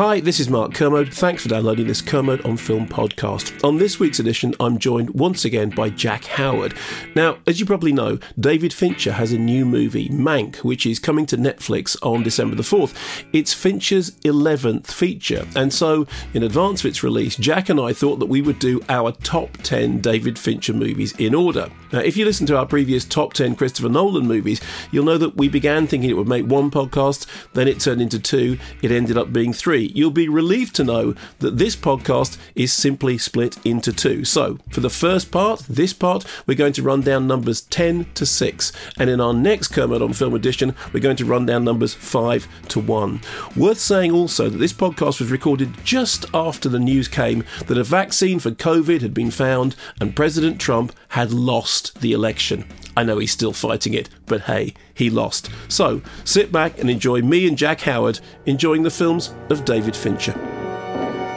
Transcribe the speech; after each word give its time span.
Hi, 0.00 0.18
this 0.18 0.40
is 0.40 0.48
Mark 0.48 0.72
Kermode. 0.72 1.12
Thanks 1.12 1.42
for 1.42 1.50
downloading 1.50 1.86
this 1.86 2.00
Kermode 2.00 2.42
on 2.46 2.56
Film 2.56 2.88
podcast. 2.88 3.62
On 3.62 3.76
this 3.76 4.00
week's 4.00 4.18
edition, 4.18 4.54
I'm 4.58 4.78
joined 4.78 5.10
once 5.10 5.44
again 5.44 5.68
by 5.68 5.90
Jack 5.90 6.24
Howard. 6.24 6.72
Now, 7.14 7.36
as 7.46 7.60
you 7.60 7.66
probably 7.66 7.92
know, 7.92 8.18
David 8.38 8.72
Fincher 8.72 9.12
has 9.12 9.30
a 9.30 9.38
new 9.38 9.66
movie, 9.66 10.08
Mank, 10.08 10.56
which 10.64 10.86
is 10.86 10.98
coming 10.98 11.26
to 11.26 11.36
Netflix 11.36 11.98
on 12.00 12.22
December 12.22 12.56
the 12.56 12.62
4th. 12.62 12.94
It's 13.34 13.52
Fincher's 13.52 14.12
11th 14.24 14.86
feature, 14.86 15.46
and 15.54 15.70
so 15.70 16.06
in 16.32 16.44
advance 16.44 16.80
of 16.80 16.86
its 16.86 17.02
release, 17.02 17.36
Jack 17.36 17.68
and 17.68 17.78
I 17.78 17.92
thought 17.92 18.20
that 18.20 18.26
we 18.30 18.40
would 18.40 18.58
do 18.58 18.80
our 18.88 19.12
top 19.12 19.58
10 19.58 20.00
David 20.00 20.38
Fincher 20.38 20.72
movies 20.72 21.12
in 21.18 21.34
order. 21.34 21.68
Now, 21.92 21.98
if 21.98 22.16
you 22.16 22.24
listen 22.24 22.46
to 22.46 22.56
our 22.56 22.64
previous 22.64 23.04
top 23.04 23.34
10 23.34 23.54
Christopher 23.54 23.90
Nolan 23.90 24.26
movies, 24.26 24.62
you'll 24.92 25.04
know 25.04 25.18
that 25.18 25.36
we 25.36 25.50
began 25.50 25.86
thinking 25.86 26.08
it 26.08 26.16
would 26.16 26.26
make 26.26 26.46
one 26.46 26.70
podcast, 26.70 27.26
then 27.52 27.68
it 27.68 27.80
turned 27.80 28.00
into 28.00 28.18
two, 28.18 28.58
it 28.80 28.90
ended 28.90 29.18
up 29.18 29.30
being 29.30 29.52
three. 29.52 29.89
You'll 29.94 30.10
be 30.10 30.28
relieved 30.28 30.74
to 30.76 30.84
know 30.84 31.14
that 31.38 31.58
this 31.58 31.76
podcast 31.76 32.38
is 32.54 32.72
simply 32.72 33.18
split 33.18 33.58
into 33.64 33.92
two. 33.92 34.24
So, 34.24 34.58
for 34.70 34.80
the 34.80 34.90
first 34.90 35.30
part, 35.30 35.60
this 35.68 35.92
part, 35.92 36.24
we're 36.46 36.54
going 36.54 36.72
to 36.74 36.82
run 36.82 37.02
down 37.02 37.26
numbers 37.26 37.62
10 37.62 38.06
to 38.14 38.26
6, 38.26 38.72
and 38.98 39.10
in 39.10 39.20
our 39.20 39.34
next 39.34 39.68
Kermode 39.68 40.02
on 40.02 40.12
Film 40.12 40.34
edition, 40.34 40.74
we're 40.92 41.00
going 41.00 41.16
to 41.16 41.24
run 41.24 41.46
down 41.46 41.64
numbers 41.64 41.94
5 41.94 42.48
to 42.68 42.80
1. 42.80 43.20
Worth 43.56 43.78
saying 43.78 44.12
also 44.12 44.48
that 44.48 44.58
this 44.58 44.72
podcast 44.72 45.20
was 45.20 45.30
recorded 45.30 45.72
just 45.84 46.26
after 46.34 46.68
the 46.68 46.78
news 46.78 47.08
came 47.08 47.44
that 47.66 47.78
a 47.78 47.84
vaccine 47.84 48.38
for 48.38 48.50
COVID 48.50 49.00
had 49.00 49.14
been 49.14 49.30
found 49.30 49.76
and 50.00 50.16
President 50.16 50.60
Trump 50.60 50.92
had 51.08 51.32
lost 51.32 52.00
the 52.00 52.12
election. 52.12 52.64
I 52.96 53.04
know 53.04 53.18
he's 53.18 53.32
still 53.32 53.52
fighting 53.52 53.94
it, 53.94 54.08
but 54.26 54.42
hey, 54.42 54.74
he 55.00 55.10
lost. 55.10 55.50
So 55.68 56.00
sit 56.24 56.52
back 56.52 56.78
and 56.78 56.88
enjoy 56.88 57.22
me 57.22 57.48
and 57.48 57.58
Jack 57.58 57.80
Howard 57.80 58.20
enjoying 58.46 58.84
the 58.84 58.90
films 58.90 59.34
of 59.48 59.64
David 59.64 59.96
Fincher. 59.96 60.36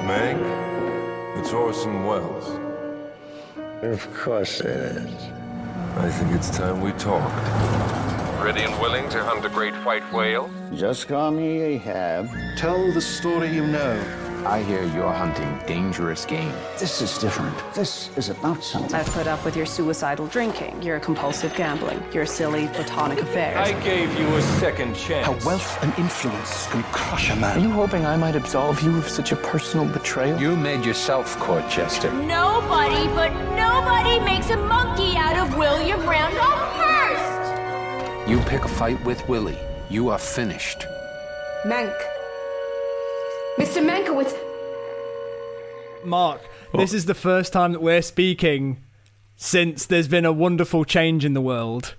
Meg, 0.05 0.37
it's 1.39 1.51
Orson 1.51 2.05
Welles. 2.05 2.59
Of 3.81 4.13
course 4.13 4.59
it 4.59 4.67
is. 4.67 5.11
I 5.95 6.09
think 6.09 6.33
it's 6.33 6.49
time 6.49 6.81
we 6.81 6.91
talked. 6.93 7.33
Ready 8.43 8.61
and 8.61 8.79
willing 8.81 9.07
to 9.09 9.23
hunt 9.23 9.45
a 9.45 9.49
great 9.49 9.73
white 9.85 10.03
whale? 10.11 10.49
Just 10.75 11.07
call 11.07 11.31
me 11.31 11.61
Ahab. 11.61 12.29
Tell 12.57 12.91
the 12.93 13.01
story 13.01 13.49
you 13.53 13.65
know. 13.65 13.95
I 14.45 14.61
hear 14.61 14.83
you're 14.83 15.11
hunting 15.11 15.57
dangerous 15.65 16.25
game. 16.25 16.53
This 16.77 17.01
is 17.01 17.17
different. 17.17 17.55
This 17.73 18.09
is 18.17 18.27
about 18.27 18.61
something. 18.61 18.93
I've 18.93 19.07
put 19.07 19.25
up 19.25 19.43
with 19.45 19.55
your 19.55 19.65
suicidal 19.65 20.27
drinking, 20.27 20.81
your 20.83 20.99
compulsive 20.99 21.55
gambling, 21.55 22.03
your 22.11 22.25
silly 22.25 22.67
platonic 22.67 23.21
affairs. 23.21 23.55
I 23.57 23.71
gave 23.81 24.13
you 24.19 24.27
a 24.35 24.41
second 24.59 24.95
chance. 24.95 25.25
How 25.25 25.47
wealth 25.47 25.81
and 25.81 25.97
influence 25.97 26.67
can 26.67 26.83
crush 26.91 27.29
a 27.29 27.37
man. 27.37 27.57
Are 27.57 27.61
you 27.61 27.71
hoping 27.71 28.05
I 28.05 28.17
might 28.17 28.35
absolve 28.35 28.81
you 28.81 28.97
of 28.97 29.07
such 29.07 29.31
a 29.31 29.37
personal 29.37 29.87
betrayal? 29.87 30.37
You 30.37 30.57
made 30.57 30.83
yourself 30.83 31.37
court 31.39 31.69
jester. 31.69 32.11
Nobody 32.11 33.07
but 33.15 33.31
nobody 33.55 34.19
makes 34.25 34.49
a 34.49 34.57
monkey 34.57 35.15
out 35.15 35.37
of 35.37 35.57
William 35.57 36.01
Randolph 36.07 36.73
Hearst. 36.73 38.29
You 38.29 38.41
pick 38.41 38.65
a 38.65 38.67
fight 38.69 39.01
with 39.05 39.25
Willie, 39.29 39.59
you 39.89 40.09
are 40.09 40.19
finished. 40.19 40.85
Mank. 41.65 41.95
Mr. 43.57 43.85
Mankiewicz. 43.85 44.33
Mark, 46.03 46.41
oh. 46.73 46.77
this 46.77 46.93
is 46.93 47.05
the 47.05 47.13
first 47.13 47.53
time 47.53 47.71
that 47.71 47.81
we're 47.81 48.01
speaking 48.01 48.83
since 49.35 49.85
there's 49.85 50.07
been 50.07 50.25
a 50.25 50.31
wonderful 50.31 50.85
change 50.85 51.23
in 51.23 51.33
the 51.33 51.41
world. 51.41 51.95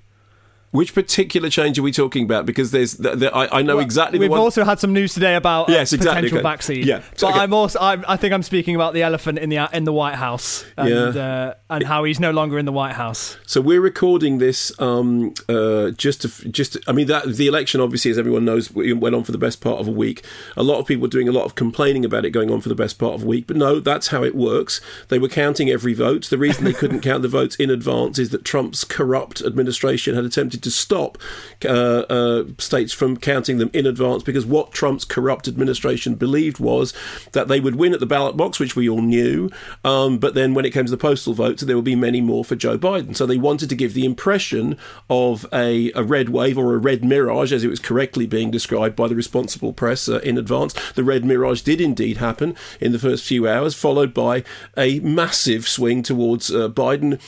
Which 0.75 0.93
particular 0.93 1.51
change 1.51 1.79
are 1.79 1.85
we 1.85 1.93
talking 1.93 2.25
about? 2.25 2.47
Because 2.47 2.73
there's, 2.73 2.95
the, 2.95 3.15
the, 3.15 3.33
I, 3.33 3.61
I, 3.61 3.63
know 3.63 3.77
well, 3.77 3.85
exactly. 3.85 4.19
We've 4.19 4.29
one... 4.29 4.41
also 4.41 4.65
had 4.65 4.81
some 4.81 4.93
news 4.93 5.15
today 5.15 5.37
about 5.37 5.69
yes, 5.69 5.93
a 5.93 5.95
exactly, 5.95 6.23
potential 6.23 6.39
okay. 6.39 6.43
vaccine. 6.43 6.85
Yeah, 6.85 7.03
so 7.15 7.29
okay. 7.29 7.39
I'm 7.39 7.55
also. 7.55 7.79
I'm, 7.81 8.05
i 8.09 8.17
think 8.17 8.35
I'm 8.35 8.43
speaking 8.43 8.75
about 8.75 8.93
the 8.93 9.05
elephant 9.05 9.39
in 9.39 9.51
the 9.51 9.69
in 9.73 9.85
the 9.85 9.93
White 9.93 10.17
House 10.17 10.65
and 10.77 10.89
Yeah. 10.89 11.05
uh, 11.51 11.55
and 11.71 11.85
how 11.85 12.03
he's 12.03 12.19
no 12.19 12.33
longer 12.33 12.59
in 12.59 12.65
the 12.67 12.73
White 12.73 12.95
House. 12.95 13.37
So 13.47 13.61
we're 13.61 13.81
recording 13.81 14.39
this 14.39 14.73
um, 14.81 15.35
uh, 15.49 15.93
just 15.93 16.23
to, 16.23 16.49
just. 16.51 16.73
To, 16.73 16.83
I 16.89 16.93
mean, 16.93 17.07
that 17.07 17.37
the 17.37 17.47
election, 17.47 17.81
obviously, 17.81 18.11
as 18.11 18.19
everyone 18.19 18.45
knows, 18.45 18.73
went 18.73 19.15
on 19.15 19.23
for 19.23 19.31
the 19.31 19.39
best 19.39 19.61
part 19.61 19.79
of 19.79 19.87
a 19.87 19.93
week. 19.93 20.25
A 20.57 20.65
lot 20.65 20.81
of 20.81 20.87
people 20.89 21.03
were 21.03 21.09
doing 21.09 21.29
a 21.29 21.33
lot 21.33 21.45
of 21.45 21.55
complaining 21.55 22.05
about 22.05 22.25
it 22.25 22.31
going 22.31 22.51
on 22.51 22.61
for 22.61 22.69
the 22.69 22.75
best 22.75 22.99
part 22.99 23.15
of 23.15 23.23
a 23.23 23.27
week, 23.27 23.47
but 23.47 23.57
no, 23.57 23.79
that's 23.79 24.09
how 24.09 24.25
it 24.25 24.35
works. 24.35 24.81
They 25.07 25.21
were 25.21 25.29
counting 25.29 25.71
every 25.71 25.95
vote. 25.95 26.29
The 26.31 26.39
reason 26.39 26.65
they 26.65 26.73
couldn't 26.73 27.01
count 27.03 27.23
the 27.23 27.29
votes 27.29 27.55
in 27.55 27.71
advance 27.71 28.19
is 28.19 28.31
that 28.31 28.45
Trump's 28.45 28.83
corrupt 28.83 29.41
administration 29.41 30.17
had 30.17 30.25
attempted 30.25 30.64
to 30.65 30.71
stop 30.71 31.19
uh, 31.65 31.69
uh, 31.69 32.45
states 32.59 32.93
from 32.93 33.17
counting 33.17 33.59
them 33.59 33.71
in 33.73 33.87
advance 33.87 34.23
because 34.23 34.45
what 34.45 34.73
Trump's 34.73 35.05
corrupt 35.05 35.47
administration 35.47 36.17
believed 36.17 36.59
was 36.59 36.93
that 37.33 37.49
they 37.49 37.61
would 37.61 37.77
win 37.77 37.95
at 37.95 38.01
the 38.01 38.07
ballot 38.07 38.37
box, 38.37 38.59
which 38.59 38.75
we 38.75 38.89
all 38.89 39.03
knew, 39.03 39.51
um, 39.85 40.19
but 40.19 40.35
then 40.35 40.55
when 40.55 40.65
it 40.65 40.73
came 40.73 40.85
to 40.85 40.91
the 40.91 40.97
postal 40.97 41.35
votes, 41.35 41.63
there 41.63 41.77
would 41.77 41.85
be 41.85 41.95
many 41.95 42.21
more 42.21 42.45
for 42.45 42.57
Joe 42.57 42.77
Biden. 42.79 43.17
So 43.17 43.27
they 43.27 43.39
wanted 43.39 43.69
to 43.69 43.77
give 43.77 43.95
the 43.95 44.05
impression 44.05 44.77
of 45.09 45.47
a, 45.53 45.93
a 45.93 46.03
red 46.03 46.31
wave 46.31 46.59
or 46.59 46.75
a 46.75 46.79
red 46.79 47.05
mirage, 47.05 47.53
as 47.53 47.65
it 47.65 47.69
was 47.71 47.81
correctly 47.81 48.27
being 48.27 48.51
described 48.51 48.97
by 48.97 49.09
the 49.09 49.15
responsible 49.15 49.73
press 49.73 50.09
uh, 50.09 50.19
in 50.21 50.39
advance. 50.39 50.75
The 50.93 51.05
red 51.05 51.25
mirage 51.25 51.63
did 51.63 51.81
indeed 51.81 52.17
happen 52.17 52.57
in 52.81 52.93
the 52.93 52.99
first 52.99 53.25
few 53.25 53.49
hours, 53.49 53.75
followed 53.75 54.13
by 54.15 54.45
a 54.77 55.01
massive 55.01 55.69
swing 55.69 56.03
towards 56.03 56.51
uh, 56.51 56.69
Biden. 56.69 57.21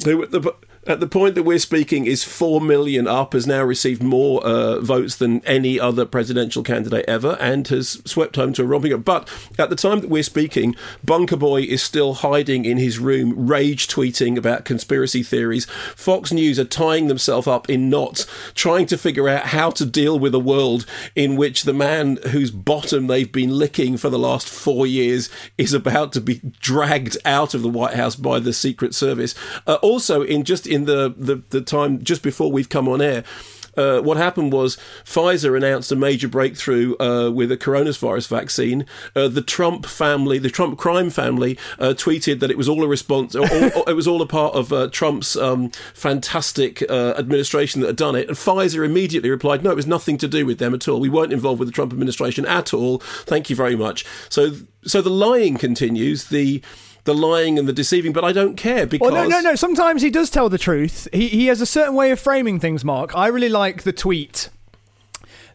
The 0.00 0.54
at 0.86 1.00
the 1.00 1.06
point 1.06 1.34
that 1.34 1.42
we're 1.42 1.58
speaking 1.58 2.06
is 2.06 2.24
4 2.24 2.60
million 2.60 3.06
up, 3.06 3.32
has 3.32 3.46
now 3.46 3.62
received 3.62 4.02
more 4.02 4.44
uh, 4.44 4.80
votes 4.80 5.16
than 5.16 5.44
any 5.44 5.80
other 5.80 6.04
presidential 6.04 6.62
candidate 6.62 7.04
ever, 7.06 7.36
and 7.40 7.66
has 7.68 8.02
swept 8.04 8.36
home 8.36 8.52
to 8.54 8.62
a 8.62 8.66
romping. 8.66 8.92
Up. 8.92 9.04
But 9.04 9.28
at 9.58 9.70
the 9.70 9.76
time 9.76 10.00
that 10.00 10.10
we're 10.10 10.22
speaking, 10.22 10.76
Bunker 11.02 11.36
Boy 11.36 11.62
is 11.62 11.82
still 11.82 12.14
hiding 12.14 12.64
in 12.64 12.76
his 12.76 12.98
room, 12.98 13.46
rage 13.46 13.88
tweeting 13.88 14.36
about 14.36 14.64
conspiracy 14.64 15.22
theories. 15.22 15.66
Fox 15.96 16.32
News 16.32 16.58
are 16.58 16.64
tying 16.64 17.08
themselves 17.08 17.46
up 17.46 17.70
in 17.70 17.88
knots, 17.88 18.26
trying 18.54 18.86
to 18.86 18.98
figure 18.98 19.28
out 19.28 19.46
how 19.46 19.70
to 19.70 19.86
deal 19.86 20.18
with 20.18 20.34
a 20.34 20.38
world 20.38 20.86
in 21.14 21.36
which 21.36 21.62
the 21.62 21.72
man 21.72 22.18
whose 22.30 22.50
bottom 22.50 23.06
they've 23.06 23.32
been 23.32 23.58
licking 23.58 23.96
for 23.96 24.10
the 24.10 24.18
last 24.18 24.48
four 24.48 24.86
years 24.86 25.30
is 25.56 25.72
about 25.72 26.12
to 26.12 26.20
be 26.20 26.40
dragged 26.60 27.16
out 27.24 27.54
of 27.54 27.62
the 27.62 27.68
White 27.68 27.94
House 27.94 28.16
by 28.16 28.38
the 28.38 28.52
Secret 28.52 28.94
Service. 28.94 29.34
Uh, 29.66 29.74
also, 29.76 30.22
in 30.22 30.44
just 30.44 30.66
in 30.74 30.84
the, 30.86 31.14
the, 31.16 31.42
the 31.50 31.60
time 31.60 32.02
just 32.02 32.22
before 32.22 32.50
we've 32.50 32.68
come 32.68 32.88
on 32.88 33.00
air, 33.00 33.24
uh, 33.76 34.00
what 34.00 34.16
happened 34.16 34.52
was 34.52 34.76
Pfizer 35.04 35.56
announced 35.56 35.90
a 35.90 35.96
major 35.96 36.28
breakthrough 36.28 36.96
uh, 36.98 37.30
with 37.30 37.50
a 37.50 37.56
coronavirus 37.56 38.28
vaccine. 38.28 38.86
Uh, 39.14 39.28
the 39.28 39.42
Trump 39.42 39.86
family, 39.86 40.38
the 40.38 40.50
Trump 40.50 40.78
crime 40.78 41.10
family, 41.10 41.58
uh, 41.78 41.88
tweeted 41.88 42.40
that 42.40 42.50
it 42.50 42.58
was 42.58 42.68
all 42.68 42.84
a 42.84 42.88
response, 42.88 43.34
or 43.34 43.46
it 43.50 43.96
was 43.96 44.06
all 44.06 44.22
a 44.22 44.26
part 44.26 44.54
of 44.54 44.72
uh, 44.72 44.88
Trump's 44.88 45.36
um, 45.36 45.70
fantastic 45.92 46.82
uh, 46.88 47.14
administration 47.16 47.80
that 47.80 47.88
had 47.88 47.96
done 47.96 48.14
it. 48.14 48.28
And 48.28 48.36
Pfizer 48.36 48.84
immediately 48.84 49.30
replied, 49.30 49.62
"No, 49.64 49.70
it 49.70 49.76
was 49.76 49.86
nothing 49.86 50.18
to 50.18 50.28
do 50.28 50.46
with 50.46 50.58
them 50.58 50.74
at 50.74 50.88
all. 50.88 51.00
We 51.00 51.08
weren't 51.08 51.32
involved 51.32 51.58
with 51.58 51.68
the 51.68 51.74
Trump 51.74 51.92
administration 51.92 52.46
at 52.46 52.72
all. 52.72 52.98
Thank 52.98 53.50
you 53.50 53.56
very 53.56 53.76
much." 53.76 54.04
So, 54.28 54.52
so 54.84 55.02
the 55.02 55.10
lying 55.10 55.56
continues. 55.56 56.28
The 56.28 56.62
the 57.04 57.14
lying 57.14 57.58
and 57.58 57.68
the 57.68 57.72
deceiving, 57.72 58.12
but 58.12 58.24
I 58.24 58.32
don't 58.32 58.56
care 58.56 58.86
because 58.86 59.10
Well, 59.12 59.28
no, 59.28 59.28
no, 59.28 59.40
no. 59.40 59.54
Sometimes 59.54 60.02
he 60.02 60.10
does 60.10 60.30
tell 60.30 60.48
the 60.48 60.58
truth. 60.58 61.06
He 61.12 61.28
he 61.28 61.46
has 61.46 61.60
a 61.60 61.66
certain 61.66 61.94
way 61.94 62.10
of 62.10 62.18
framing 62.20 62.58
things. 62.58 62.84
Mark, 62.84 63.14
I 63.16 63.26
really 63.28 63.48
like 63.50 63.82
the 63.82 63.92
tweet 63.92 64.48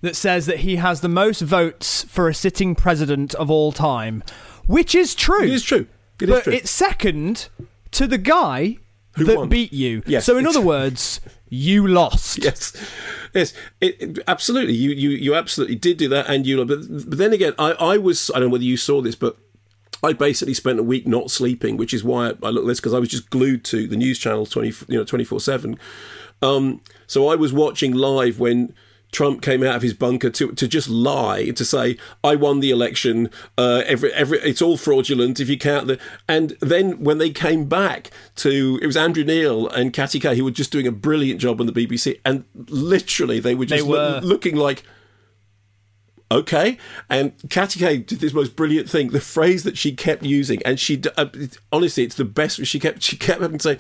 that 0.02 0.16
says 0.16 0.46
that 0.46 0.60
he 0.60 0.78
has 0.78 1.02
the 1.02 1.10
most 1.10 1.42
votes 1.42 2.04
for 2.04 2.30
a 2.30 2.34
sitting 2.34 2.76
president 2.76 3.34
of 3.36 3.50
all 3.52 3.72
time, 3.72 4.24
which 4.68 4.96
is 4.96 5.14
true. 5.16 5.44
It 5.44 5.50
is 5.50 5.64
true. 5.64 5.88
It 6.22 6.30
is 6.30 6.36
but 6.36 6.44
true. 6.46 6.54
it's 6.54 6.72
second 6.72 7.50
to 7.92 8.08
the 8.08 8.18
guy 8.18 8.78
Who 9.16 9.26
that 9.26 9.38
won. 9.38 9.50
beat 9.50 9.74
you. 9.74 10.04
Yes, 10.06 10.26
so 10.26 10.38
in 10.38 10.46
other 10.46 10.62
words, 10.62 11.20
you 11.50 11.88
lost. 11.88 12.38
yes, 12.44 12.74
yes, 13.34 13.54
it, 13.82 14.02
it- 14.02 14.20
absolutely. 14.28 14.74
You, 14.76 14.92
you, 14.92 15.10
you 15.10 15.36
absolutely 15.36 15.76
did 15.76 15.98
do 15.98 16.08
that, 16.10 16.28
and 16.28 16.46
you. 16.46 16.64
But, 16.64 16.80
but 17.10 17.18
then 17.18 17.34
again, 17.34 17.54
I, 17.58 17.72
I 17.72 17.98
was. 17.98 18.30
I 18.32 18.40
don't 18.40 18.50
know 18.50 18.54
whether 18.54 18.64
you 18.64 18.78
saw 18.78 19.02
this, 19.02 19.16
but 19.16 19.38
I 20.04 20.14
basically 20.14 20.54
spent 20.54 20.80
a 20.80 20.84
week 20.84 21.06
not 21.08 21.30
sleeping, 21.32 21.78
which 21.78 21.94
is 21.94 22.04
why 22.04 22.28
I, 22.30 22.34
I 22.44 22.50
look 22.50 22.64
at 22.64 22.68
this 22.68 22.80
because 22.80 22.94
I 22.94 23.00
was 23.00 23.10
just 23.10 23.30
glued 23.30 23.64
to 23.66 23.88
the 23.88 23.98
news 23.98 24.20
channels 24.20 24.50
twenty, 24.50 24.74
you 24.88 24.98
know, 24.98 25.04
twenty 25.04 25.24
four 25.26 25.40
seven. 25.40 25.78
Um, 26.42 26.82
so 27.08 27.28
I 27.28 27.36
was 27.36 27.52
watching 27.54 27.94
live 27.94 28.40
when. 28.40 28.74
Trump 29.12 29.42
came 29.42 29.64
out 29.64 29.76
of 29.76 29.82
his 29.82 29.96
bunker 29.96 30.30
to 30.30 30.52
to 30.52 30.68
just 30.68 30.88
lie 30.88 31.50
to 31.50 31.66
say 31.66 31.98
I 32.24 32.36
won 32.36 32.60
the 32.60 32.70
election. 32.70 33.32
Uh, 33.58 33.82
every 33.88 34.14
every 34.14 34.38
it's 34.42 34.62
all 34.62 34.78
fraudulent 34.78 35.40
if 35.40 35.50
you 35.50 35.58
count 35.58 35.88
the. 35.88 35.98
And 36.28 36.52
then 36.62 37.04
when 37.04 37.18
they 37.18 37.32
came 37.32 37.66
back 37.66 38.12
to 38.36 38.78
it 38.84 38.86
was 38.86 38.96
Andrew 38.96 39.24
Neil 39.24 39.68
and 39.68 39.94
Katty 39.94 40.20
Kay 40.20 40.38
who 40.38 40.44
were 40.44 40.52
just 40.52 40.72
doing 40.72 40.86
a 40.86 40.92
brilliant 40.92 41.42
job 41.42 41.60
on 41.60 41.66
the 41.66 41.74
BBC, 41.74 42.20
and 42.24 42.44
literally 42.54 43.40
they 43.40 43.56
were 43.56 43.66
just 43.66 43.84
They 43.84 43.90
were. 43.90 44.20
looking 44.22 44.56
like 44.56 44.84
okay. 46.32 46.78
And 47.10 47.34
Katty 47.50 47.80
Kay 47.80 47.98
did 47.98 48.20
this 48.20 48.34
most 48.34 48.56
brilliant 48.56 48.90
thing. 48.90 49.10
The 49.10 49.22
phrase 49.22 49.64
that 49.64 49.78
she 49.78 49.92
kept 49.94 50.24
using, 50.24 50.62
and 50.64 50.80
she 50.80 51.02
uh, 51.18 51.26
honestly, 51.72 52.04
it's 52.04 52.16
the 52.16 52.26
best. 52.26 52.66
She 52.66 52.80
kept 52.80 53.02
she 53.04 53.18
kept 53.18 53.42
having 53.42 53.58
to 53.60 53.64
say, 53.76 53.80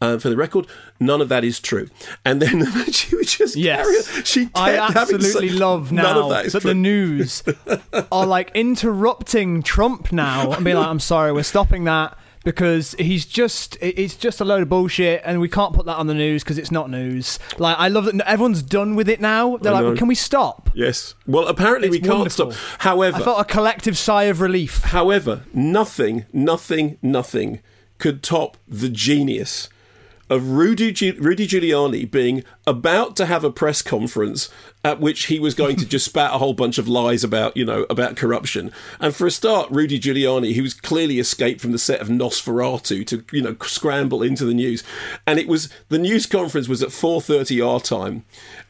uh, 0.00 0.18
for 0.18 0.28
the 0.28 0.36
record, 0.36 0.66
none 1.00 1.20
of 1.20 1.28
that 1.28 1.44
is 1.44 1.60
true. 1.60 1.88
And 2.24 2.40
then 2.42 2.64
she 2.92 3.16
would 3.16 3.26
just 3.28 3.56
Yes. 3.56 3.84
carry 3.84 3.96
on. 4.18 4.24
She 4.24 4.44
kept 4.46 4.56
I 4.58 4.70
to 4.72 4.76
say, 4.92 4.98
absolutely 5.00 5.50
love 5.50 5.92
none 5.92 6.04
now 6.16 6.22
of 6.24 6.30
that 6.30 6.46
is 6.46 6.52
that 6.52 6.62
the 6.62 6.74
news 6.74 7.42
are 8.12 8.26
like 8.26 8.50
interrupting 8.54 9.62
Trump 9.62 10.12
now 10.12 10.52
and 10.52 10.64
being 10.64 10.76
like, 10.76 10.86
"I'm 10.88 11.00
sorry, 11.00 11.32
we're 11.32 11.42
stopping 11.42 11.84
that." 11.84 12.16
Because 12.46 12.94
he's 12.96 13.26
just 13.26 13.76
it's 13.80 14.14
just 14.14 14.40
a 14.40 14.44
load 14.44 14.62
of 14.62 14.68
bullshit, 14.68 15.20
and 15.24 15.40
we 15.40 15.48
can't 15.48 15.74
put 15.74 15.84
that 15.86 15.96
on 15.96 16.06
the 16.06 16.14
news 16.14 16.44
because 16.44 16.58
it's 16.58 16.70
not 16.70 16.88
news. 16.88 17.40
Like, 17.58 17.76
I 17.76 17.88
love 17.88 18.04
that 18.04 18.20
everyone's 18.24 18.62
done 18.62 18.94
with 18.94 19.08
it 19.08 19.20
now. 19.20 19.56
They're 19.56 19.72
I 19.74 19.80
like, 19.80 19.84
know. 19.84 19.96
can 19.96 20.06
we 20.06 20.14
stop? 20.14 20.70
Yes. 20.72 21.14
Well, 21.26 21.48
apparently 21.48 21.90
we 21.90 21.98
It's 21.98 22.06
can't 22.06 22.18
wonderful. 22.20 22.52
stop. 22.52 22.80
However, 22.82 23.16
I 23.16 23.24
felt 23.24 23.40
a 23.40 23.44
collective 23.44 23.98
sigh 23.98 24.24
of 24.24 24.40
relief. 24.40 24.80
However, 24.84 25.42
nothing, 25.52 26.24
nothing, 26.32 26.98
nothing 27.02 27.62
could 27.98 28.22
top 28.22 28.56
the 28.68 28.90
genius 28.90 29.68
of 30.30 30.48
Rudy, 30.50 30.92
Gi- 30.92 31.18
Rudy 31.18 31.48
Giuliani 31.48 32.08
being 32.08 32.44
about 32.66 33.16
to 33.16 33.26
have 33.26 33.44
a 33.44 33.50
press 33.50 33.82
conference 33.82 34.48
at 34.84 35.00
which 35.00 35.26
he 35.26 35.40
was 35.40 35.54
going 35.54 35.76
to 35.76 35.86
just 35.88 36.04
spat 36.04 36.34
a 36.34 36.38
whole 36.38 36.54
bunch 36.54 36.78
of 36.78 36.88
lies 36.88 37.24
about, 37.24 37.56
you 37.56 37.64
know, 37.64 37.86
about 37.90 38.16
corruption. 38.16 38.70
And 39.00 39.14
for 39.14 39.26
a 39.26 39.30
start, 39.30 39.70
Rudy 39.70 39.98
Giuliani, 39.98 40.54
who's 40.54 40.74
clearly 40.74 41.18
escaped 41.18 41.60
from 41.60 41.72
the 41.72 41.78
set 41.78 42.00
of 42.00 42.08
Nosferatu 42.08 43.06
to, 43.06 43.24
you 43.32 43.42
know, 43.42 43.56
scramble 43.62 44.22
into 44.22 44.44
the 44.44 44.54
news. 44.54 44.84
And 45.26 45.38
it 45.38 45.48
was, 45.48 45.68
the 45.88 45.98
news 45.98 46.26
conference 46.26 46.68
was 46.68 46.82
at 46.82 46.90
4.30 46.90 47.66
our 47.66 47.80
time. 47.80 48.24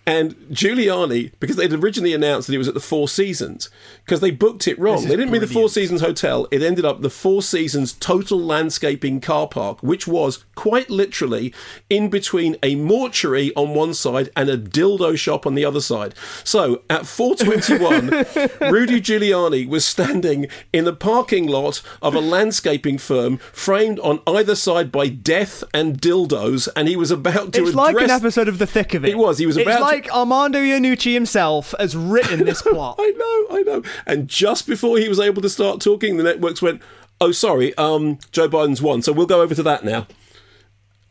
And 0.08 0.36
Giuliani, 0.52 1.32
because 1.40 1.56
they'd 1.56 1.72
originally 1.72 2.14
announced 2.14 2.46
that 2.46 2.54
it 2.54 2.58
was 2.58 2.68
at 2.68 2.74
the 2.74 2.80
Four 2.80 3.08
Seasons, 3.08 3.68
because 4.04 4.20
they 4.20 4.30
booked 4.30 4.68
it 4.68 4.78
wrong. 4.78 5.02
They 5.02 5.16
didn't 5.16 5.32
mean 5.32 5.40
the 5.40 5.48
Four. 5.48 5.68
Seasons 5.68 6.00
Hotel. 6.00 6.46
It 6.52 6.62
ended 6.62 6.84
up 6.84 7.00
the 7.00 7.10
Four 7.10 7.42
Seasons 7.42 7.92
Total 7.92 8.38
Landscaping 8.38 9.20
Car 9.20 9.48
Park, 9.48 9.82
which 9.82 10.06
was 10.06 10.44
quite 10.54 10.88
literally 10.88 11.52
in 11.90 12.08
between 12.08 12.56
a 12.62 12.76
mortuary 12.76 13.52
on 13.56 13.74
one 13.74 13.85
side 13.94 14.30
and 14.36 14.48
a 14.48 14.56
dildo 14.58 15.18
shop 15.18 15.46
on 15.46 15.54
the 15.54 15.64
other 15.64 15.80
side. 15.80 16.14
So 16.44 16.82
at 16.90 17.02
4:21, 17.02 18.60
Rudy 18.72 19.00
Giuliani 19.00 19.68
was 19.68 19.84
standing 19.84 20.46
in 20.72 20.84
the 20.84 20.92
parking 20.92 21.46
lot 21.46 21.82
of 22.02 22.14
a 22.14 22.20
landscaping 22.20 22.98
firm, 22.98 23.38
framed 23.38 23.98
on 24.00 24.20
either 24.26 24.54
side 24.54 24.90
by 24.92 25.08
death 25.08 25.62
and 25.74 26.00
dildos, 26.00 26.68
and 26.76 26.88
he 26.88 26.96
was 26.96 27.10
about 27.10 27.52
to 27.54 27.62
It's 27.64 27.74
like 27.74 27.96
an 27.96 28.10
episode 28.10 28.48
of 28.48 28.58
The 28.58 28.66
Thick 28.66 28.94
of 28.94 29.04
It. 29.04 29.10
It 29.10 29.18
was. 29.18 29.38
He 29.38 29.46
was 29.46 29.56
It's 29.56 29.66
about 29.66 29.78
to- 29.78 29.84
like 29.84 30.12
Armando 30.14 30.58
Iannucci 30.58 31.12
himself 31.12 31.74
has 31.78 31.96
written 31.96 32.44
this 32.44 32.62
plot. 32.62 32.96
I 32.98 33.10
know, 33.10 33.56
I 33.58 33.62
know. 33.62 33.82
And 34.06 34.28
just 34.28 34.66
before 34.66 34.98
he 34.98 35.08
was 35.08 35.20
able 35.20 35.42
to 35.42 35.48
start 35.48 35.80
talking, 35.80 36.16
the 36.16 36.22
networks 36.24 36.60
went, 36.62 36.80
"Oh, 37.20 37.32
sorry, 37.32 37.74
um, 37.76 38.18
Joe 38.32 38.48
Biden's 38.48 38.82
won, 38.82 39.02
so 39.02 39.12
we'll 39.12 39.26
go 39.26 39.40
over 39.42 39.54
to 39.54 39.62
that 39.62 39.84
now." 39.84 40.06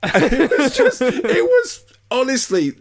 It 0.04 0.51
was 0.60 0.77
just, 0.77 1.01
it 1.01 1.44
was 1.44 1.83
honestly, 2.16 2.74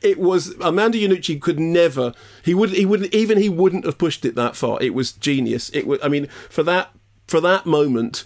it 0.00 0.18
was 0.18 0.58
Armando 0.60 0.96
Iannucci 0.98 1.40
could 1.40 1.58
never. 1.58 2.14
He 2.44 2.54
would, 2.54 2.70
he 2.70 2.86
wouldn't 2.86 3.12
even 3.14 3.38
he 3.38 3.48
wouldn't 3.48 3.84
have 3.84 3.98
pushed 3.98 4.24
it 4.24 4.34
that 4.36 4.56
far. 4.56 4.78
It 4.80 4.94
was 4.94 5.12
genius. 5.12 5.70
It 5.70 5.86
was. 5.86 5.98
I 6.02 6.08
mean, 6.08 6.26
for 6.48 6.62
that 6.62 6.90
for 7.26 7.40
that 7.40 7.66
moment. 7.66 8.24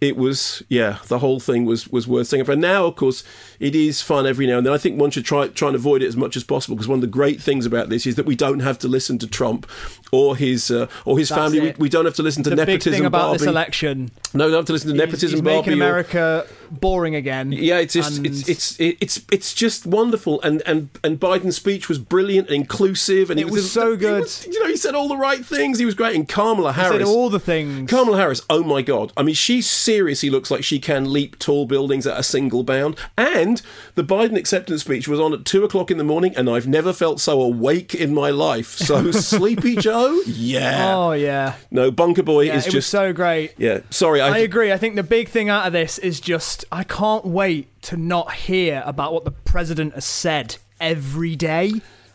It 0.00 0.16
was, 0.16 0.62
yeah, 0.70 0.96
the 1.08 1.18
whole 1.18 1.40
thing 1.40 1.66
was 1.66 1.86
was 1.88 2.08
worth 2.08 2.28
saying. 2.28 2.48
And 2.48 2.62
now, 2.62 2.86
of 2.86 2.96
course, 2.96 3.22
it 3.60 3.74
is 3.76 4.02
fun 4.02 4.26
every 4.26 4.46
now 4.46 4.56
and 4.58 4.66
then. 4.66 4.72
I 4.72 4.78
think 4.78 4.98
one 4.98 5.10
should 5.10 5.24
try 5.24 5.46
try 5.48 5.68
and 5.68 5.76
avoid 5.76 6.02
it 6.02 6.06
as 6.06 6.16
much 6.16 6.36
as 6.36 6.42
possible 6.42 6.74
because 6.76 6.88
one 6.88 6.96
of 6.96 7.02
the 7.02 7.06
great 7.06 7.40
things 7.40 7.66
about 7.66 7.88
this 7.90 8.06
is 8.06 8.16
that 8.16 8.26
we 8.26 8.34
don't 8.34 8.60
have 8.60 8.78
to 8.80 8.88
listen 8.88 9.18
to 9.18 9.26
Trump 9.28 9.66
or 10.12 10.34
his 10.36 10.70
uh, 10.70 10.88
or 11.04 11.18
his 11.18 11.28
That's 11.28 11.40
family. 11.40 11.60
We, 11.60 11.74
we 11.78 11.88
don't 11.88 12.04
have 12.06 12.14
to 12.16 12.22
listen 12.22 12.42
to 12.44 12.50
the 12.50 12.56
big 12.56 12.66
nepotism. 12.68 12.92
thing 12.94 13.06
about 13.06 13.18
Barbie. 13.20 13.38
this 13.38 13.46
election. 13.46 14.10
No, 14.34 14.46
we 14.46 14.50
don't 14.52 14.60
have 14.60 14.66
to 14.66 14.72
listen 14.72 14.88
to 14.90 14.94
He's- 14.94 15.06
nepotism. 15.06 15.36
He's, 15.36 15.42
making 15.42 15.78
Barbie 15.78 15.80
or- 15.80 15.88
America 15.90 16.46
boring 16.72 17.16
again. 17.16 17.50
yeah, 17.52 17.78
it's 17.78 17.94
just 17.94 18.16
and 18.18 18.26
it's 18.26 18.48
it's 18.48 18.80
it's 18.80 19.20
it's 19.30 19.52
just 19.54 19.86
wonderful, 19.86 20.40
and 20.42 20.62
and 20.66 20.88
and 21.04 21.18
Biden's 21.20 21.56
speech 21.56 21.88
was 21.88 21.98
brilliant 21.98 22.46
and 22.48 22.56
inclusive, 22.56 23.28
and 23.30 23.38
he 23.38 23.44
It 23.46 23.50
was 23.52 23.70
so 23.70 23.96
good. 23.96 24.20
was- 24.22 24.46
you 24.46 24.58
know, 24.62 24.68
he 24.68 24.76
said 24.76 24.94
all 24.94 25.08
the 25.08 25.16
right 25.16 25.44
things. 25.44 25.78
He 25.78 25.84
was 25.84 25.94
great, 25.94 26.14
and 26.16 26.28
Kamala 26.28 26.72
he 26.72 26.80
said 26.80 26.92
Harris. 26.92 27.08
all 27.08 27.28
the 27.28 27.40
things. 27.40 27.90
Kamala 27.90 28.16
Harris, 28.16 28.40
oh 28.48 28.62
my 28.62 28.82
god! 28.82 29.12
I 29.16 29.22
mean, 29.22 29.34
she 29.34 29.60
seriously 29.60 30.30
looks 30.30 30.50
like 30.50 30.62
she 30.64 30.78
can 30.78 31.12
leap 31.12 31.38
tall 31.38 31.66
buildings 31.66 32.06
at 32.06 32.18
a 32.18 32.22
single 32.22 32.62
bound. 32.62 32.96
And 33.18 33.49
the 33.94 34.04
Biden 34.04 34.36
acceptance 34.36 34.82
speech 34.82 35.08
was 35.08 35.18
on 35.20 35.32
at 35.32 35.44
two 35.44 35.64
o'clock 35.64 35.90
in 35.90 35.98
the 35.98 36.04
morning, 36.04 36.34
and 36.36 36.48
I've 36.50 36.66
never 36.66 36.92
felt 36.92 37.20
so 37.20 37.40
awake 37.42 37.94
in 37.94 38.14
my 38.14 38.30
life. 38.30 38.70
So 38.72 39.10
Sleepy 39.12 39.76
Joe, 39.76 40.20
yeah. 40.26 40.94
Oh 40.94 41.12
yeah, 41.12 41.54
No, 41.70 41.90
Bunker 41.90 42.22
Boy 42.22 42.42
yeah 42.42 42.56
is 42.56 42.66
just 42.66 42.90
so 42.90 43.12
great. 43.12 43.54
yeah. 43.58 43.80
Sorry, 43.90 44.20
I 44.20 44.28
I, 44.34 44.38
agree. 44.38 44.72
I 44.72 44.78
think 44.78 44.96
the 44.96 45.02
big 45.02 45.28
thing 45.28 45.48
out 45.48 45.66
of 45.66 45.72
this 45.72 45.98
is 45.98 46.20
just 46.20 46.64
I 46.70 46.84
can't 46.84 47.24
wait 47.24 47.68
to 47.82 47.96
not 47.96 48.32
hear 48.32 48.82
about 48.86 49.12
what 49.12 49.24
the 49.24 49.30
president 49.30 49.94
has 49.94 50.04
said 50.04 50.56
every 50.80 51.36
day. 51.36 51.72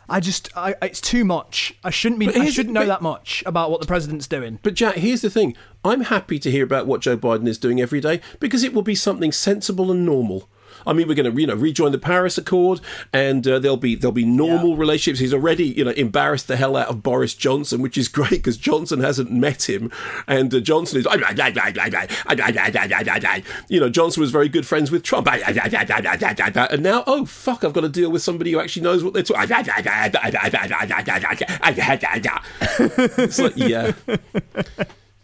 I 0.07 0.19
just, 0.19 0.55
I, 0.55 0.75
it's 0.83 1.01
too 1.01 1.25
much. 1.25 1.73
I 1.83 1.89
shouldn't 1.89 2.19
be. 2.19 2.27
I 2.29 2.49
shouldn't 2.51 2.73
know 2.75 2.81
but- 2.81 2.87
that 2.87 3.01
much 3.01 3.41
about 3.47 3.71
what 3.71 3.81
the 3.81 3.87
president's 3.87 4.27
doing. 4.27 4.59
But 4.61 4.75
Jack, 4.75 4.97
here's 4.97 5.21
the 5.21 5.31
thing. 5.31 5.55
I'm 5.83 6.01
happy 6.01 6.37
to 6.39 6.51
hear 6.51 6.63
about 6.63 6.85
what 6.85 7.01
Joe 7.01 7.17
Biden 7.17 7.47
is 7.47 7.57
doing 7.57 7.81
every 7.81 8.01
day 8.01 8.21
because 8.39 8.63
it 8.63 8.71
will 8.73 8.83
be 8.83 8.93
something 8.93 9.31
sensible 9.31 9.91
and 9.91 10.05
normal. 10.05 10.47
I 10.85 10.93
mean, 10.93 11.07
we're 11.07 11.15
going 11.15 11.33
to, 11.33 11.39
you 11.39 11.47
know, 11.47 11.55
rejoin 11.55 11.91
the 11.91 11.97
Paris 11.97 12.37
Accord, 12.37 12.81
and 13.11 13.47
uh, 13.47 13.59
there'll 13.59 13.77
be 13.77 13.95
there'll 13.95 14.11
be 14.11 14.25
normal 14.25 14.77
relationships. 14.77 15.19
He's 15.19 15.33
already, 15.33 15.65
you 15.65 15.83
know, 15.83 15.91
embarrassed 15.91 16.47
the 16.47 16.55
hell 16.55 16.75
out 16.75 16.87
of 16.87 17.03
Boris 17.03 17.33
Johnson, 17.33 17.81
which 17.81 17.97
is 17.97 18.07
great 18.07 18.31
because 18.31 18.57
Johnson 18.57 18.99
hasn't 18.99 19.31
met 19.31 19.69
him, 19.69 19.91
and 20.27 20.53
uh, 20.53 20.59
Johnson 20.59 20.99
is, 20.99 21.05
you 23.69 23.79
know, 23.79 23.89
Johnson 23.89 24.21
was 24.21 24.31
very 24.31 24.49
good 24.49 24.65
friends 24.65 24.91
with 24.91 25.03
Trump, 25.03 25.27
and 25.31 26.83
now, 26.83 27.03
oh 27.07 27.25
fuck, 27.25 27.63
I've 27.63 27.73
got 27.73 27.81
to 27.81 27.89
deal 27.89 28.11
with 28.11 28.21
somebody 28.21 28.51
who 28.51 28.59
actually 28.59 28.83
knows 28.83 29.03
what 29.03 29.13
they're 29.13 29.23
talking. 29.23 29.43
It's 33.17 33.39
like, 33.39 33.57
yeah, 33.57 33.93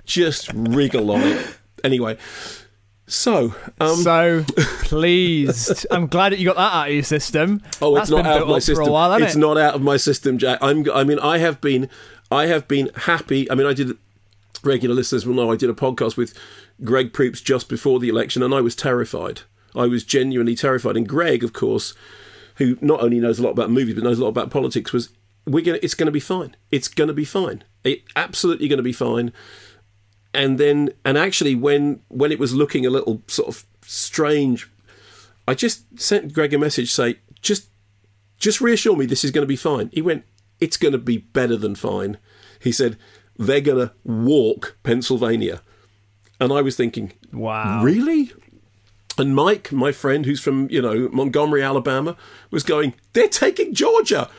just 0.05 0.51
wriggle 0.53 1.11
on 1.11 1.21
it. 1.21 1.57
Anyway, 1.83 2.17
so 3.11 3.53
um, 3.81 3.97
so 3.97 4.45
pleased. 4.83 5.85
I'm 5.91 6.07
glad 6.07 6.31
that 6.31 6.39
you 6.39 6.45
got 6.45 6.55
that 6.55 6.73
out 6.73 6.87
of 6.87 6.93
your 6.93 7.03
system. 7.03 7.61
oh, 7.81 7.93
That's 7.95 8.09
it's 8.09 8.11
not 8.11 8.25
out 8.25 8.43
of 8.43 8.47
my 8.47 8.59
system. 8.59 8.85
For 8.85 8.89
a 8.89 8.91
while, 8.91 9.13
it's 9.21 9.35
it? 9.35 9.39
not 9.39 9.57
out 9.57 9.75
of 9.75 9.81
my 9.81 9.97
system, 9.97 10.37
Jack. 10.37 10.59
I'm. 10.61 10.89
I 10.91 11.03
mean, 11.03 11.19
I 11.19 11.39
have 11.39 11.59
been. 11.59 11.89
I 12.31 12.45
have 12.45 12.67
been 12.69 12.89
happy. 12.95 13.51
I 13.51 13.55
mean, 13.55 13.67
I 13.67 13.73
did. 13.73 13.97
Regular 14.63 14.95
listeners 14.95 15.25
will 15.25 15.33
know 15.33 15.51
I 15.51 15.57
did 15.57 15.69
a 15.69 15.73
podcast 15.73 16.15
with 16.15 16.37
Greg 16.83 17.11
Proops 17.11 17.41
just 17.41 17.67
before 17.67 17.99
the 17.99 18.07
election, 18.07 18.43
and 18.43 18.53
I 18.53 18.61
was 18.61 18.75
terrified. 18.75 19.41
I 19.75 19.87
was 19.87 20.03
genuinely 20.03 20.55
terrified. 20.55 20.95
And 20.95 21.07
Greg, 21.07 21.43
of 21.43 21.51
course, 21.51 21.93
who 22.55 22.77
not 22.79 23.01
only 23.01 23.19
knows 23.19 23.39
a 23.39 23.43
lot 23.43 23.51
about 23.51 23.71
movies 23.71 23.95
but 23.95 24.03
knows 24.03 24.19
a 24.19 24.23
lot 24.23 24.29
about 24.29 24.51
politics, 24.51 24.93
was 24.93 25.09
we're 25.45 25.65
gonna. 25.65 25.79
It's 25.81 25.95
going 25.95 26.07
to 26.07 26.11
be 26.13 26.21
fine. 26.21 26.55
It's 26.71 26.87
going 26.87 27.09
to 27.09 27.13
be 27.13 27.25
fine. 27.25 27.65
It 27.83 28.03
absolutely 28.15 28.69
going 28.69 28.77
to 28.77 28.83
be 28.83 28.93
fine. 28.93 29.33
And 30.33 30.57
then, 30.57 30.91
and 31.03 31.17
actually, 31.17 31.55
when 31.55 32.01
when 32.07 32.31
it 32.31 32.39
was 32.39 32.53
looking 32.53 32.85
a 32.85 32.89
little 32.89 33.21
sort 33.27 33.49
of 33.49 33.65
strange, 33.81 34.69
I 35.47 35.53
just 35.53 35.99
sent 35.99 36.33
Greg 36.33 36.53
a 36.53 36.57
message 36.57 36.93
say, 36.93 37.17
just 37.41 37.67
just 38.37 38.61
reassure 38.61 38.95
me 38.95 39.05
this 39.05 39.23
is 39.23 39.31
going 39.31 39.43
to 39.43 39.47
be 39.47 39.55
fine. 39.55 39.89
He 39.93 40.01
went, 40.01 40.23
it's 40.59 40.77
going 40.77 40.93
to 40.93 40.97
be 40.97 41.17
better 41.17 41.57
than 41.57 41.75
fine. 41.75 42.17
He 42.59 42.71
said, 42.71 42.97
they're 43.37 43.61
going 43.61 43.87
to 43.87 43.93
walk 44.03 44.77
Pennsylvania. 44.83 45.61
and 46.39 46.51
I 46.53 46.61
was 46.61 46.75
thinking, 46.75 47.13
wow, 47.33 47.83
really? 47.83 48.31
And 49.17 49.35
Mike, 49.35 49.71
my 49.71 49.91
friend, 49.91 50.25
who's 50.25 50.39
from 50.39 50.69
you 50.69 50.81
know 50.81 51.09
Montgomery, 51.11 51.61
Alabama, 51.61 52.15
was 52.49 52.63
going. 52.63 52.93
They're 53.13 53.27
taking 53.27 53.73
Georgia. 53.73 54.29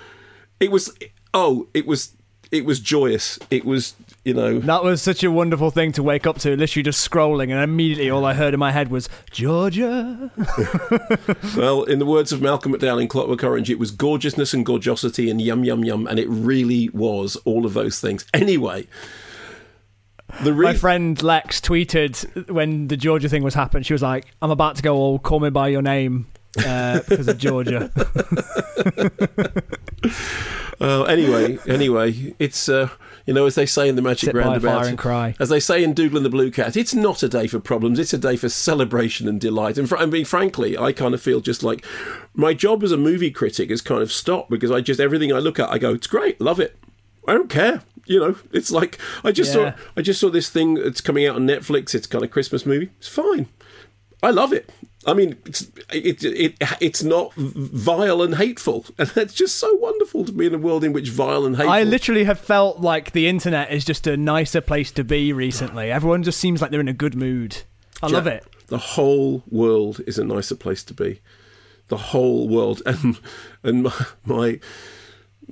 It 0.59 0.71
was 0.71 0.97
oh, 1.35 1.69
it 1.75 1.87
was 1.87 2.17
it 2.53 2.67
was 2.67 2.79
joyous. 2.79 3.39
It 3.51 3.65
was 3.65 3.97
you 4.25 4.35
know 4.35 4.61
that 4.61 4.85
was 4.85 5.03
such 5.03 5.25
a 5.25 5.31
wonderful 5.31 5.71
thing 5.71 5.91
to 5.93 6.03
wake 6.03 6.27
up 6.27 6.39
to. 6.41 6.55
Literally 6.55 6.85
just 6.85 7.11
scrolling, 7.11 7.51
and 7.51 7.61
immediately 7.61 8.11
all 8.11 8.25
I 8.25 8.35
heard 8.35 8.55
in 8.55 8.61
my 8.61 8.71
head 8.71 8.91
was 8.91 9.09
Georgia. 9.31 10.31
well, 11.57 11.83
in 11.85 11.99
the 11.99 12.07
words 12.07 12.31
of 12.31 12.43
Malcolm 12.43 12.75
McDowell 12.75 13.01
in 13.01 13.09
Clockwork 13.09 13.43
Orange, 13.43 13.71
it 13.71 13.79
was 13.79 13.91
gorgeousness 13.91 14.55
and 14.55 14.65
gorgeosity 14.65 15.31
and 15.31 15.41
yum 15.41 15.65
yum 15.65 15.83
yum, 15.83 16.07
and 16.07 16.19
it 16.19 16.29
really 16.29 16.91
was 16.91 17.37
all 17.45 17.67
of 17.67 17.75
those 17.75 17.99
things. 18.01 18.25
Anyway. 18.33 18.87
Re- 20.43 20.65
My 20.65 20.75
friend 20.75 21.23
Lex 21.23 21.61
tweeted 21.61 22.51
when 22.51 22.89
the 22.89 22.97
Georgia 22.97 23.29
thing 23.29 23.43
was 23.43 23.53
happening. 23.53 23.83
She 23.83 23.93
was 23.93 24.01
like, 24.01 24.27
"I'm 24.41 24.51
about 24.51 24.77
to 24.77 24.83
go 24.83 24.97
all 24.97 25.19
call 25.19 25.41
me 25.41 25.51
by 25.51 25.69
your 25.69 25.83
name 25.83 26.27
uh, 26.59 27.01
because 27.09 27.29
of 27.29 27.39
Georgia." 27.39 27.91
uh, 30.81 31.03
anyway, 31.05 31.59
anyway, 31.67 32.35
it's 32.39 32.69
uh, 32.69 32.89
you 33.27 33.35
know 33.35 33.47
as 33.47 33.55
they 33.55 33.67
say 33.67 33.89
in 33.89 33.97
the 33.97 34.03
Magic 34.03 34.29
Sit 34.29 34.35
Roundabout, 34.35 34.87
and 34.87 34.99
cry. 34.99 35.35
as 35.39 35.49
they 35.49 35.61
say 35.61 35.83
in 35.83 35.93
Dougal 35.93 36.19
and 36.19 36.27
the 36.27 36.31
Blue 36.31 36.51
Cat, 36.51 36.77
it's 36.77 36.95
not 36.95 37.23
a 37.23 37.29
day 37.29 37.47
for 37.47 37.61
problems. 37.61 37.99
It's 37.99 38.13
a 38.13 38.19
day 38.19 38.37
for 38.37 38.49
celebration 38.49 39.29
and 39.29 39.41
delight. 39.41 39.79
And, 39.79 39.89
fr- 39.89 39.97
I 39.97 40.07
mean, 40.07 40.25
frankly, 40.25 40.77
I 40.77 40.93
kind 40.93 41.15
of 41.15 41.23
feel 41.23 41.41
just 41.41 41.63
like 41.63 41.85
my 42.35 42.55
job 42.55 42.83
as 42.83 42.93
a 42.93 42.97
movie 42.97 43.31
critic 43.31 43.71
has 43.71 43.81
kind 43.81 44.03
of 44.03 44.13
stopped 44.13 44.51
because 44.51 44.71
I 44.71 44.81
just 44.81 45.01
everything 45.01 45.33
I 45.33 45.39
look 45.39 45.59
at, 45.59 45.71
I 45.71 45.79
go, 45.79 45.95
"It's 45.95 46.07
great, 46.07 46.41
love 46.41 46.61
it." 46.61 46.79
I 47.29 47.35
don't 47.35 47.49
care 47.49 47.83
you 48.07 48.19
know, 48.19 48.37
it's 48.53 48.71
like 48.71 48.99
I 49.25 49.33
just 49.33 49.55
yeah. 49.55 49.75
saw 49.75 49.83
I 49.97 50.03
just 50.03 50.21
saw 50.21 50.31
this 50.31 50.49
thing 50.49 50.75
that's 50.75 51.01
coming 51.01 51.27
out 51.27 51.37
on 51.37 51.47
Netflix. 51.47 51.95
It's 51.95 52.07
kind 52.07 52.25
of 52.25 52.31
Christmas 52.31 52.67
movie. 52.67 52.91
It's 52.99 53.09
fine. 53.09 53.49
I 54.23 54.31
love 54.31 54.53
it. 54.53 54.71
I 55.07 55.15
mean, 55.15 55.37
it's 55.47 55.63
it, 55.93 56.25
it 56.25 56.57
it's 56.81 57.03
not 57.03 57.33
vile 57.35 58.23
and 58.23 58.37
hateful, 58.37 58.87
and 58.99 59.11
it's 59.17 59.35
just 59.35 59.57
so 59.57 59.73
wonderful 59.75 60.25
to 60.25 60.33
be 60.33 60.47
in 60.47 60.55
a 60.55 60.59
world 60.59 60.85
in 60.85 60.93
which 60.93 61.09
vile 61.11 61.45
and 61.45 61.57
hateful. 61.57 61.73
I 61.73 61.83
literally 61.83 62.25
have 62.25 62.39
felt 62.39 62.81
like 62.81 63.13
the 63.13 63.27
internet 63.27 63.73
is 63.73 63.85
just 63.85 64.07
a 64.07 64.17
nicer 64.17 64.61
place 64.61 64.93
to 64.93 65.05
be 65.05 65.33
recently. 65.33 65.91
Everyone 65.91 66.23
just 66.23 66.39
seems 66.39 66.63
like 66.63 66.71
they're 66.71 66.81
in 66.81 66.89
a 66.89 66.93
good 66.93 67.17
mood. 67.17 67.59
I 68.03 68.07
Jack, 68.07 68.15
love 68.15 68.27
it. 68.27 68.45
The 68.69 68.79
whole 68.79 69.43
world 69.51 70.01
is 70.07 70.19
a 70.19 70.25
nicer 70.25 70.55
place 70.57 70.83
to 70.85 70.95
be. 70.95 71.21
The 71.89 71.97
whole 71.97 72.49
world, 72.49 72.83
and 72.87 73.19
and 73.63 73.83
my, 73.85 74.07
my 74.25 74.61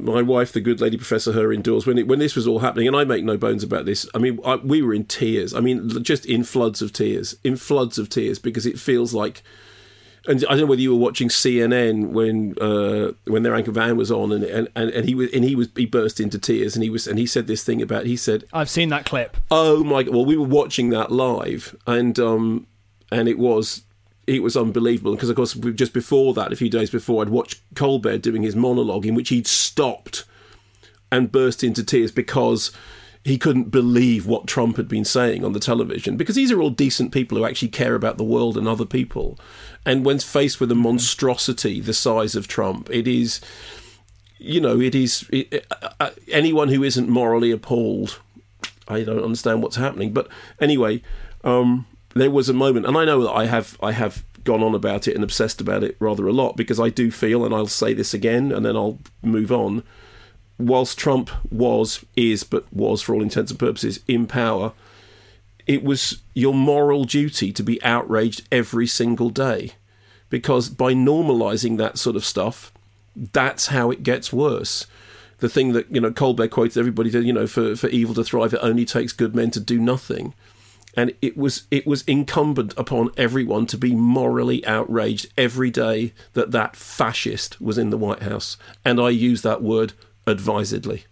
my 0.02 0.22
wife, 0.22 0.52
the 0.52 0.60
good 0.60 0.80
lady 0.80 0.96
professor, 0.96 1.32
her 1.32 1.52
indoors 1.52 1.86
when 1.86 1.98
it, 1.98 2.08
when 2.08 2.18
this 2.18 2.36
was 2.36 2.46
all 2.46 2.60
happening, 2.60 2.86
and 2.86 2.96
I 2.96 3.04
make 3.04 3.24
no 3.24 3.36
bones 3.36 3.62
about 3.62 3.84
this. 3.84 4.08
I 4.14 4.18
mean, 4.18 4.38
I, 4.44 4.56
we 4.56 4.82
were 4.82 4.94
in 4.94 5.04
tears. 5.04 5.54
I 5.54 5.60
mean, 5.60 6.02
just 6.02 6.26
in 6.26 6.44
floods 6.44 6.82
of 6.82 6.92
tears, 6.92 7.36
in 7.44 7.56
floods 7.56 7.98
of 7.98 8.08
tears, 8.08 8.38
because 8.38 8.66
it 8.66 8.78
feels 8.78 9.14
like. 9.14 9.42
And 10.26 10.44
I 10.44 10.50
don't 10.50 10.60
know 10.60 10.66
whether 10.66 10.82
you 10.82 10.94
were 10.94 11.00
watching 11.00 11.28
CNN 11.28 12.10
when 12.10 12.54
uh, 12.60 13.12
when 13.24 13.42
their 13.42 13.54
anchor 13.54 13.72
van 13.72 13.96
was 13.96 14.10
on, 14.10 14.32
and, 14.32 14.44
and, 14.44 14.68
and 14.76 15.08
he 15.08 15.14
was 15.14 15.32
and 15.32 15.42
he 15.44 15.54
was 15.54 15.68
he 15.74 15.86
burst 15.86 16.20
into 16.20 16.38
tears, 16.38 16.76
and 16.76 16.82
he 16.82 16.90
was 16.90 17.06
and 17.06 17.18
he 17.18 17.24
said 17.26 17.46
this 17.46 17.64
thing 17.64 17.80
about 17.80 18.04
he 18.04 18.18
said 18.18 18.44
I've 18.52 18.68
seen 18.68 18.90
that 18.90 19.06
clip. 19.06 19.38
Oh 19.50 19.82
my! 19.82 20.02
God. 20.02 20.14
Well, 20.14 20.26
we 20.26 20.36
were 20.36 20.46
watching 20.46 20.90
that 20.90 21.10
live, 21.10 21.74
and 21.86 22.18
um, 22.18 22.66
and 23.10 23.30
it 23.30 23.38
was 23.38 23.82
it 24.30 24.44
was 24.44 24.56
unbelievable 24.56 25.14
because, 25.14 25.28
of 25.28 25.34
course, 25.34 25.54
just 25.54 25.92
before 25.92 26.32
that, 26.34 26.52
a 26.52 26.56
few 26.56 26.70
days 26.70 26.88
before, 26.88 27.20
I'd 27.20 27.30
watched 27.30 27.60
Colbert 27.74 28.18
doing 28.18 28.42
his 28.42 28.54
monologue 28.54 29.04
in 29.04 29.16
which 29.16 29.30
he'd 29.30 29.48
stopped 29.48 30.24
and 31.10 31.32
burst 31.32 31.64
into 31.64 31.82
tears 31.82 32.12
because 32.12 32.70
he 33.24 33.36
couldn't 33.36 33.70
believe 33.70 34.28
what 34.28 34.46
Trump 34.46 34.76
had 34.76 34.86
been 34.86 35.04
saying 35.04 35.44
on 35.44 35.52
the 35.52 35.58
television. 35.58 36.16
Because 36.16 36.36
these 36.36 36.52
are 36.52 36.62
all 36.62 36.70
decent 36.70 37.12
people 37.12 37.36
who 37.36 37.44
actually 37.44 37.70
care 37.70 37.96
about 37.96 38.18
the 38.18 38.24
world 38.24 38.56
and 38.56 38.68
other 38.68 38.84
people. 38.84 39.36
And 39.84 40.04
when 40.04 40.20
faced 40.20 40.60
with 40.60 40.70
a 40.70 40.76
monstrosity 40.76 41.80
the 41.80 41.92
size 41.92 42.36
of 42.36 42.46
Trump, 42.46 42.88
it 42.88 43.08
is, 43.08 43.40
you 44.38 44.60
know, 44.60 44.80
it 44.80 44.94
is 44.94 45.28
it, 45.30 45.66
uh, 45.82 45.88
uh, 45.98 46.10
anyone 46.28 46.68
who 46.68 46.84
isn't 46.84 47.08
morally 47.08 47.50
appalled. 47.50 48.20
I 48.86 49.02
don't 49.02 49.24
understand 49.24 49.60
what's 49.60 49.76
happening. 49.76 50.12
But 50.12 50.28
anyway, 50.60 51.02
um, 51.42 51.86
there 52.14 52.30
was 52.30 52.48
a 52.48 52.54
moment, 52.54 52.86
and 52.86 52.96
I 52.96 53.04
know 53.04 53.22
that 53.22 53.32
I 53.32 53.46
have 53.46 53.76
I 53.82 53.92
have 53.92 54.24
gone 54.44 54.62
on 54.62 54.74
about 54.74 55.06
it 55.06 55.14
and 55.14 55.22
obsessed 55.22 55.60
about 55.60 55.84
it 55.84 55.96
rather 56.00 56.26
a 56.26 56.32
lot 56.32 56.56
because 56.56 56.80
I 56.80 56.88
do 56.88 57.10
feel, 57.10 57.44
and 57.44 57.54
I'll 57.54 57.66
say 57.66 57.94
this 57.94 58.14
again, 58.14 58.52
and 58.52 58.64
then 58.64 58.76
I'll 58.76 58.98
move 59.22 59.52
on. 59.52 59.82
Whilst 60.58 60.98
Trump 60.98 61.30
was, 61.50 62.04
is, 62.16 62.44
but 62.44 62.70
was 62.72 63.00
for 63.02 63.14
all 63.14 63.22
intents 63.22 63.50
and 63.50 63.60
purposes 63.60 64.00
in 64.06 64.26
power, 64.26 64.72
it 65.66 65.82
was 65.82 66.20
your 66.34 66.52
moral 66.52 67.04
duty 67.04 67.52
to 67.52 67.62
be 67.62 67.82
outraged 67.82 68.46
every 68.50 68.86
single 68.86 69.30
day, 69.30 69.72
because 70.28 70.68
by 70.68 70.92
normalising 70.92 71.78
that 71.78 71.98
sort 71.98 72.16
of 72.16 72.24
stuff, 72.24 72.72
that's 73.14 73.68
how 73.68 73.90
it 73.90 74.02
gets 74.02 74.32
worse 74.32 74.86
the 75.38 75.48
thing 75.48 75.72
that 75.72 75.90
you 75.90 76.00
know 76.00 76.12
Colbert 76.12 76.48
quotes 76.48 76.76
everybody, 76.76 77.08
you 77.08 77.32
know, 77.32 77.46
for 77.46 77.74
for 77.74 77.88
evil 77.88 78.14
to 78.14 78.22
thrive, 78.22 78.52
it 78.52 78.60
only 78.62 78.84
takes 78.84 79.14
good 79.14 79.34
men 79.34 79.50
to 79.52 79.60
do 79.60 79.78
nothing 79.78 80.34
and 80.94 81.14
it 81.22 81.36
was 81.36 81.64
it 81.70 81.86
was 81.86 82.02
incumbent 82.02 82.74
upon 82.76 83.10
everyone 83.16 83.66
to 83.66 83.78
be 83.78 83.94
morally 83.94 84.64
outraged 84.66 85.28
every 85.36 85.70
day 85.70 86.12
that 86.32 86.50
that 86.50 86.76
fascist 86.76 87.60
was 87.60 87.78
in 87.78 87.90
the 87.90 87.98
White 87.98 88.22
House, 88.22 88.56
and 88.84 89.00
I 89.00 89.10
use 89.10 89.42
that 89.42 89.62
word 89.62 89.92
advisedly. 90.26 91.04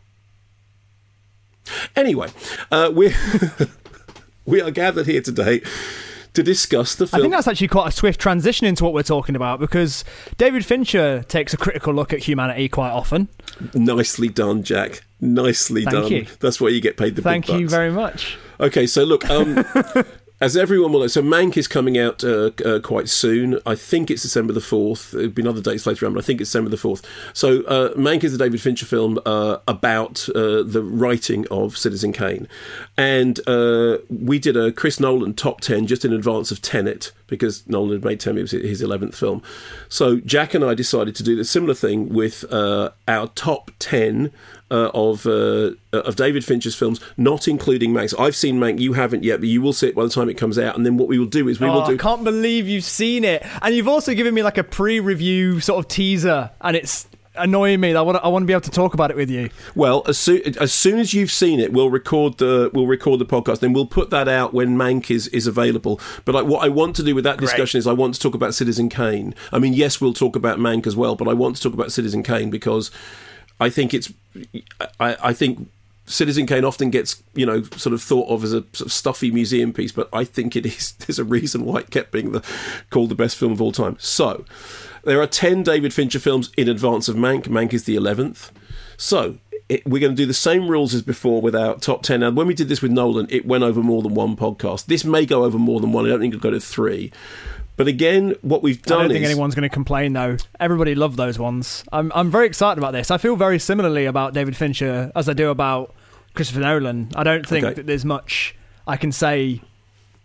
Anyway, 1.95 2.29
uh, 2.71 2.91
we 2.93 3.15
we 4.47 4.61
are 4.61 4.71
gathered 4.71 5.07
here 5.07 5.21
today 5.21 5.61
to 6.35 6.43
discuss 6.43 6.95
the 6.95 7.07
film. 7.07 7.21
I 7.21 7.23
think 7.23 7.35
that's 7.35 7.49
actually 7.49 7.69
quite 7.69 7.89
a 7.89 7.93
swift 7.93 8.21
transition 8.21 8.67
into 8.67 8.85
what 8.85 8.93
we're 8.93 9.03
talking 9.03 9.37
about 9.37 9.61
because 9.61 10.05
David 10.37 10.65
Fincher 10.65 11.25
takes 11.25 11.53
a 11.53 11.57
critical 11.57 11.93
look 11.93 12.13
at 12.13 12.21
humanity 12.21 12.69
quite 12.69 12.91
often. 12.91 13.29
Nicely 13.75 14.29
done, 14.29 14.63
Jack. 14.63 15.03
Nicely 15.21 15.85
Thank 15.85 15.97
done. 15.97 16.13
You. 16.13 16.27
That's 16.41 16.61
why 16.61 16.69
you 16.69 16.81
get 16.81 16.97
paid 16.97 17.17
the 17.17 17.23
Thank 17.23 17.47
big 17.47 17.53
bucks. 17.53 17.61
you 17.61 17.69
very 17.69 17.91
much. 17.91 18.39
Okay, 18.61 18.87
so 18.87 19.05
look, 19.05 19.29
um, 19.31 19.65
as 20.41 20.57
everyone 20.57 20.93
will 20.93 21.01
know, 21.01 21.07
so 21.09 21.23
Mank 21.23 21.57
is 21.57 21.67
coming 21.67 21.99
out 21.99 22.23
uh, 22.23 22.51
uh, 22.65 22.79
quite 22.81 23.09
soon. 23.09 23.59
I 23.67 23.75
think 23.75 24.11
it's 24.11 24.23
December 24.23 24.53
the 24.53 24.61
4th. 24.61 25.11
There'll 25.11 25.31
be 25.31 25.47
other 25.47 25.61
dates 25.61 25.87
later 25.87 26.07
on, 26.07 26.15
but 26.15 26.23
I 26.23 26.27
think 26.27 26.41
it's 26.41 26.51
December 26.51 26.71
the 26.71 26.77
4th. 26.77 27.05
So 27.33 27.63
uh, 27.65 27.95
Mank 27.95 28.23
is 28.23 28.33
the 28.33 28.39
David 28.39 28.61
Fincher 28.61 28.87
film 28.87 29.19
uh, 29.27 29.59
about 29.67 30.29
uh, 30.31 30.63
the 30.63 30.83
writing 30.83 31.47
of 31.51 31.77
Citizen 31.77 32.13
Kane. 32.13 32.47
And 32.97 33.41
uh, 33.49 33.99
we 34.09 34.39
did 34.39 34.57
a 34.57 34.71
Chris 34.71 35.01
Nolan 35.01 35.35
top 35.35 35.61
10 35.61 35.89
just 35.89 36.05
in 36.05 36.13
advance 36.13 36.53
of 36.53 36.63
Tenet 36.63 37.11
because 37.27 37.67
Nolan 37.67 37.93
had 37.93 38.05
made 38.05 38.21
Tenet 38.21 38.51
his 38.51 38.81
11th 38.81 39.15
film. 39.15 39.43
So 39.89 40.19
Jack 40.21 40.55
and 40.55 40.65
I 40.65 40.75
decided 40.75 41.17
to 41.17 41.23
do 41.25 41.35
the 41.35 41.45
similar 41.45 41.75
thing 41.75 42.09
with 42.09 42.45
our 42.53 43.27
top 43.35 43.73
10 43.81 44.33
uh, 44.71 44.91
of 44.95 45.27
uh, 45.27 45.73
of 45.93 46.17
David 46.17 46.45
Fincher's 46.45 46.75
films, 46.75 47.01
not 47.17 47.49
including 47.49 47.93
Mank. 47.93 48.19
I've 48.19 48.37
seen 48.37 48.59
Mank, 48.59 48.81
you 48.81 48.93
haven't 48.93 49.25
yet, 49.25 49.41
but 49.41 49.49
you 49.49 49.63
will 49.63 49.73
see 49.73 49.89
it 49.89 49.95
by 49.95 50.05
the 50.05 50.11
time 50.11 50.29
it 50.29 50.35
comes 50.35 50.59
out. 50.59 50.77
And 50.77 50.85
then 50.85 50.97
what 50.97 51.09
we 51.09 51.19
will 51.19 51.27
do 51.27 51.49
is 51.49 51.61
we 51.61 51.69
oh, 51.69 51.75
will 51.75 51.87
do. 51.87 51.95
I 51.95 51.97
can't 51.97 52.25
believe 52.25 52.69
you've 52.69 52.85
seen 52.85 53.25
it, 53.25 53.45
and 53.63 53.75
you've 53.75 53.89
also 53.89 54.15
given 54.15 54.35
me 54.35 54.43
like 54.43 54.59
a 54.59 54.65
pre-review 54.65 55.61
sort 55.61 55.79
of 55.79 55.89
teaser, 55.89 56.51
and 56.61 56.77
it's 56.77 57.09
annoying 57.39 57.81
me. 57.81 57.95
I 57.95 58.03
want 58.03 58.19
to, 58.19 58.25
I 58.25 58.29
want 58.29 58.43
to 58.43 58.47
be 58.47 58.53
able 58.53 58.63
to 58.63 58.71
talk 58.71 58.95
about 58.95 59.11
it 59.11 59.17
with 59.17 59.31
you. 59.31 59.51
Well, 59.75 60.03
as 60.07 60.19
soon 60.19 60.43
as 60.59 60.73
soon 60.73 60.99
as 60.99 61.15
you've 61.15 61.33
seen 61.33 61.61
it, 61.61 61.73
we'll 61.73 61.91
record 61.91 62.39
the 62.39 62.71
we'll 62.75 62.87
record 62.87 63.21
the 63.21 63.27
podcast, 63.27 63.61
Then 63.61 63.73
we'll 63.73 63.87
put 63.87 64.11
that 64.11 64.29
out 64.29 64.53
when 64.53 64.77
Mank 64.77 65.11
is 65.11 65.29
is 65.29 65.47
available. 65.47 66.01
But 66.25 66.35
like, 66.35 66.47
what 66.47 66.65
I 66.65 66.69
want 66.69 66.97
to 66.97 67.03
do 67.03 67.15
with 67.15 67.25
that 67.25 67.39
discussion 67.39 67.79
is 67.79 67.87
I 67.87 67.93
want 67.93 68.15
to 68.15 68.21
talk 68.21 68.35
about 68.35 68.55
Citizen 68.55 68.89
Kane. 68.89 69.35
I 69.53 69.59
mean, 69.59 69.73
yes, 69.73 70.01
we'll 70.01 70.15
talk 70.15 70.37
about 70.37 70.59
Mank 70.59 70.87
as 70.87 70.97
well, 70.97 71.17
but 71.17 71.29
I 71.29 71.33
want 71.33 71.57
to 71.57 71.63
talk 71.63 71.73
about 71.73 71.93
Citizen 71.93 72.23
Kane 72.23 72.51
because 72.51 72.91
I 73.61 73.71
think 73.71 73.95
it's 73.95 74.13
I, 75.01 75.17
I 75.23 75.33
think 75.33 75.69
Citizen 76.07 76.47
Kane 76.47 76.65
often 76.65 76.91
gets, 76.91 77.23
you 77.35 77.45
know, 77.45 77.63
sort 77.63 77.93
of 77.93 78.03
thought 78.03 78.29
of 78.29 78.43
as 78.43 78.53
a 78.53 78.63
sort 78.73 78.87
of 78.87 78.93
stuffy 78.93 79.31
museum 79.31 79.73
piece, 79.73 79.93
but 79.93 80.09
I 80.13 80.25
think 80.25 80.57
it 80.57 80.65
is. 80.65 80.93
There's 80.99 81.19
a 81.19 81.25
reason 81.25 81.65
why 81.65 81.81
it 81.81 81.91
kept 81.91 82.13
being 82.13 82.33
the, 82.33 82.45
called 82.91 83.11
the 83.11 83.15
best 83.15 83.37
film 83.37 83.53
of 83.53 83.61
all 83.61 83.73
time. 83.73 83.97
So, 84.01 84.45
there 85.05 85.21
are 85.21 85.27
ten 85.27 85.63
David 85.63 85.93
Fincher 85.93 86.19
films 86.19 86.51
in 86.57 86.69
advance 86.69 87.09
of 87.09 87.17
Mank. 87.17 87.45
Mank 87.45 87.73
is 87.73 87.85
the 87.85 87.97
eleventh. 87.97 88.51
So, 88.97 89.39
it, 89.69 89.87
we're 89.87 90.01
going 90.01 90.17
to 90.17 90.23
do 90.23 90.27
the 90.27 90.35
same 90.35 90.69
rules 90.69 90.95
as 90.95 91.03
before 91.03 91.43
with 91.43 91.55
our 91.55 91.77
top 91.77 92.03
10. 92.03 92.21
Now, 92.21 92.31
when 92.31 92.47
we 92.47 92.55
did 92.55 92.69
this 92.69 92.81
with 92.81 92.91
Nolan, 92.91 93.27
it 93.31 93.47
went 93.47 93.65
over 93.65 93.83
more 93.83 94.03
than 94.03 94.15
one 94.15 94.35
podcast. 94.35 94.87
This 94.87 95.05
may 95.05 95.27
go 95.27 95.45
over 95.45 95.59
more 95.59 95.79
than 95.81 95.93
one. 95.93 96.07
I 96.07 96.09
don't 96.09 96.21
think 96.21 96.35
it'll 96.35 96.43
go 96.43 96.51
to 96.51 96.61
three. 96.61 97.13
But 97.79 97.87
again, 97.87 98.35
what 98.43 98.63
we've 98.63 98.83
done. 98.83 98.99
I 98.99 99.03
don't 99.03 99.13
think 99.13 99.25
is, 99.25 99.31
anyone's 99.31 99.55
going 99.55 99.69
to 99.69 99.73
complain 99.73 100.13
though. 100.13 100.37
Everybody 100.59 100.97
loved 100.97 101.17
those 101.17 101.39
ones. 101.39 101.85
I'm 101.93 102.13
I'm 102.15 102.31
very 102.31 102.47
excited 102.47 102.77
about 102.77 102.93
this. 102.93 103.11
I 103.11 103.19
feel 103.19 103.37
very 103.37 103.61
similarly 103.61 104.05
about 104.05 104.35
David 104.35 104.57
Fincher 104.57 105.13
as 105.15 105.29
I 105.29 105.33
do 105.33 105.49
about 105.49 105.95
Christopher 106.35 106.61
Nolan. 106.61 107.13
I 107.15 107.23
don't 107.23 107.47
think 107.47 107.65
okay. 107.65 107.75
that 107.75 107.87
there's 107.87 108.05
much 108.05 108.57
I 108.87 108.97
can 108.97 109.13
say 109.13 109.63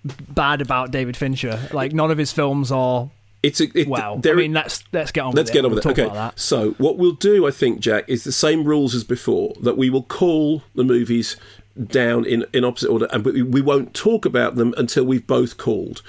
bad 0.04 0.62
about 0.62 0.90
David 0.90 1.16
Fincher. 1.16 1.60
Like 1.72 1.94
none 1.94 2.10
of 2.10 2.18
his 2.18 2.32
films 2.32 2.72
are 2.72 3.12
it's 3.44 3.62
a, 3.62 3.68
it, 3.78 3.88
well. 3.88 4.20
I 4.26 4.34
mean, 4.34 4.54
let's 4.54 4.84
let's 4.92 5.12
get 5.12 5.22
on. 5.22 5.36
Let's 5.36 5.52
with 5.52 5.54
get 5.54 5.60
it. 5.60 5.66
on 5.66 5.76
with 5.76 5.86
we'll 5.86 5.94
it. 5.94 6.12
Okay. 6.12 6.32
So 6.36 6.72
what 6.80 6.98
we'll 6.98 7.12
do, 7.12 7.46
I 7.46 7.52
think, 7.52 7.82
Jack, 7.82 8.06
is 8.08 8.24
the 8.24 8.32
same 8.32 8.64
rules 8.64 8.96
as 8.96 9.04
before. 9.04 9.54
That 9.62 9.78
we 9.78 9.92
will 9.92 10.04
call 10.04 10.64
the 10.74 10.84
movies 10.84 11.38
down 11.86 12.26
in, 12.26 12.46
in 12.54 12.64
opposite 12.64 12.90
order, 12.90 13.08
and 13.12 13.24
we, 13.24 13.44
we 13.44 13.62
won't 13.62 13.94
talk 13.94 14.26
about 14.26 14.56
them 14.56 14.74
until 14.78 15.04
we've 15.04 15.28
both 15.28 15.58
called. 15.58 16.02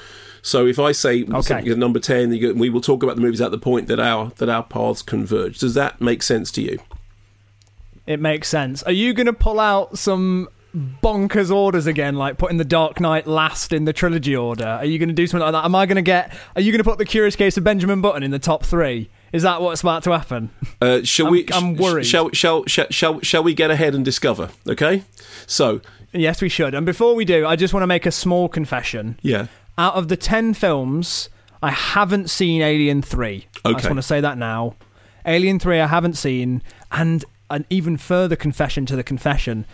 So 0.47 0.67
if 0.67 0.79
I 0.79 0.93
say 0.93 1.23
at 1.23 1.79
number 1.79 1.99
ten, 1.99 2.31
you 2.35 2.53
go, 2.53 2.59
we 2.59 2.69
will 2.69 2.83
talk 2.83 3.03
about 3.03 3.17
the 3.17 3.23
movies 3.23 3.41
at 3.41 3.51
the 3.51 3.57
point 3.59 3.89
that 3.89 3.99
our 3.99 4.31
that 4.37 4.51
our 4.51 4.63
paths 4.63 5.01
converge. 5.01 5.59
Does 5.59 5.73
that 5.73 6.01
make 6.03 6.23
sense 6.23 6.53
to 6.53 6.61
you? 6.63 6.79
It 8.07 8.21
makes 8.21 8.49
sense. 8.49 8.83
Are 8.83 8.93
you 8.93 9.15
going 9.15 9.25
to 9.27 9.33
pull 9.33 9.59
out 9.59 9.97
some 9.99 10.49
bonkers 11.03 11.51
orders 11.51 11.87
again, 11.87 12.17
like 12.17 12.37
putting 12.37 12.59
the 12.59 12.65
Dark 12.65 13.01
Knight 13.01 13.27
last 13.27 13.73
in 13.73 13.87
the 13.87 13.95
trilogy 13.95 14.37
order? 14.37 14.67
Are 14.67 14.85
you 14.85 14.99
going 14.99 15.09
to 15.09 15.15
do 15.15 15.27
something 15.27 15.45
like 15.45 15.53
that? 15.53 15.65
Am 15.65 15.75
I 15.75 15.87
going 15.87 15.97
to 15.97 16.03
get? 16.03 16.37
Are 16.55 16.61
you 16.61 16.73
going 16.73 16.81
to 16.81 16.85
put 16.85 16.99
the 16.99 17.07
Curious 17.07 17.37
Case 17.37 17.57
of 17.57 17.65
Benjamin 17.65 18.03
Button 18.03 18.23
in 18.23 18.31
the 18.31 18.39
top 18.39 18.67
three? 18.67 19.09
Is 19.33 19.43
that 19.45 19.63
what's 19.63 19.81
about 19.81 20.03
to 20.05 20.11
happen? 20.11 20.51
Uh, 20.83 21.01
shall 21.05 21.27
I'm- 21.27 21.33
we? 21.33 21.47
I'm 21.55 21.75
worried. 21.77 22.05
Shall, 22.05 22.29
shall 22.33 22.65
shall 22.67 22.87
shall 22.91 23.21
shall 23.21 23.43
we 23.43 23.55
get 23.55 23.71
ahead 23.71 23.95
and 23.95 24.05
discover? 24.05 24.51
Okay. 24.69 25.05
So 25.47 25.81
Yes, 26.13 26.43
we 26.43 26.49
should. 26.51 26.75
And 26.75 26.85
before 26.85 27.15
we 27.17 27.25
do, 27.25 27.45
I 27.47 27.57
just 27.57 27.73
want 27.75 27.83
to 27.83 27.89
make 27.89 28.05
a 28.07 28.13
small 28.13 28.49
confession. 28.49 29.19
yeah. 29.23 29.47
Out 29.77 29.95
of 29.95 30.09
the 30.09 30.17
10 30.17 30.55
films, 30.55 31.29
I 31.63 31.71
haven't 31.71 32.31
seen 32.31 32.63
Alien 32.63 33.03
3. 33.03 33.47
I 33.65 33.73
just 33.73 33.87
want 33.87 33.97
to 33.97 34.03
say 34.03 34.21
that 34.21 34.39
now. 34.39 34.77
Alien 35.27 35.59
3 35.59 35.81
I 35.81 35.87
haven't 35.87 36.15
seen 36.15 36.63
and 36.93 37.25
an 37.51 37.65
even 37.71 37.97
further 37.97 38.37
confession 38.37 38.87
to 38.87 38.97
the 38.97 39.03
confession. 39.03 39.67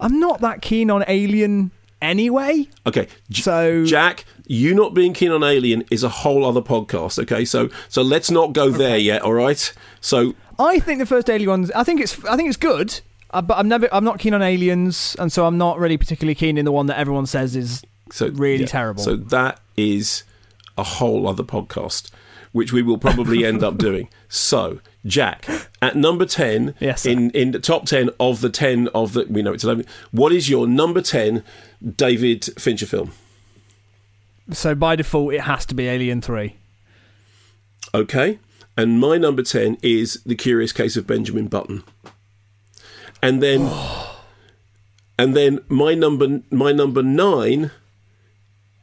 I'm 0.00 0.18
not 0.18 0.40
that 0.40 0.60
keen 0.62 0.90
on 0.90 1.04
Alien 1.06 1.70
anyway. 2.00 2.68
Okay. 2.86 3.06
so 3.30 3.84
Jack, 3.84 4.24
you 4.46 4.74
not 4.74 4.94
being 4.94 5.12
keen 5.12 5.30
on 5.30 5.44
Alien 5.44 5.84
is 5.90 6.02
a 6.02 6.08
whole 6.08 6.44
other 6.44 6.60
podcast. 6.60 7.18
Okay. 7.22 7.44
So 7.44 7.68
so 7.88 8.02
let's 8.02 8.30
not 8.30 8.52
go 8.52 8.70
there 8.70 8.98
yet. 8.98 9.22
All 9.22 9.34
right. 9.34 9.72
So 10.00 10.34
I 10.58 10.80
think 10.80 10.98
the 10.98 11.06
first 11.06 11.30
Alien 11.30 11.48
ones 11.50 11.70
I 11.72 11.84
think 11.84 12.00
it's 12.00 12.22
I 12.24 12.36
think 12.36 12.48
it's 12.48 12.58
good. 12.58 13.00
Uh, 13.30 13.40
but 13.40 13.56
I'm 13.56 13.68
never 13.68 13.88
I'm 13.92 14.04
not 14.04 14.18
keen 14.18 14.34
on 14.34 14.42
aliens 14.42 15.16
and 15.18 15.32
so 15.32 15.46
I'm 15.46 15.56
not 15.56 15.78
really 15.78 15.96
particularly 15.96 16.34
keen 16.34 16.58
in 16.58 16.66
the 16.66 16.72
one 16.72 16.86
that 16.86 16.98
everyone 16.98 17.24
says 17.24 17.56
is 17.56 17.82
so 18.12 18.28
really 18.28 18.60
yeah. 18.60 18.66
terrible. 18.66 19.02
So 19.02 19.16
that 19.16 19.60
is 19.76 20.22
a 20.76 20.82
whole 20.82 21.26
other 21.26 21.42
podcast, 21.42 22.10
which 22.52 22.72
we 22.72 22.82
will 22.82 22.98
probably 22.98 23.44
end 23.44 23.64
up 23.64 23.78
doing. 23.88 24.08
So, 24.28 24.80
Jack, 25.06 25.46
at 25.80 25.96
number 25.96 26.26
ten, 26.26 26.74
Yes, 26.78 27.06
in 27.06 27.30
in 27.30 27.52
the 27.52 27.58
top 27.58 27.86
ten 27.86 28.10
of 28.20 28.42
the 28.42 28.50
ten 28.50 28.88
of 28.88 29.14
the 29.14 29.26
we 29.28 29.40
know 29.42 29.54
it's 29.54 29.64
eleven. 29.64 29.86
What 30.10 30.30
is 30.32 30.50
your 30.50 30.66
number 30.66 31.00
ten 31.00 31.42
David 31.96 32.44
Fincher 32.60 32.86
film? 32.86 33.12
so 34.50 34.74
by 34.74 34.96
default 34.96 35.32
it 35.32 35.42
has 35.42 35.64
to 35.64 35.74
be 35.74 35.86
Alien 35.88 36.20
3. 36.20 36.54
Okay, 37.94 38.38
and 38.76 39.00
my 39.00 39.16
number 39.16 39.42
ten 39.42 39.78
is 39.82 40.20
The 40.26 40.34
Curious 40.34 40.72
Case 40.72 40.96
of 40.96 41.06
Benjamin 41.06 41.48
Button, 41.48 41.82
and 43.22 43.42
then. 43.42 43.70
And 45.18 45.36
then 45.36 45.60
my 45.68 45.94
number 45.94 46.40
my 46.50 46.72
number 46.72 47.02
nine 47.02 47.70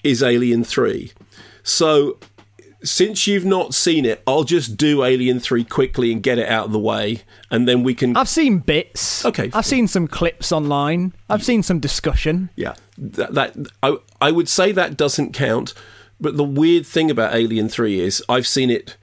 is 0.03 0.23
Alien 0.23 0.63
Three. 0.63 1.11
So 1.63 2.17
since 2.81 3.27
you've 3.27 3.45
not 3.45 3.73
seen 3.73 4.05
it, 4.05 4.23
I'll 4.25 4.43
just 4.43 4.77
do 4.77 5.03
Alien 5.03 5.39
Three 5.39 5.63
quickly 5.63 6.11
and 6.11 6.23
get 6.23 6.37
it 6.37 6.47
out 6.47 6.67
of 6.67 6.71
the 6.71 6.79
way, 6.79 7.23
and 7.51 7.67
then 7.67 7.83
we 7.83 7.93
can. 7.93 8.15
I've 8.15 8.29
seen 8.29 8.59
bits. 8.59 9.25
Okay. 9.25 9.49
I've 9.53 9.65
seen 9.65 9.87
some 9.87 10.07
clips 10.07 10.51
online. 10.51 11.13
I've 11.29 11.43
seen 11.43 11.63
some 11.63 11.79
discussion. 11.79 12.49
Yeah, 12.55 12.75
that, 12.97 13.33
that 13.33 13.67
I 13.83 13.97
I 14.21 14.31
would 14.31 14.47
say 14.47 14.71
that 14.71 14.97
doesn't 14.97 15.33
count. 15.33 15.73
But 16.21 16.35
the 16.35 16.43
weird 16.43 16.85
thing 16.85 17.09
about 17.09 17.33
Alien 17.33 17.69
Three 17.69 17.99
is 17.99 18.23
I've 18.27 18.47
seen 18.47 18.69
it 18.69 18.97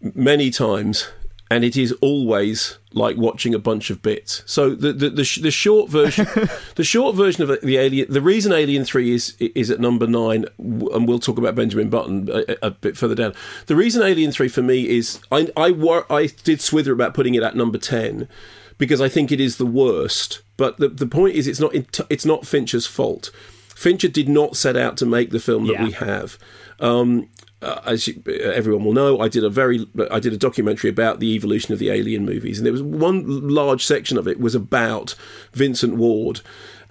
many 0.00 0.50
times, 0.50 1.08
and 1.50 1.64
it 1.64 1.76
is 1.76 1.92
always 2.00 2.78
like 2.92 3.16
watching 3.16 3.54
a 3.54 3.58
bunch 3.58 3.90
of 3.90 4.02
bits. 4.02 4.42
So 4.46 4.70
the 4.74 4.92
the, 4.92 5.10
the, 5.10 5.24
sh- 5.24 5.38
the 5.40 5.50
short 5.50 5.88
version, 5.90 6.26
the 6.76 6.84
short 6.84 7.14
version 7.16 7.42
of 7.48 7.60
the 7.62 7.76
Alien, 7.78 8.12
the 8.12 8.20
reason 8.20 8.52
Alien 8.52 8.84
Three 8.84 9.12
is 9.14 9.34
is 9.40 9.70
at 9.70 9.80
number 9.80 10.06
nine, 10.06 10.44
and 10.58 11.06
we'll 11.08 11.18
talk 11.18 11.38
about 11.38 11.54
Benjamin 11.54 11.88
Button 11.90 12.28
a, 12.30 12.56
a 12.66 12.70
bit 12.70 12.96
further 12.96 13.14
down. 13.14 13.34
The 13.66 13.76
reason 13.76 14.02
Alien 14.02 14.32
Three 14.32 14.48
for 14.48 14.62
me 14.62 14.88
is 14.88 15.20
I 15.32 15.48
I 15.56 15.70
wor- 15.70 16.10
I 16.12 16.26
did 16.26 16.58
swither 16.58 16.92
about 16.92 17.14
putting 17.14 17.34
it 17.34 17.42
at 17.42 17.56
number 17.56 17.78
ten 17.78 18.28
because 18.76 19.00
I 19.00 19.08
think 19.08 19.32
it 19.32 19.40
is 19.40 19.56
the 19.56 19.66
worst. 19.66 20.42
But 20.56 20.76
the 20.78 20.88
the 20.88 21.06
point 21.06 21.34
is, 21.36 21.46
it's 21.46 21.60
not 21.60 21.72
it's 22.10 22.24
not 22.26 22.46
Fincher's 22.46 22.86
fault. 22.86 23.30
Fincher 23.74 24.08
did 24.08 24.28
not 24.28 24.56
set 24.56 24.76
out 24.76 24.96
to 24.96 25.06
make 25.06 25.30
the 25.30 25.38
film 25.38 25.66
that 25.68 25.74
Yeah. 25.74 25.84
we 25.84 25.92
have. 25.92 26.36
Um, 26.80 27.28
uh, 27.60 27.80
as 27.84 28.06
you, 28.06 28.22
everyone 28.42 28.84
will 28.84 28.92
know, 28.92 29.20
I 29.20 29.28
did 29.28 29.44
a 29.44 29.50
very 29.50 29.86
I 30.10 30.20
did 30.20 30.32
a 30.32 30.36
documentary 30.36 30.90
about 30.90 31.18
the 31.18 31.34
evolution 31.34 31.72
of 31.72 31.78
the 31.78 31.90
Alien 31.90 32.24
movies, 32.24 32.58
and 32.58 32.66
there 32.66 32.72
was 32.72 32.82
one 32.82 33.48
large 33.48 33.84
section 33.84 34.16
of 34.16 34.28
it 34.28 34.38
was 34.38 34.54
about 34.54 35.14
Vincent 35.52 35.96
Ward 35.96 36.40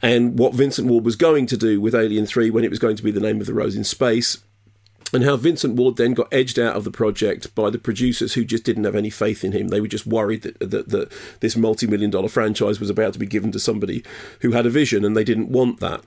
and 0.02 0.38
what 0.38 0.54
Vincent 0.54 0.88
Ward 0.88 1.06
was 1.06 1.16
going 1.16 1.46
to 1.48 1.58
do 1.58 1.80
with 1.80 1.96
Alien 1.96 2.26
Three 2.26 2.50
when 2.50 2.64
it 2.64 2.70
was 2.70 2.80
going 2.80 2.98
to 2.98 3.04
be 3.04 3.12
the 3.12 3.22
name 3.22 3.40
of 3.40 3.48
the 3.48 3.54
Rose 3.54 3.76
in 3.76 3.84
Space. 3.84 4.44
And 5.14 5.24
how 5.24 5.38
Vincent 5.38 5.76
Ward 5.76 5.96
then 5.96 6.14
got 6.14 6.28
edged 6.34 6.60
out 6.60 6.76
of 6.76 6.84
the 6.84 6.92
project 6.92 7.56
by 7.56 7.70
the 7.70 7.80
producers 7.80 8.34
who 8.34 8.44
just 8.44 8.66
didn't 8.66 8.84
have 8.84 8.94
any 8.94 9.10
faith 9.10 9.46
in 9.46 9.54
him. 9.54 9.70
They 9.70 9.80
were 9.80 9.88
just 9.88 10.06
worried 10.06 10.42
that, 10.42 10.60
that, 10.60 10.90
that 10.90 11.14
this 11.40 11.56
multi 11.56 11.88
million 11.88 12.12
dollar 12.12 12.28
franchise 12.28 12.82
was 12.82 12.90
about 12.90 13.14
to 13.14 13.20
be 13.20 13.26
given 13.26 13.54
to 13.54 13.60
somebody 13.60 14.04
who 14.42 14.52
had 14.52 14.66
a 14.66 14.70
vision, 14.70 15.06
and 15.06 15.16
they 15.16 15.24
didn't 15.24 15.48
want 15.48 15.80
that. 15.80 16.04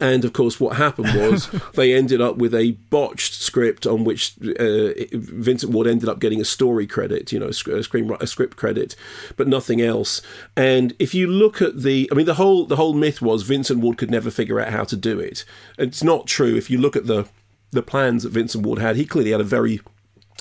And 0.00 0.24
of 0.24 0.32
course, 0.32 0.60
what 0.60 0.76
happened 0.76 1.14
was 1.14 1.48
they 1.74 1.94
ended 1.94 2.20
up 2.20 2.36
with 2.36 2.54
a 2.54 2.72
botched 2.90 3.34
script 3.34 3.86
on 3.86 4.04
which 4.04 4.34
uh, 4.58 4.92
Vincent 5.12 5.72
Ward 5.72 5.86
ended 5.86 6.08
up 6.08 6.18
getting 6.18 6.40
a 6.40 6.44
story 6.44 6.86
credit, 6.86 7.32
you 7.32 7.38
know, 7.38 7.48
a, 7.48 7.52
screen 7.52 8.16
a 8.20 8.26
script 8.26 8.56
credit, 8.56 8.96
but 9.36 9.48
nothing 9.48 9.80
else. 9.80 10.22
And 10.56 10.94
if 10.98 11.14
you 11.14 11.26
look 11.26 11.60
at 11.62 11.82
the, 11.82 12.08
I 12.12 12.14
mean, 12.14 12.26
the 12.26 12.34
whole 12.34 12.66
the 12.66 12.76
whole 12.76 12.94
myth 12.94 13.22
was 13.22 13.42
Vincent 13.42 13.80
Ward 13.80 13.98
could 13.98 14.10
never 14.10 14.30
figure 14.30 14.60
out 14.60 14.72
how 14.72 14.84
to 14.84 14.96
do 14.96 15.18
it. 15.20 15.44
It's 15.78 16.02
not 16.02 16.26
true. 16.26 16.56
If 16.56 16.70
you 16.70 16.78
look 16.78 16.96
at 16.96 17.06
the 17.06 17.28
the 17.70 17.82
plans 17.82 18.22
that 18.22 18.30
Vincent 18.30 18.64
Ward 18.64 18.78
had, 18.78 18.96
he 18.96 19.04
clearly 19.04 19.32
had 19.32 19.40
a 19.40 19.44
very 19.44 19.80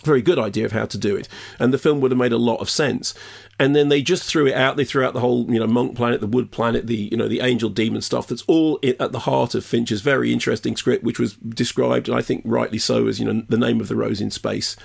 very 0.08 0.22
good 0.22 0.40
idea 0.40 0.66
of 0.66 0.72
how 0.72 0.86
to 0.86 0.98
do 0.98 1.16
it, 1.16 1.28
and 1.60 1.74
the 1.74 1.78
film 1.78 2.02
would 2.02 2.12
have 2.12 2.18
made 2.18 2.32
a 2.32 2.38
lot 2.38 2.58
of 2.58 2.70
sense. 2.70 3.14
And 3.60 3.76
then 3.76 3.90
they 3.90 4.02
just 4.02 4.24
threw 4.24 4.48
it 4.48 4.54
out. 4.54 4.78
They 4.78 4.86
threw 4.86 5.04
out 5.04 5.14
the 5.14 5.20
whole, 5.20 5.52
you 5.52 5.60
know, 5.60 5.68
monk 5.68 5.96
planet, 5.96 6.22
the 6.22 6.28
wood 6.28 6.52
planet, 6.52 6.88
the 6.88 7.10
you 7.12 7.18
know, 7.18 7.28
the 7.28 7.42
angel 7.42 7.70
demon 7.70 8.02
stuff. 8.02 8.28
That's 8.28 8.44
all 8.44 8.80
at 8.84 9.12
the 9.12 9.20
heart 9.20 9.56
of 9.56 9.66
Fincher's 9.66 10.02
very 10.02 10.34
interesting 10.34 10.76
script, 10.76 11.04
which 11.04 11.20
was 11.20 11.36
described, 11.36 12.08
and 12.08 12.18
I 12.18 12.22
think 12.22 12.42
rightly 12.46 12.80
so, 12.80 13.08
as 13.08 13.20
you 13.20 13.32
know, 13.32 13.44
the 13.48 13.58
name 13.58 13.80
of 13.82 13.88
the 13.88 13.96
rose 13.96 14.22
in 14.22 14.32
space. 14.32 14.76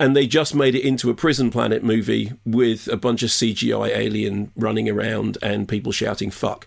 And 0.00 0.16
they 0.16 0.26
just 0.26 0.54
made 0.54 0.74
it 0.74 0.84
into 0.84 1.10
a 1.10 1.14
prison 1.14 1.50
planet 1.50 1.84
movie 1.84 2.32
with 2.46 2.88
a 2.88 2.96
bunch 2.96 3.22
of 3.22 3.28
CGI 3.28 3.94
alien 3.94 4.50
running 4.56 4.88
around 4.88 5.36
and 5.42 5.68
people 5.68 5.92
shouting 5.92 6.30
"fuck." 6.30 6.66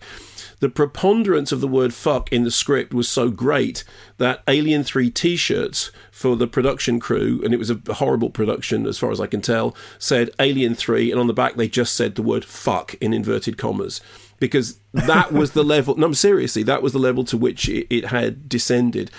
the 0.60 0.68
preponderance 0.68 1.52
of 1.52 1.60
the 1.60 1.68
word 1.68 1.92
fuck 1.92 2.32
in 2.32 2.44
the 2.44 2.50
script 2.50 2.94
was 2.94 3.08
so 3.08 3.30
great 3.30 3.84
that 4.18 4.42
Alien 4.48 4.84
3 4.84 5.10
t 5.10 5.36
shirts 5.36 5.90
for 6.16 6.34
the 6.34 6.46
production 6.46 6.98
crew, 6.98 7.42
and 7.44 7.52
it 7.52 7.58
was 7.58 7.68
a 7.68 7.78
horrible 7.92 8.30
production 8.30 8.86
as 8.86 8.96
far 8.96 9.10
as 9.10 9.20
I 9.20 9.26
can 9.26 9.42
tell, 9.42 9.76
said 9.98 10.30
Alien 10.40 10.74
3, 10.74 11.10
and 11.10 11.20
on 11.20 11.26
the 11.26 11.34
back 11.34 11.56
they 11.56 11.68
just 11.68 11.94
said 11.94 12.14
the 12.14 12.22
word 12.22 12.42
fuck 12.42 12.94
in 13.02 13.12
inverted 13.12 13.58
commas. 13.58 14.00
Because 14.40 14.78
that 14.94 15.30
was 15.30 15.50
the 15.50 15.62
level, 15.74 15.94
no, 15.96 16.12
seriously, 16.12 16.62
that 16.62 16.80
was 16.80 16.94
the 16.94 16.98
level 16.98 17.22
to 17.24 17.36
which 17.36 17.68
it, 17.68 17.86
it 17.90 18.06
had 18.06 18.48
descended. 18.48 19.10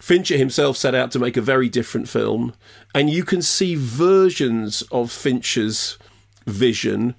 Fincher 0.00 0.36
himself 0.36 0.76
set 0.76 0.92
out 0.92 1.12
to 1.12 1.20
make 1.20 1.36
a 1.36 1.40
very 1.40 1.68
different 1.68 2.08
film, 2.08 2.52
and 2.92 3.08
you 3.08 3.22
can 3.22 3.40
see 3.40 3.76
versions 3.76 4.82
of 4.90 5.12
Fincher's 5.12 5.98
vision 6.46 7.14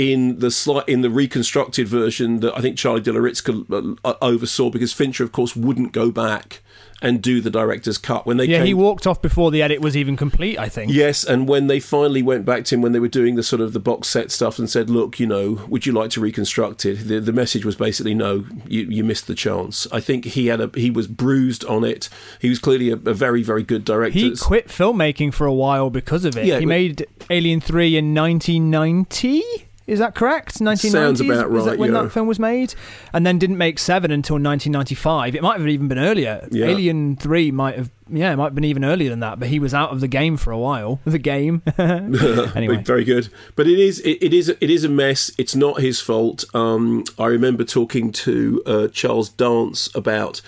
in 0.00 0.38
the 0.38 0.50
slight 0.50 0.88
in 0.88 1.02
the 1.02 1.10
reconstructed 1.10 1.86
version 1.86 2.40
that 2.40 2.56
I 2.56 2.62
think 2.62 2.78
Charlie 2.78 3.02
de 3.02 3.12
Lauzirika 3.12 3.98
uh, 4.02 4.14
oversaw 4.22 4.70
because 4.70 4.94
Fincher, 4.94 5.24
of 5.24 5.30
course, 5.30 5.54
wouldn't 5.54 5.92
go 5.92 6.10
back 6.10 6.62
and 7.02 7.20
do 7.22 7.42
the 7.42 7.50
director's 7.50 7.98
cut 7.98 8.26
when 8.26 8.38
they 8.38 8.46
yeah, 8.46 8.58
came. 8.58 8.66
he 8.66 8.74
walked 8.74 9.06
off 9.06 9.20
before 9.20 9.50
the 9.50 9.60
edit 9.60 9.82
was 9.82 9.98
even 9.98 10.16
complete. 10.16 10.58
I 10.58 10.70
think. 10.70 10.90
Yes, 10.90 11.22
and 11.22 11.46
when 11.46 11.66
they 11.66 11.80
finally 11.80 12.22
went 12.22 12.46
back 12.46 12.64
to 12.66 12.74
him 12.74 12.80
when 12.80 12.92
they 12.92 12.98
were 12.98 13.08
doing 13.08 13.34
the 13.34 13.42
sort 13.42 13.60
of 13.60 13.74
the 13.74 13.78
box 13.78 14.08
set 14.08 14.30
stuff 14.30 14.58
and 14.58 14.70
said, 14.70 14.88
"Look, 14.88 15.20
you 15.20 15.26
know, 15.26 15.66
would 15.68 15.84
you 15.84 15.92
like 15.92 16.08
to 16.12 16.20
reconstruct 16.20 16.86
it?" 16.86 17.06
The, 17.06 17.20
the 17.20 17.32
message 17.32 17.66
was 17.66 17.76
basically, 17.76 18.14
"No, 18.14 18.46
you, 18.66 18.84
you 18.84 19.04
missed 19.04 19.26
the 19.26 19.34
chance." 19.34 19.86
I 19.92 20.00
think 20.00 20.24
he 20.24 20.46
had 20.46 20.62
a 20.62 20.70
he 20.74 20.90
was 20.90 21.06
bruised 21.06 21.62
on 21.66 21.84
it. 21.84 22.08
He 22.40 22.48
was 22.48 22.58
clearly 22.58 22.88
a, 22.88 22.94
a 22.94 23.14
very 23.14 23.42
very 23.42 23.64
good 23.64 23.84
director. 23.84 24.18
He 24.18 24.34
quit 24.34 24.68
filmmaking 24.68 25.34
for 25.34 25.46
a 25.46 25.52
while 25.52 25.90
because 25.90 26.24
of 26.24 26.38
it. 26.38 26.46
Yeah, 26.46 26.56
he 26.56 26.64
it- 26.64 26.66
made 26.66 27.06
Alien 27.28 27.60
3 27.60 27.98
in 27.98 28.14
1990. 28.14 29.42
Is 29.86 29.98
that 29.98 30.14
correct? 30.14 30.60
1990s? 30.60 30.90
Sounds 30.90 31.20
about 31.20 31.32
Is 31.32 31.64
that 31.64 31.70
right, 31.70 31.78
when 31.78 31.92
yeah. 31.92 32.02
that 32.02 32.12
film 32.12 32.28
was 32.28 32.38
made? 32.38 32.74
And 33.12 33.26
then 33.26 33.38
didn't 33.38 33.58
make 33.58 33.78
7 33.78 34.10
until 34.10 34.34
1995. 34.34 35.34
It 35.34 35.42
might 35.42 35.58
have 35.58 35.66
even 35.66 35.88
been 35.88 35.98
earlier. 35.98 36.46
Yeah. 36.50 36.66
Alien 36.66 37.16
3 37.16 37.50
might 37.50 37.76
have, 37.76 37.90
yeah, 38.08 38.32
it 38.32 38.36
might 38.36 38.44
have 38.44 38.54
been 38.54 38.64
even 38.64 38.84
earlier 38.84 39.10
than 39.10 39.20
that, 39.20 39.40
but 39.40 39.48
he 39.48 39.58
was 39.58 39.74
out 39.74 39.90
of 39.90 40.00
the 40.00 40.06
game 40.06 40.36
for 40.36 40.52
a 40.52 40.58
while. 40.58 41.00
The 41.10 41.18
game. 41.18 41.62
anyway. 41.78 42.82
very 42.84 43.04
good. 43.04 43.30
But 43.56 43.66
it 43.66 43.80
is 43.80 43.98
it, 44.00 44.22
it 44.22 44.32
is 44.32 44.48
it 44.48 44.70
is 44.70 44.84
a 44.84 44.88
mess. 44.88 45.32
It's 45.38 45.56
not 45.56 45.80
his 45.80 46.00
fault. 46.00 46.44
Um, 46.54 47.04
I 47.18 47.26
remember 47.26 47.64
talking 47.64 48.12
to 48.12 48.62
uh, 48.64 48.88
Charles 48.88 49.28
Dance 49.28 49.92
about 49.94 50.40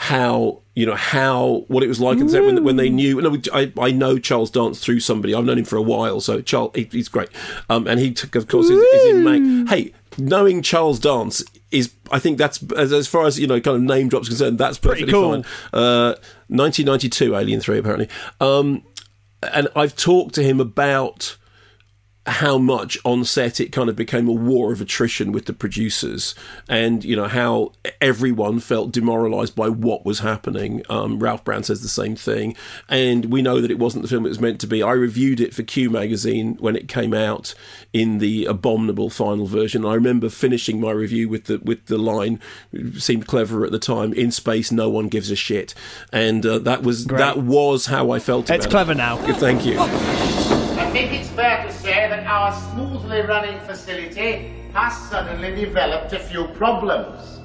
how 0.00 0.62
you 0.74 0.86
know 0.86 0.94
how 0.94 1.66
what 1.68 1.82
it 1.82 1.86
was 1.86 2.00
like 2.00 2.18
and 2.18 2.32
when, 2.32 2.64
when 2.64 2.76
they 2.76 2.88
knew. 2.88 3.20
No, 3.20 3.36
I 3.52 3.70
I 3.78 3.90
know 3.90 4.18
Charles 4.18 4.50
Dance 4.50 4.80
through 4.80 5.00
somebody. 5.00 5.34
I've 5.34 5.44
known 5.44 5.58
him 5.58 5.66
for 5.66 5.76
a 5.76 5.82
while, 5.82 6.22
so 6.22 6.40
Charles 6.40 6.70
he, 6.74 6.88
he's 6.90 7.10
great. 7.10 7.28
Um, 7.68 7.86
and 7.86 8.00
he 8.00 8.10
took, 8.10 8.34
of 8.34 8.48
course 8.48 8.70
is, 8.70 8.80
is 8.80 9.14
in 9.14 9.22
Mank. 9.22 9.68
Hey, 9.68 9.92
knowing 10.16 10.62
Charles 10.62 10.98
Dance. 10.98 11.44
is 11.70 11.92
I 12.10 12.18
think 12.18 12.38
that's 12.38 12.62
as, 12.72 12.94
as 12.94 13.06
far 13.06 13.26
as 13.26 13.38
you 13.38 13.46
know, 13.46 13.60
kind 13.60 13.76
of 13.76 13.82
name 13.82 14.08
drops 14.08 14.28
concerned. 14.28 14.56
That's 14.56 14.78
Pretty 14.78 15.02
perfectly 15.02 15.12
cool. 15.12 15.42
fine. 15.42 15.44
Uh, 15.74 16.14
1992, 16.48 17.36
Alien 17.36 17.60
Three, 17.60 17.76
apparently. 17.76 18.08
Um, 18.40 18.82
and 19.52 19.68
I've 19.76 19.94
talked 19.96 20.34
to 20.36 20.42
him 20.42 20.60
about 20.60 21.36
how 22.26 22.58
much 22.58 22.98
on 23.02 23.24
set 23.24 23.60
it 23.60 23.72
kind 23.72 23.88
of 23.88 23.96
became 23.96 24.28
a 24.28 24.32
war 24.32 24.72
of 24.72 24.80
attrition 24.80 25.32
with 25.32 25.46
the 25.46 25.52
producers 25.54 26.34
and 26.68 27.02
you 27.02 27.16
know 27.16 27.26
how 27.26 27.72
everyone 28.00 28.60
felt 28.60 28.92
demoralized 28.92 29.56
by 29.56 29.68
what 29.70 30.04
was 30.04 30.18
happening. 30.18 30.82
Um, 30.90 31.18
ralph 31.18 31.44
brown 31.44 31.64
says 31.64 31.80
the 31.80 31.88
same 31.88 32.14
thing. 32.16 32.54
And 32.90 33.26
we 33.26 33.40
know 33.40 33.60
that 33.62 33.70
it 33.70 33.78
wasn't 33.78 34.02
the 34.02 34.08
film 34.08 34.26
it 34.26 34.28
was 34.28 34.38
meant 34.40 34.60
to 34.60 34.66
be. 34.66 34.82
I 34.82 34.92
reviewed 34.92 35.40
it 35.40 35.54
for 35.54 35.62
q 35.62 35.88
magazine 35.88 36.56
when 36.60 36.76
it 36.76 36.88
came 36.88 37.14
out 37.14 37.54
in 37.92 38.18
the 38.18 38.44
abominable 38.44 39.08
final 39.08 39.46
version. 39.46 39.86
I 39.86 39.94
remember 39.94 40.28
finishing 40.28 40.78
my 40.78 40.90
review 40.90 41.28
with 41.28 41.44
the 41.46 41.58
with 41.64 41.86
the 41.86 41.98
line 41.98 42.38
it 42.72 43.00
seemed 43.00 43.26
clever 43.26 43.64
at 43.64 43.72
the 43.72 43.78
time. 43.78 44.12
In 44.12 44.30
space 44.30 44.70
no 44.70 44.90
one 44.90 45.08
gives 45.08 45.30
a 45.30 45.36
shit. 45.36 45.74
And 46.12 46.44
uh, 46.44 46.58
that 46.60 46.82
was 46.82 47.06
Great. 47.06 47.18
that 47.18 47.38
was 47.38 47.86
how 47.86 48.10
i 48.10 48.18
felt 48.18 48.50
It's 48.50 48.66
about 48.66 48.70
clever 48.70 48.92
it. 48.92 48.96
now. 48.96 49.16
thank 49.34 49.64
you 49.64 49.78
our 52.40 52.54
smoothly 52.72 53.20
running 53.20 53.60
facility 53.66 54.50
has 54.72 54.96
suddenly 55.10 55.54
developed 55.62 56.14
a 56.14 56.18
few 56.18 56.46
problems. 56.54 57.38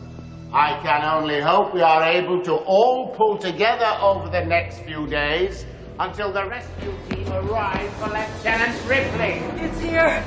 I 0.53 0.79
can 0.83 1.03
only 1.03 1.41
hope 1.41 1.73
we 1.73 1.81
are 1.81 2.01
able 2.01 2.41
to 2.43 2.53
all 2.53 3.13
pull 3.13 3.37
together 3.37 3.91
over 3.99 4.29
the 4.29 4.45
next 4.45 4.79
few 4.87 5.05
days 5.05 5.65
until 5.99 6.31
the 6.31 6.45
rescue 6.47 6.93
team 7.09 7.29
arrives 7.33 7.93
for 7.95 8.07
Lieutenant 8.07 8.75
Ripley. 8.87 9.43
It's 9.65 9.81
here. 9.81 10.23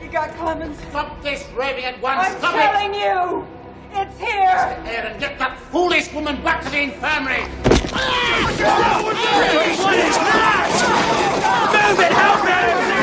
You 0.00 0.08
got 0.08 0.30
Clemens. 0.36 0.78
Stop 0.88 1.22
this 1.22 1.44
raving 1.50 1.84
at 1.84 2.00
once. 2.00 2.26
I'm 2.26 2.38
Stop 2.38 2.54
telling 2.54 2.94
you. 2.94 3.46
It's 3.92 4.18
here. 4.18 4.78
it! 4.80 4.88
Here 4.88 5.04
and 5.10 5.20
get 5.20 5.38
that 5.38 5.58
foolish 5.70 6.10
woman 6.14 6.42
back 6.42 6.64
to 6.64 6.70
the 6.70 6.80
infirmary. 6.84 7.42
What 9.76 9.94
is 9.94 10.16
that? 10.16 10.72
Move 11.74 12.00
it! 12.00 12.12
Help 12.12 12.95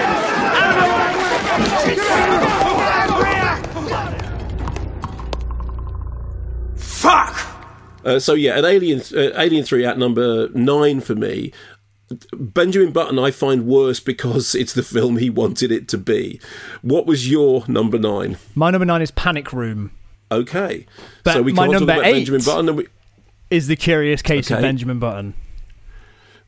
Fuck! 6.76 7.40
Uh, 8.06 8.20
so 8.20 8.34
yeah, 8.34 8.58
an 8.58 8.66
Alien, 8.66 9.02
uh, 9.16 9.32
Alien 9.40 9.64
Three 9.64 9.86
at 9.86 9.98
number 9.98 10.50
nine 10.50 11.02
for 11.02 11.16
me. 11.16 11.52
Benjamin 12.34 12.92
Button, 12.92 13.18
I 13.18 13.32
find 13.32 13.66
worse 13.66 14.00
because 14.00 14.54
it's 14.56 14.74
the 14.74 14.84
film 14.84 15.18
he 15.18 15.30
wanted 15.30 15.72
it 15.72 15.88
to 15.90 15.98
be. 15.98 16.40
What 16.82 17.06
was 17.06 17.30
your 17.30 17.64
number 17.68 17.98
nine? 17.98 18.38
My 18.56 18.72
number 18.72 18.86
nine 18.86 19.02
is 19.02 19.12
Panic 19.12 19.52
Room. 19.54 19.92
Okay, 20.32 20.86
But 21.24 21.34
so 21.34 21.42
we 21.44 21.54
can't 21.54 21.72
talk 21.72 21.82
about 21.82 22.06
eight 22.06 22.14
Benjamin 22.14 22.42
Button. 22.44 22.68
And 22.70 22.78
we, 22.80 22.88
Is 23.52 23.68
the 23.68 23.76
Curious 23.76 24.22
Case 24.24 24.50
of 24.50 24.62
Benjamin 24.62 24.98
Button. 24.98 25.36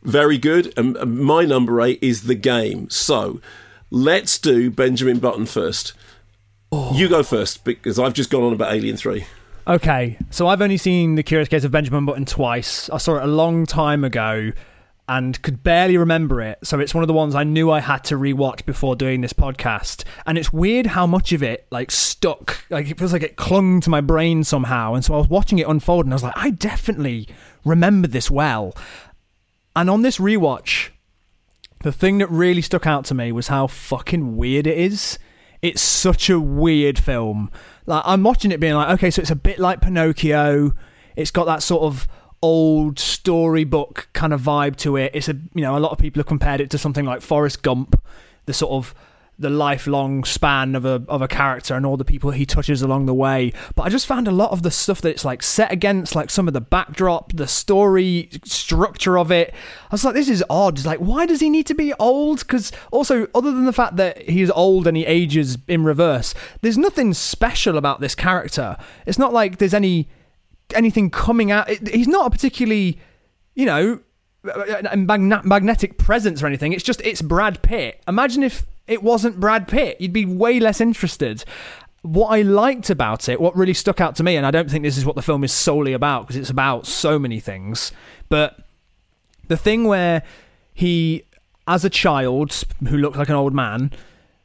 very 0.02 0.38
good. 0.40 0.74
And 0.78 0.98
and 0.98 1.20
my 1.20 1.46
number 1.46 1.80
eight 1.82 2.00
is 2.02 2.24
the 2.24 2.34
game. 2.36 2.90
So 2.90 3.42
let's 3.90 4.38
do 4.38 4.70
Benjamin 4.70 5.20
Button 5.20 5.46
first. 5.46 5.94
Oh. 6.72 6.94
You 6.94 7.08
go 7.08 7.24
first 7.24 7.64
because 7.64 8.00
I've 8.00 8.14
just 8.14 8.30
gone 8.30 8.44
on 8.44 8.54
about 8.54 8.74
Alien 8.74 8.98
Three. 8.98 9.26
Okay, 9.68 10.18
so 10.30 10.48
I've 10.48 10.62
only 10.62 10.78
seen 10.78 11.16
The 11.16 11.24
Curious 11.24 11.50
Case 11.50 11.64
of 11.64 11.72
Benjamin 11.72 12.06
Button 12.06 12.26
twice. 12.26 12.90
I 12.92 12.98
saw 12.98 13.18
it 13.18 13.24
a 13.24 13.28
long 13.28 13.66
time 13.66 14.04
ago 14.04 14.52
and 15.08 15.42
could 15.42 15.64
barely 15.64 15.98
remember 15.98 16.42
it. 16.42 16.60
So 16.64 16.80
it's 16.80 16.94
one 16.94 17.04
of 17.04 17.08
the 17.08 17.14
ones 17.14 17.36
I 17.36 17.44
knew 17.44 17.72
I 17.72 17.80
had 17.80 18.04
to 18.06 18.16
rewatch 18.16 18.66
before 18.66 18.96
doing 18.96 19.22
this 19.22 19.34
podcast. 19.34 20.04
And 20.26 20.38
it's 20.38 20.52
weird 20.54 20.88
how 20.88 21.06
much 21.08 21.32
of 21.32 21.44
it 21.44 21.68
like 21.72 21.92
stuck. 21.92 22.64
Like 22.70 22.90
it 22.90 22.98
feels 22.98 23.14
like 23.14 23.24
it 23.24 23.36
clung 23.38 23.82
to 23.82 23.90
my 23.90 24.02
brain 24.02 24.44
somehow. 24.44 24.94
And 24.94 25.06
so 25.06 25.14
I 25.14 25.18
was 25.18 25.30
watching 25.30 25.60
it 25.60 25.68
unfold 25.68 26.06
and 26.06 26.14
I 26.14 26.16
was 26.16 26.24
like, 26.24 26.38
I 26.38 26.50
definitely 26.52 27.28
remember 27.64 28.08
this 28.08 28.32
well. 28.32 28.76
And 29.76 29.90
on 29.90 30.02
this 30.02 30.18
rewatch, 30.18 30.90
the 31.86 31.92
thing 31.92 32.18
that 32.18 32.32
really 32.32 32.64
stuck 32.64 32.88
out 32.88 33.06
to 33.06 33.14
me 33.14 33.32
was 33.32 33.48
how 33.48 33.68
fucking 33.68 34.36
weird 34.36 34.66
it 34.66 34.76
is. 34.76 35.20
It's 35.62 35.84
such 35.84 36.32
a 36.32 36.40
weird 36.40 36.98
film. 36.98 37.52
Like 37.86 38.02
I'm 38.08 38.24
watching 38.24 38.52
it 38.52 38.60
being 38.60 38.74
like, 38.74 38.90
okay, 38.96 39.12
so 39.12 39.22
it's 39.22 39.30
a 39.30 39.36
bit 39.36 39.60
like 39.60 39.82
Pinocchio. 39.82 40.74
It's 41.16 41.30
got 41.30 41.46
that 41.46 41.62
sort 41.62 41.84
of 41.84 42.08
old 42.42 42.98
storybook 42.98 44.10
kind 44.14 44.34
of 44.34 44.42
vibe 44.42 44.78
to 44.78 44.98
it. 44.98 45.12
It's 45.14 45.30
a 45.30 45.34
you 45.54 45.62
know, 45.62 45.78
a 45.78 45.80
lot 45.80 45.92
of 45.92 46.00
people 46.00 46.22
have 46.22 46.26
compared 46.26 46.60
it 46.60 46.72
to 46.72 46.80
something 46.80 47.06
like 47.06 47.22
Forrest 47.22 47.62
Gump, 47.62 48.02
the 48.48 48.54
sort 48.54 48.72
of 48.72 48.96
the 49.38 49.50
lifelong 49.50 50.24
span 50.24 50.76
of 50.76 50.86
a 50.86 51.04
of 51.08 51.22
a 51.22 51.28
character 51.28 51.76
and 51.76 51.86
all 51.86 51.98
the 51.98 52.06
people 52.06 52.32
he 52.32 52.46
touches 52.46 52.82
along 52.82 53.06
the 53.06 53.14
way. 53.14 53.52
But 53.76 53.84
I 53.84 53.90
just 53.90 54.08
found 54.08 54.28
a 54.28 54.32
lot 54.32 54.52
of 54.52 54.62
the 54.62 54.72
stuff 54.72 55.02
that 55.02 55.10
it's 55.10 55.26
like 55.26 55.44
set 55.44 55.72
against, 55.72 56.16
like 56.16 56.30
some 56.30 56.48
of 56.48 56.54
the 56.54 56.62
backdrop, 56.62 57.34
the 57.34 57.48
story 57.48 58.30
structure 58.46 59.18
of 59.18 59.32
it. 59.32 59.54
I 59.54 59.94
was 59.94 60.06
like, 60.06 60.14
this 60.14 60.30
is 60.30 60.44
odd. 60.50 60.86
Like, 60.86 61.00
why 61.00 61.26
does 61.26 61.42
he 61.42 61.50
need 61.50 61.66
to 61.68 61.74
be 61.74 61.94
old? 61.96 62.40
Because 62.40 62.72
also, 62.92 63.28
other 63.36 63.52
than 63.52 63.66
the 63.66 63.74
fact 63.74 63.98
that 63.98 64.22
he's 64.30 64.52
old 64.52 64.88
and 64.88 64.96
he 64.96 65.06
ages 65.06 65.58
in 65.68 65.84
reverse, 65.84 66.34
there's 66.62 66.78
nothing 66.78 67.14
special 67.14 67.78
about 67.78 68.00
this 68.00 68.16
character. 68.16 68.78
It's 69.06 69.20
not 69.20 69.34
like 69.34 69.58
there's 69.58 69.74
any 69.74 70.10
anything 70.74 71.10
coming 71.10 71.52
out. 71.52 71.70
It, 71.70 71.88
he's 71.90 72.08
not 72.08 72.28
a 72.28 72.30
particularly, 72.30 73.00
you 73.54 73.66
know, 73.66 74.00
magnetic 74.96 75.98
presence 75.98 76.42
or 76.42 76.48
anything. 76.48 76.74
It's 76.74 76.84
just 76.84 77.02
it's 77.02 77.22
Brad 77.22 77.62
Pitt. 77.62 78.02
Imagine 78.08 78.44
if 78.44 78.66
it 78.88 79.02
wasn't 79.02 79.40
Brad 79.40 79.68
Pitt, 79.68 80.00
you'd 80.00 80.14
be 80.14 80.26
way 80.26 80.60
less 80.60 80.80
interested. 80.80 81.44
What 82.02 82.28
I 82.28 82.44
liked 82.44 82.90
about 82.90 83.28
it, 83.30 83.42
what 83.42 83.56
really 83.56 83.74
stuck 83.74 84.00
out 84.00 84.16
to 84.18 84.24
me, 84.24 84.36
and 84.36 84.46
I 84.46 84.52
don't 84.52 84.70
think 84.70 84.84
this 84.84 84.98
is 84.98 85.06
what 85.06 85.16
the 85.16 85.22
film 85.22 85.44
is 85.44 85.52
solely 85.52 85.94
about 85.94 86.28
because 86.28 86.36
it's 86.36 86.52
about 86.52 86.86
so 86.86 87.18
many 87.18 87.40
things, 87.40 87.92
but 88.30 88.60
the 89.48 89.58
thing 89.58 89.86
where 89.86 90.24
he, 90.74 91.24
as 91.68 91.84
a 91.84 91.90
child 91.90 92.64
who 92.88 92.98
looks 92.98 93.18
like 93.18 93.30
an 93.30 93.36
old 93.36 93.54
man, 93.54 93.92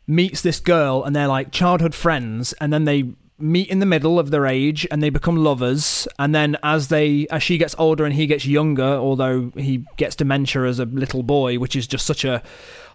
meets 0.06 0.40
this 0.40 0.58
girl 0.58 1.04
and 1.04 1.14
they're 1.14 1.28
like 1.28 1.52
childhood 1.52 1.94
friends, 1.94 2.54
and 2.54 2.72
then 2.72 2.84
they 2.84 3.12
meet 3.40 3.68
in 3.68 3.78
the 3.78 3.86
middle 3.86 4.18
of 4.18 4.30
their 4.30 4.46
age 4.46 4.86
and 4.90 5.02
they 5.02 5.08
become 5.08 5.36
lovers 5.36 6.06
and 6.18 6.34
then 6.34 6.58
as 6.62 6.88
they 6.88 7.26
as 7.30 7.42
she 7.42 7.56
gets 7.56 7.74
older 7.78 8.04
and 8.04 8.14
he 8.14 8.26
gets 8.26 8.44
younger 8.44 8.84
although 8.84 9.50
he 9.56 9.82
gets 9.96 10.14
dementia 10.14 10.64
as 10.64 10.78
a 10.78 10.84
little 10.84 11.22
boy 11.22 11.58
which 11.58 11.74
is 11.74 11.86
just 11.86 12.04
such 12.04 12.22
a 12.22 12.42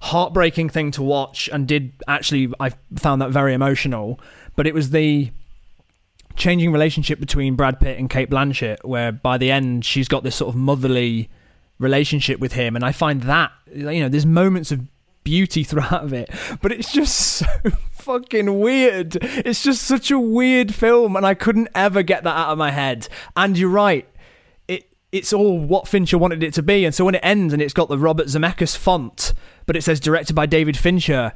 heartbreaking 0.02 0.70
thing 0.70 0.92
to 0.92 1.02
watch 1.04 1.50
and 1.52 1.68
did 1.68 1.94
actually 2.08 2.52
I 2.60 2.72
found 2.96 3.22
that 3.22 3.32
very 3.32 3.54
emotional 3.54 4.20
but 4.56 4.68
it 4.68 4.74
was 4.74 4.92
the 4.92 5.32
changing 6.36 6.72
relationship 6.72 7.20
between 7.20 7.56
Brad 7.56 7.80
Pitt 7.80 7.98
and 7.98 8.10
Cate 8.10 8.30
Blanchett 8.30 8.84
where 8.84 9.12
by 9.12 9.38
the 9.38 9.52
end 9.52 9.86
she's 9.86 10.08
got 10.08 10.24
this 10.24 10.36
sort 10.36 10.54
of 10.54 10.60
motherly 10.60 11.30
relationship 11.80 12.40
with 12.40 12.54
him. 12.54 12.76
And 12.76 12.84
I 12.84 12.92
find 12.92 13.24
that 13.24 13.52
you 13.74 14.02
know 14.02 14.10
there's 14.10 14.26
moments 14.26 14.72
of 14.72 14.82
beauty 15.24 15.64
throughout 15.70 16.14
it 16.14 16.30
but 16.62 16.72
it's 16.72 16.92
just 16.92 17.16
so 17.20 17.48
fucking 17.92 18.60
weird. 18.60 19.18
It's 19.22 19.64
just 19.64 19.84
such 19.84 20.12
a 20.12 20.20
weird 20.20 20.74
film 20.74 21.16
and 21.16 21.26
I 21.26 21.34
couldn't 21.34 21.70
ever 21.74 22.04
get 22.04 22.24
that 22.24 22.36
out 22.36 22.50
of 22.50 22.58
my 22.58 22.72
head. 22.72 23.08
And 23.36 23.58
you're 23.58 23.70
right 23.70 24.08
it's 25.16 25.34
all 25.34 25.58
what 25.58 25.88
Fincher 25.88 26.18
wanted 26.18 26.44
it 26.44 26.54
to 26.54 26.62
be 26.62 26.86
and 26.86 26.94
so 26.94 27.06
when 27.06 27.16
it 27.16 27.22
ends 27.24 27.54
and 27.54 27.62
it's 27.62 27.74
got 27.74 27.90
the 27.90 27.98
Robert 27.98 28.28
Zemeckis 28.28 28.78
font 28.78 29.34
but 29.66 29.76
it 29.76 29.84
says 29.84 30.00
directed 30.00 30.34
by 30.34 30.46
David 30.46 30.78
Fincher 30.78 31.32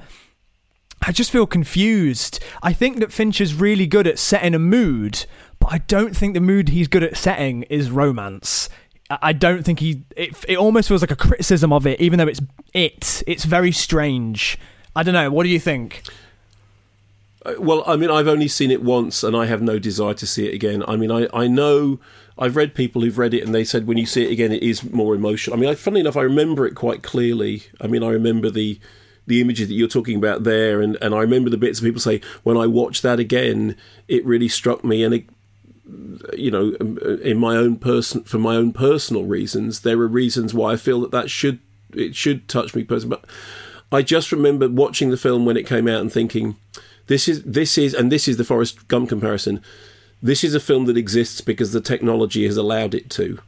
I 1.01 1.11
just 1.11 1.31
feel 1.31 1.47
confused. 1.47 2.43
I 2.61 2.73
think 2.73 2.99
that 2.99 3.13
Fincher's 3.13 3.53
really 3.53 3.87
good 3.87 4.05
at 4.05 4.19
setting 4.19 4.53
a 4.53 4.59
mood, 4.59 5.25
but 5.59 5.71
I 5.71 5.77
don't 5.77 6.15
think 6.15 6.33
the 6.33 6.41
mood 6.41 6.69
he's 6.69 6.87
good 6.87 7.03
at 7.03 7.15
setting 7.15 7.63
is 7.63 7.89
romance. 7.89 8.67
I 9.09 9.33
don't 9.33 9.63
think 9.63 9.79
he. 9.79 10.03
It, 10.15 10.35
it 10.47 10.57
almost 10.57 10.87
feels 10.87 11.01
like 11.01 11.11
a 11.11 11.15
criticism 11.15 11.73
of 11.73 11.87
it, 11.87 11.99
even 11.99 12.19
though 12.19 12.27
it's 12.27 12.41
it. 12.73 13.23
It's 13.25 13.45
very 13.45 13.71
strange. 13.71 14.57
I 14.95 15.03
don't 15.03 15.13
know. 15.13 15.31
What 15.31 15.43
do 15.43 15.49
you 15.49 15.59
think? 15.59 16.03
Uh, 17.45 17.53
Well, 17.57 17.83
I 17.87 17.95
mean, 17.95 18.11
I've 18.11 18.27
only 18.27 18.47
seen 18.47 18.69
it 18.69 18.83
once, 18.83 19.23
and 19.23 19.35
I 19.35 19.45
have 19.47 19.61
no 19.61 19.79
desire 19.79 20.13
to 20.13 20.27
see 20.27 20.47
it 20.47 20.53
again. 20.53 20.83
I 20.87 20.95
mean, 20.95 21.11
I, 21.11 21.27
I 21.33 21.47
know 21.47 21.99
I've 22.39 22.55
read 22.55 22.73
people 22.73 23.01
who've 23.01 23.17
read 23.17 23.33
it, 23.33 23.43
and 23.43 23.53
they 23.53 23.65
said 23.65 23.85
when 23.85 23.97
you 23.97 24.05
see 24.05 24.23
it 24.25 24.31
again, 24.31 24.53
it 24.53 24.63
is 24.63 24.83
more 24.83 25.13
emotional. 25.13 25.57
I 25.57 25.59
mean, 25.59 25.69
I, 25.69 25.75
funnily 25.75 25.99
enough, 25.99 26.15
I 26.15 26.21
remember 26.21 26.65
it 26.65 26.73
quite 26.73 27.03
clearly. 27.03 27.63
I 27.81 27.87
mean, 27.87 28.01
I 28.01 28.09
remember 28.09 28.49
the 28.49 28.79
the 29.27 29.41
images 29.41 29.67
that 29.67 29.75
you're 29.75 29.87
talking 29.87 30.17
about 30.17 30.43
there, 30.43 30.81
and, 30.81 30.97
and 31.01 31.13
I 31.13 31.19
remember 31.19 31.51
the 31.51 31.57
bits 31.57 31.79
that 31.79 31.85
people 31.85 32.01
say 32.01 32.21
when 32.43 32.57
I 32.57 32.65
watched 32.65 33.03
that 33.03 33.19
again, 33.19 33.75
it 34.07 34.25
really 34.25 34.47
struck 34.47 34.83
me, 34.83 35.03
and 35.03 35.13
it, 35.13 35.25
you 36.35 36.49
know, 36.49 36.75
um, 36.81 36.97
uh, 37.05 37.17
in 37.17 37.37
my 37.37 37.55
own 37.57 37.77
person 37.77 38.23
for 38.23 38.39
my 38.39 38.55
own 38.55 38.71
personal 38.71 39.25
reasons, 39.25 39.81
there 39.81 39.99
are 39.99 40.07
reasons 40.07 40.53
why 40.53 40.73
I 40.73 40.77
feel 40.77 41.01
that 41.01 41.11
that 41.11 41.29
should 41.29 41.59
it 41.93 42.15
should 42.15 42.47
touch 42.47 42.73
me 42.73 42.83
personally, 42.83 43.17
but. 43.21 43.29
I 43.91 44.03
just 44.03 44.31
remember 44.31 44.69
watching 44.69 45.09
the 45.09 45.17
film 45.17 45.45
when 45.45 45.57
it 45.57 45.65
came 45.65 45.87
out 45.87 45.99
and 45.99 46.13
thinking, 46.13 46.57
this 47.07 47.27
is 47.27 47.41
this 47.41 47.75
is 47.75 47.95
and 47.95 48.11
this 48.11 48.27
is 48.27 48.37
the 48.37 48.43
Forrest 48.43 48.87
Gump 48.87 49.09
comparison. 49.09 49.63
This 50.21 50.43
is 50.43 50.53
a 50.53 50.59
film 50.59 50.85
that 50.85 50.97
exists 50.97 51.41
because 51.41 51.71
the 51.71 51.79
technology 51.81 52.45
has 52.45 52.57
allowed 52.57 52.93
it 52.93 53.09
to, 53.11 53.39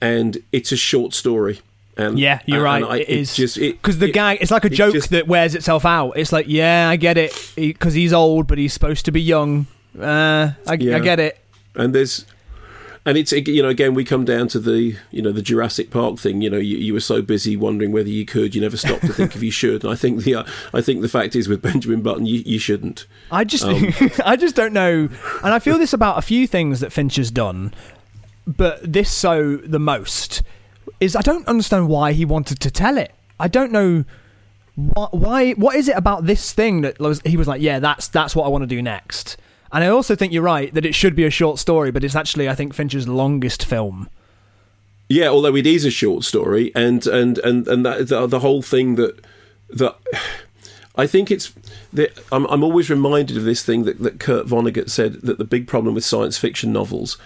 and 0.00 0.38
it's 0.52 0.70
a 0.72 0.76
short 0.76 1.12
story. 1.14 1.60
And 1.96 2.16
Yeah, 2.18 2.38
you're 2.46 2.58
and- 2.58 2.64
right. 2.64 2.82
and 2.84 2.92
I- 2.92 2.98
it 2.98 3.08
is 3.08 3.34
just 3.34 3.58
because 3.58 3.98
the 3.98 4.06
it- 4.08 4.12
guy. 4.14 4.38
It's 4.40 4.52
like 4.52 4.64
a 4.64 4.68
it 4.68 4.74
joke 4.74 4.94
just- 4.94 5.10
that 5.10 5.26
wears 5.26 5.56
itself 5.56 5.84
out. 5.84 6.12
It's 6.16 6.32
like, 6.32 6.46
yeah, 6.48 6.88
I 6.88 6.94
get 6.94 7.18
it, 7.18 7.32
because 7.56 7.94
he's 7.94 8.12
old, 8.12 8.46
but 8.46 8.56
he's 8.58 8.72
supposed 8.72 9.04
to 9.06 9.10
be 9.10 9.20
young. 9.20 9.66
Uh, 10.00 10.50
I, 10.66 10.74
Yeah. 10.78 10.96
I 10.96 11.00
get 11.00 11.18
it. 11.18 11.38
and 11.74 11.92
there's 11.92 12.24
and 13.08 13.16
it's 13.16 13.32
you 13.32 13.62
know 13.62 13.70
again 13.70 13.94
we 13.94 14.04
come 14.04 14.26
down 14.26 14.48
to 14.48 14.58
the 14.58 14.94
you 15.10 15.22
know 15.22 15.32
the 15.32 15.40
Jurassic 15.40 15.90
Park 15.90 16.18
thing 16.18 16.42
you 16.42 16.50
know 16.50 16.58
you, 16.58 16.76
you 16.76 16.92
were 16.92 17.00
so 17.00 17.22
busy 17.22 17.56
wondering 17.56 17.90
whether 17.90 18.10
you 18.10 18.26
could 18.26 18.54
you 18.54 18.60
never 18.60 18.76
stopped 18.76 19.06
to 19.06 19.14
think 19.14 19.34
if 19.34 19.42
you 19.42 19.50
should 19.50 19.82
and 19.82 19.90
I 19.92 19.96
think 19.96 20.24
the 20.24 20.34
uh, 20.34 20.44
I 20.74 20.82
think 20.82 21.00
the 21.00 21.08
fact 21.08 21.34
is 21.34 21.48
with 21.48 21.62
Benjamin 21.62 22.02
Button 22.02 22.26
you, 22.26 22.42
you 22.44 22.58
shouldn't 22.58 23.06
I 23.30 23.44
just, 23.44 23.64
Um, 23.64 23.92
I 24.24 24.36
just 24.36 24.54
don't 24.54 24.74
know, 24.74 25.08
and 25.42 25.54
I 25.54 25.58
feel 25.58 25.78
this 25.78 25.92
about 25.92 26.18
a 26.18 26.22
few 26.22 26.46
things 26.46 26.80
that 26.80 26.92
Finch 26.92 27.16
has 27.16 27.30
done, 27.30 27.74
but 28.46 28.80
this 28.92 29.10
so 29.10 29.56
the 29.56 29.78
most 29.78 30.42
is 31.00 31.16
I 31.16 31.22
don't 31.22 31.46
understand 31.48 31.88
why 31.88 32.12
he 32.12 32.24
wanted 32.24 32.60
to 32.60 32.70
tell 32.70 32.98
it. 32.98 33.12
I 33.40 33.48
don't 33.48 33.72
know 33.72 34.04
why. 34.74 35.08
why 35.12 35.52
what 35.52 35.76
is 35.76 35.88
it 35.88 35.96
about 35.96 36.26
this 36.26 36.52
thing 36.52 36.82
that 36.82 36.98
was, 36.98 37.20
he 37.24 37.36
was 37.36 37.48
like, 37.48 37.62
yeah, 37.62 37.78
that's 37.78 38.08
that's 38.08 38.36
what 38.36 38.44
I 38.44 38.48
want 38.48 38.62
to 38.62 38.66
do 38.66 38.82
next. 38.82 39.36
And 39.72 39.84
I 39.84 39.88
also 39.88 40.14
think 40.14 40.32
you're 40.32 40.42
right 40.42 40.72
that 40.74 40.86
it 40.86 40.94
should 40.94 41.14
be 41.14 41.24
a 41.24 41.30
short 41.30 41.58
story, 41.58 41.90
but 41.90 42.04
it's 42.04 42.16
actually 42.16 42.48
I 42.48 42.54
think 42.54 42.74
Finch's 42.74 43.08
longest 43.08 43.64
film. 43.64 44.08
Yeah, 45.08 45.28
although 45.28 45.56
it 45.56 45.66
is 45.66 45.84
a 45.84 45.90
short 45.90 46.24
story, 46.24 46.70
and 46.74 47.06
and 47.06 47.38
and 47.38 47.66
and 47.66 47.84
that 47.84 48.08
the, 48.08 48.26
the 48.26 48.40
whole 48.40 48.62
thing 48.62 48.96
that 48.96 49.24
that 49.70 49.96
I 50.96 51.06
think 51.06 51.30
it's 51.30 51.52
that 51.92 52.18
I'm 52.30 52.46
I'm 52.46 52.62
always 52.62 52.90
reminded 52.90 53.36
of 53.36 53.44
this 53.44 53.62
thing 53.62 53.84
that 53.84 53.98
that 54.00 54.20
Kurt 54.20 54.46
Vonnegut 54.46 54.90
said 54.90 55.14
that 55.22 55.38
the 55.38 55.44
big 55.44 55.66
problem 55.66 55.94
with 55.94 56.04
science 56.04 56.36
fiction 56.36 56.72
novels. 56.72 57.18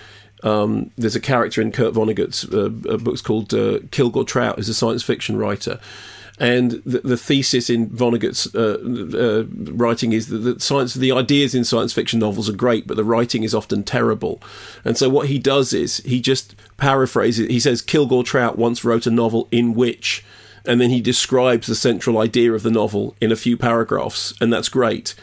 Um, 0.45 0.91
there's 0.99 1.15
a 1.15 1.21
character 1.21 1.63
in 1.63 1.71
Kurt 1.71 1.95
Vonnegut's 1.95 2.45
uh, 2.53 2.65
uh, 2.93 2.97
books 2.97 3.23
called 3.23 3.55
uh, 3.55 3.79
Kilgore 3.93 4.25
Trout, 4.25 4.57
who's 4.57 4.69
a 4.69 4.75
science 4.75 5.05
fiction 5.05 5.37
writer. 5.37 5.79
And 6.39 6.83
the, 6.87 7.01
the 7.01 7.17
thesis 7.17 7.69
in 7.69 7.91
Vonnegut's 7.91 8.53
uh, 8.55 8.79
uh, 9.17 9.45
writing 9.75 10.13
is 10.13 10.29
that 10.29 10.39
the 10.39 10.59
science, 10.59 10.95
the 10.95 11.13
ideas 11.13 11.55
in 11.55 11.65
science 11.65 11.93
fiction 11.93 12.19
novels 12.19 12.49
are 12.49 12.55
great, 12.55 12.87
but 12.87 12.97
the 12.97 13.05
writing 13.05 13.43
is 13.43 13.55
often 13.55 13.85
terrible. 13.85 14.41
And 14.85 14.97
so 14.97 15.09
what 15.09 15.29
he 15.29 15.39
does 15.39 15.73
is 15.73 15.99
he 15.99 16.21
just 16.21 16.55
paraphrases. 16.79 17.49
He 17.49 17.61
says 17.61 17.83
Kilgore 17.83 18.25
Trout 18.25 18.57
once 18.59 18.85
wrote 18.85 19.07
a 19.07 19.11
novel 19.11 19.47
in 19.51 19.75
which, 19.75 20.25
and 20.65 20.81
then 20.81 20.91
he 20.91 21.01
describes 21.01 21.67
the 21.67 21.75
central 21.75 22.19
idea 22.19 22.53
of 22.53 22.63
the 22.63 22.71
novel 22.71 23.15
in 23.21 23.31
a 23.31 23.37
few 23.37 23.57
paragraphs, 23.57 24.33
and 24.41 24.53
that's 24.53 24.69
great. 24.69 25.15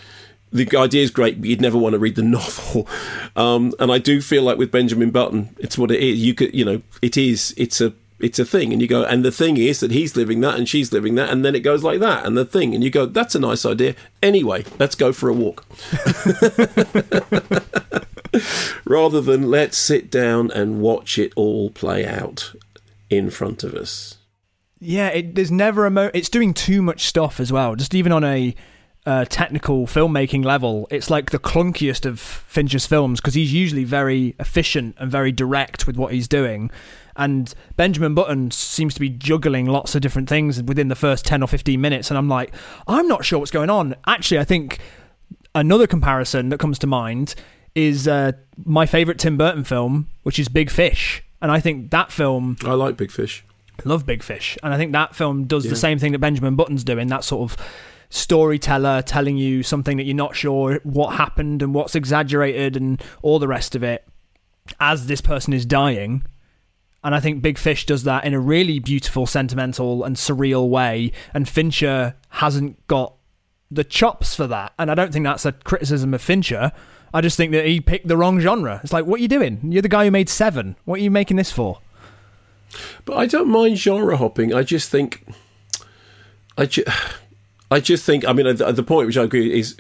The 0.52 0.68
idea 0.78 1.04
is 1.04 1.12
great, 1.12 1.42
but 1.42 1.50
you'd 1.50 1.62
never 1.62 1.78
want 1.78 1.94
to 1.94 2.00
read 2.00 2.16
the 2.16 2.24
novel. 2.24 2.88
Um, 3.36 3.74
and 3.80 3.92
I 3.92 3.98
do 3.98 4.22
feel 4.22 4.44
like 4.44 4.58
with 4.58 4.72
Benjamin 4.72 5.12
Button, 5.12 5.56
it's 5.58 5.78
what 5.78 5.92
it 5.92 6.02
is. 6.02 6.20
You 6.20 6.34
could, 6.36 6.54
you 6.54 6.66
know, 6.66 6.82
it 7.02 7.18
is. 7.18 7.54
It's 7.58 7.82
a 7.82 7.94
it's 8.20 8.40
a 8.40 8.46
thing 8.46 8.74
and 8.74 8.82
you 8.82 8.88
go 8.88 9.04
and 9.04 9.24
the 9.24 9.32
thing 9.32 9.58
is 9.58 9.80
that 9.80 9.92
he's 9.92 10.16
living 10.16 10.42
that 10.42 10.58
and 10.58 10.68
she's 10.68 10.92
living 10.92 11.16
that 11.16 11.30
and 11.30 11.46
then 11.46 11.56
it 11.56 11.62
goes 11.62 11.84
like 11.84 12.00
that 12.00 12.26
and 12.26 12.38
the 12.38 12.46
thing 12.46 12.76
and 12.76 12.84
you 12.84 12.90
go 12.90 13.06
that's 13.06 13.36
a 13.36 13.40
nice 13.40 13.66
idea 13.66 13.96
anyway 14.22 14.64
let's 14.78 14.96
go 14.96 15.14
for 15.14 15.30
a 15.30 15.34
walk 15.34 15.66
rather 18.86 19.22
than 19.22 19.50
let's 19.50 19.78
sit 19.78 20.12
down 20.12 20.52
and 20.52 20.82
watch 20.82 21.18
it 21.18 21.32
all 21.36 21.70
play 21.70 22.06
out 22.06 22.54
in 23.10 23.30
front 23.30 23.64
of 23.64 23.74
us 23.74 24.18
Yeah, 24.80 25.10
it, 25.10 25.36
there's 25.36 25.52
never 25.52 25.86
a 25.86 25.92
mo. 25.92 26.10
It's 26.14 26.30
doing 26.30 26.54
too 26.54 26.82
much 26.82 27.06
stuff 27.06 27.42
as 27.42 27.52
well. 27.52 27.76
Just 27.76 27.94
even 27.94 28.14
on 28.14 28.24
a 28.24 28.56
uh, 29.10 29.26
technical 29.26 29.88
filmmaking 29.88 30.46
level, 30.46 30.88
it's 30.92 31.10
like 31.10 31.32
the 31.32 31.40
clunkiest 31.40 32.06
of 32.06 32.20
Fincher's 32.20 32.86
films 32.86 33.20
because 33.20 33.34
he's 33.34 33.52
usually 33.52 33.84
very 33.84 34.36
efficient 34.40 34.96
and 35.00 35.10
very 35.12 35.32
direct 35.32 35.88
with 35.88 35.98
what 35.98 36.14
he's 36.14 36.28
doing. 36.28 36.70
And 37.16 37.54
Benjamin 37.76 38.14
Button 38.14 38.52
seems 38.52 38.94
to 38.94 39.00
be 39.00 39.10
juggling 39.10 39.66
lots 39.66 39.96
of 39.96 40.02
different 40.02 40.30
things 40.30 40.62
within 40.64 40.88
the 40.90 40.96
first 40.96 41.26
10 41.26 41.42
or 41.44 41.48
15 41.48 41.82
minutes. 41.82 42.12
And 42.12 42.18
I'm 42.18 42.30
like, 42.30 42.54
I'm 42.88 43.08
not 43.08 43.26
sure 43.26 43.40
what's 43.40 43.52
going 43.52 43.70
on. 43.70 43.96
Actually, 44.08 44.40
I 44.40 44.46
think 44.46 44.80
another 45.56 45.88
comparison 45.88 46.50
that 46.50 46.60
comes 46.60 46.78
to 46.80 46.88
mind 46.88 47.36
is 47.76 48.08
uh, 48.08 48.32
my 48.64 48.86
favorite 48.86 49.18
Tim 49.20 49.38
Burton 49.38 49.64
film, 49.64 50.08
which 50.24 50.40
is 50.40 50.48
Big 50.50 50.70
Fish. 50.70 51.24
And 51.42 51.52
I 51.52 51.60
think 51.60 51.92
that 51.92 52.12
film. 52.12 52.58
I 52.64 52.74
like 52.74 52.96
Big 52.96 53.12
Fish. 53.12 53.44
Love 53.86 54.06
Big 54.06 54.24
Fish. 54.24 54.58
And 54.64 54.74
I 54.74 54.78
think 54.78 54.92
that 54.92 55.16
film 55.16 55.46
does 55.46 55.66
Yeah. 55.66 55.72
the 55.72 55.78
same 55.78 56.00
thing 56.00 56.12
that 56.12 56.20
Benjamin 56.20 56.56
Button's 56.56 56.84
doing 56.84 57.08
that 57.08 57.24
sort 57.24 57.52
of 57.52 57.58
storyteller 58.10 59.02
telling 59.02 59.38
you 59.38 59.64
something 59.64 59.98
that 59.98 60.04
you're 60.04 60.16
not 60.16 60.36
sure 60.36 60.80
what 60.84 61.16
happened 61.16 61.62
and 61.62 61.74
what's 61.74 61.96
exaggerated 61.96 62.76
and 62.76 63.02
all 63.22 63.40
the 63.40 63.48
rest 63.48 63.76
of 63.76 63.84
it 63.84 64.08
as 64.80 65.08
this 65.08 65.22
person 65.22 65.54
is 65.54 65.66
dying. 65.66 66.24
And 67.04 67.16
I 67.16 67.20
think 67.20 67.42
Big 67.42 67.58
Fish 67.58 67.86
does 67.86 68.04
that 68.04 68.26
in 68.26 68.34
a 68.34 68.40
really 68.40 68.80
beautiful, 68.80 69.26
sentimental, 69.26 70.04
and 70.04 70.16
surreal 70.16 70.68
way. 70.68 71.12
And 71.34 71.48
Fincher 71.48 72.16
hasn't 72.30 72.86
got 72.88 73.14
the 73.72 73.84
chops 73.84 74.36
for 74.36 74.48
that. 74.48 74.74
And 74.78 74.92
I 74.92 74.96
don't 74.96 75.14
think 75.14 75.24
that's 75.24 75.46
a 75.46 75.54
criticism 75.54 76.14
of 76.14 76.22
Fincher. 76.22 76.72
I 77.14 77.22
just 77.22 77.38
think 77.38 77.54
that 77.54 77.66
he 77.66 77.80
picked 77.80 78.08
the 78.08 78.18
wrong 78.18 78.40
genre. 78.40 78.82
It's 78.84 78.92
like, 78.92 79.06
what 79.06 79.20
are 79.20 79.22
you 79.22 79.30
doing? 79.30 79.60
You're 79.64 79.82
the 79.82 79.88
guy 79.88 80.06
who 80.06 80.12
made 80.12 80.30
Seven. 80.30 80.76
What 80.86 81.00
are 81.00 81.04
you 81.04 81.12
making 81.12 81.38
this 81.38 81.52
for? 81.52 81.80
But 83.06 83.18
I 83.18 83.26
don't 83.26 83.48
mind 83.48 83.78
genre 83.78 84.18
hopping. 84.18 84.54
I 84.54 84.64
just 84.64 84.90
think, 84.90 85.26
I, 86.58 86.66
ju- 86.66 86.84
I 87.72 87.80
just 87.80 88.06
think. 88.06 88.28
I 88.28 88.34
mean, 88.34 88.56
the, 88.56 88.72
the 88.72 88.84
point 88.84 89.08
which 89.08 89.18
I 89.18 89.24
agree 89.24 89.58
is, 89.60 89.78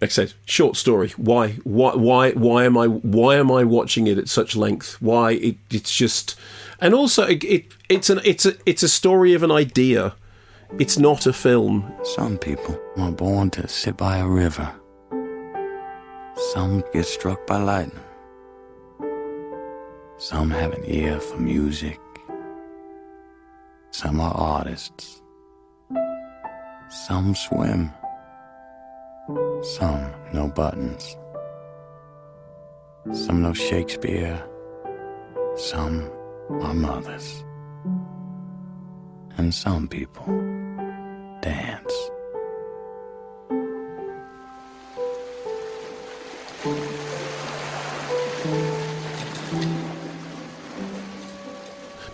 like 0.00 0.10
I 0.10 0.12
said, 0.12 0.34
short 0.44 0.76
story. 0.76 1.10
Why, 1.16 1.52
why, 1.64 1.92
why, 1.92 2.32
why 2.32 2.64
am 2.64 2.76
I, 2.76 2.86
why 2.86 3.36
am 3.36 3.50
I 3.50 3.64
watching 3.64 4.06
it 4.06 4.18
at 4.18 4.28
such 4.28 4.54
length? 4.56 5.00
Why 5.00 5.32
it, 5.32 5.56
it's 5.70 5.94
just, 5.94 6.38
and 6.80 6.94
also 6.94 7.24
it, 7.24 7.42
it, 7.44 7.66
it's 7.88 8.10
an, 8.10 8.20
it's 8.24 8.44
a, 8.44 8.54
it's 8.66 8.82
a 8.82 8.88
story 8.88 9.32
of 9.32 9.42
an 9.42 9.50
idea. 9.50 10.14
It's 10.78 10.98
not 10.98 11.26
a 11.26 11.32
film. 11.32 11.90
Some 12.02 12.36
people 12.38 12.78
are 12.96 13.12
born 13.12 13.50
to 13.50 13.68
sit 13.68 13.96
by 13.96 14.18
a 14.18 14.26
river. 14.26 14.70
Some 16.52 16.84
get 16.92 17.06
struck 17.06 17.46
by 17.46 17.56
lightning. 17.56 18.02
Some 20.18 20.50
have 20.50 20.72
an 20.72 20.82
ear 20.86 21.20
for 21.20 21.36
music. 21.38 22.00
Some 23.92 24.20
are 24.20 24.34
artists. 24.34 25.15
Some 27.04 27.34
swim. 27.34 27.92
Some 29.62 30.12
know 30.32 30.48
buttons. 30.48 31.16
Some 33.12 33.42
know 33.42 33.52
Shakespeare. 33.52 34.42
Some 35.56 36.10
are 36.48 36.72
mothers. 36.72 37.44
And 39.36 39.54
some 39.54 39.86
people 39.88 40.24
dance. 41.42 41.94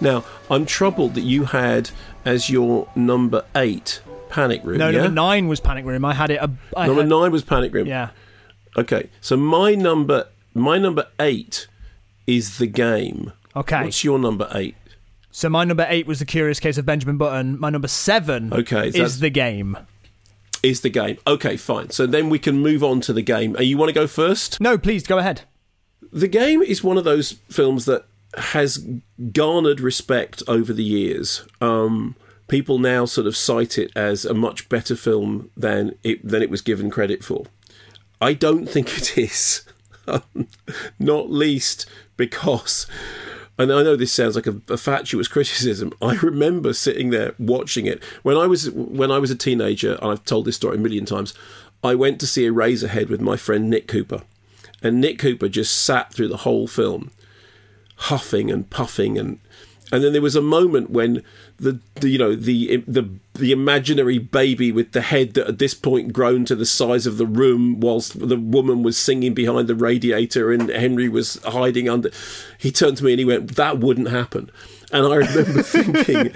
Now, 0.01 0.25
I'm 0.51 0.67
troubled 0.67 1.15
that 1.15 1.23
you 1.23 1.45
had 1.45 1.91
as 2.25 2.51
your 2.51 2.89
number 2.97 3.45
eight 3.55 4.03
Panic 4.33 4.63
Room. 4.65 4.79
No, 4.79 4.89
yeah? 4.89 5.03
number 5.03 5.15
nine 5.15 5.47
was 5.49 5.61
Panic 5.61 5.85
Room. 5.85 6.05
I 6.05 6.15
had 6.15 6.31
it. 6.31 6.41
A, 6.41 6.51
I 6.77 6.87
number 6.87 7.03
had- 7.03 7.11
nine 7.11 7.31
was 7.33 7.43
Panic 7.45 7.73
Room. 7.73 7.87
Yeah. 7.87 8.11
Okay, 8.77 9.11
so 9.21 9.37
my 9.37 9.75
number 9.75 10.29
my 10.55 10.79
number 10.79 11.07
eight 11.21 11.67
is 12.27 12.57
the 12.59 12.67
game. 12.67 13.33
Okay. 13.55 13.85
What's 13.85 14.03
your 14.03 14.19
number 14.19 14.49
eight? 14.55 14.75
So 15.31 15.49
my 15.51 15.65
number 15.65 15.87
eight 15.89 16.07
was 16.07 16.19
the 16.21 16.25
Curious 16.25 16.59
Case 16.61 16.79
of 16.79 16.87
Benjamin 16.87 17.19
Button. 17.19 17.59
My 17.61 17.69
number 17.71 17.89
seven 17.89 18.53
Okay, 18.53 18.89
is 18.89 19.21
the 19.21 19.31
game. 19.31 19.77
Is 20.63 20.81
the 20.83 20.91
game. 20.91 21.19
Okay, 21.27 21.57
fine. 21.57 21.91
So 21.91 22.07
then 22.07 22.31
we 22.31 22.39
can 22.39 22.59
move 22.59 22.83
on 22.85 23.01
to 23.03 23.13
the 23.13 23.23
game. 23.23 23.57
Uh, 23.57 23.63
You 23.63 23.77
want 23.77 23.89
to 23.91 23.95
go 23.95 24.07
first? 24.07 24.61
No, 24.61 24.79
please 24.79 25.07
go 25.07 25.19
ahead. 25.19 25.43
The 26.13 26.29
game 26.29 26.63
is 26.63 26.85
one 26.85 26.97
of 26.99 27.05
those 27.05 27.33
films 27.51 27.85
that 27.87 28.05
has 28.37 28.87
garnered 29.33 29.81
respect 29.81 30.43
over 30.47 30.73
the 30.73 30.85
years. 30.85 31.45
Um, 31.61 32.15
people 32.53 32.79
now 32.79 33.07
sort 33.07 33.27
of 33.27 33.35
cite 33.35 33.79
it 33.79 33.91
as 33.97 34.27
a 34.27 34.35
much 34.35 34.69
better 34.69 34.95
film 34.95 35.51
than 35.57 35.97
it 36.05 36.23
than 36.23 36.43
it 36.43 36.51
was 36.51 36.61
given 36.61 36.91
credit 36.91 37.25
for. 37.25 37.47
I 38.21 38.35
don't 38.35 38.67
think 38.67 38.99
it 38.99 39.17
is. 39.27 39.65
Um, 40.07 40.49
Not 40.99 41.31
least 41.31 41.87
because, 42.19 42.87
and 43.57 43.73
I 43.73 43.83
know 43.83 43.97
this 43.97 44.13
sounds 44.13 44.37
like 44.37 44.47
a, 44.47 44.61
a 44.69 44.77
fatuous 44.77 45.29
criticism. 45.29 45.95
I 46.03 46.17
remember 46.17 46.75
sitting 46.75 47.09
there 47.09 47.35
watching 47.39 47.87
it 47.87 48.05
when 48.23 48.37
I 48.37 48.47
was 48.47 48.71
when 48.71 49.11
I 49.11 49.19
was 49.19 49.31
a 49.31 49.35
teenager. 49.35 49.95
And 50.03 50.11
I've 50.11 50.25
told 50.25 50.45
this 50.45 50.57
story 50.57 50.77
a 50.77 50.81
million 50.81 51.07
times. 51.07 51.33
I 51.83 51.95
went 51.95 52.21
to 52.21 52.27
see 52.27 52.47
Eraserhead 52.47 53.09
with 53.09 53.23
my 53.23 53.39
friend 53.39 53.71
Nick 53.71 53.89
Cooper, 53.89 54.25
and 54.83 55.01
Nick 55.01 55.19
Cooper 55.19 55.49
just 55.49 55.75
sat 55.75 56.13
through 56.13 56.29
the 56.29 56.45
whole 56.49 56.67
film, 56.67 57.13
huffing 57.97 58.51
and 58.51 58.69
puffing 58.69 59.17
and 59.17 59.39
and 59.93 60.03
then 60.03 60.13
there 60.13 60.23
was 60.23 60.35
a 60.35 60.43
moment 60.43 60.89
when 60.91 61.23
the, 61.63 61.79
the 61.97 62.09
you 62.09 62.19
know 62.19 62.35
the 62.35 62.79
the 62.87 63.09
the 63.35 63.53
imaginary 63.53 64.19
baby 64.19 64.71
with 64.71 64.93
the 64.93 65.01
head 65.01 65.35
that 65.35 65.47
at 65.47 65.59
this 65.59 65.75
point 65.75 66.13
grown 66.13 66.45
to 66.45 66.55
the 66.55 66.67
size 66.67 67.07
of 67.07 67.17
the 67.17 67.27
room 67.27 67.81
whilst 67.81 68.29
the 68.29 68.37
woman 68.37 68.83
was 68.83 68.97
singing 68.99 69.35
behind 69.35 69.69
the 69.69 69.75
radiator 69.75 70.53
and 70.53 70.69
Henry 70.69 71.09
was 71.09 71.41
hiding 71.45 71.89
under 71.89 72.11
he 72.59 72.71
turned 72.71 72.99
to 72.99 73.05
me 73.05 73.13
and 73.13 73.19
he 73.21 73.25
went 73.25 73.57
that 73.57 73.79
wouldn't 73.79 74.09
happen 74.09 74.51
and 74.93 75.07
I 75.07 75.17
remember 75.17 75.63
thinking 75.63 76.33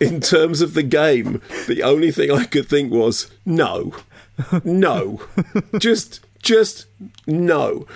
in 0.00 0.20
terms 0.20 0.60
of 0.60 0.74
the 0.74 0.84
game 0.84 1.42
the 1.66 1.82
only 1.82 2.12
thing 2.12 2.30
I 2.30 2.44
could 2.44 2.68
think 2.68 2.92
was 2.92 3.30
no 3.44 3.94
no 4.64 5.20
just 5.78 6.20
just 6.42 6.86
no. 7.26 7.86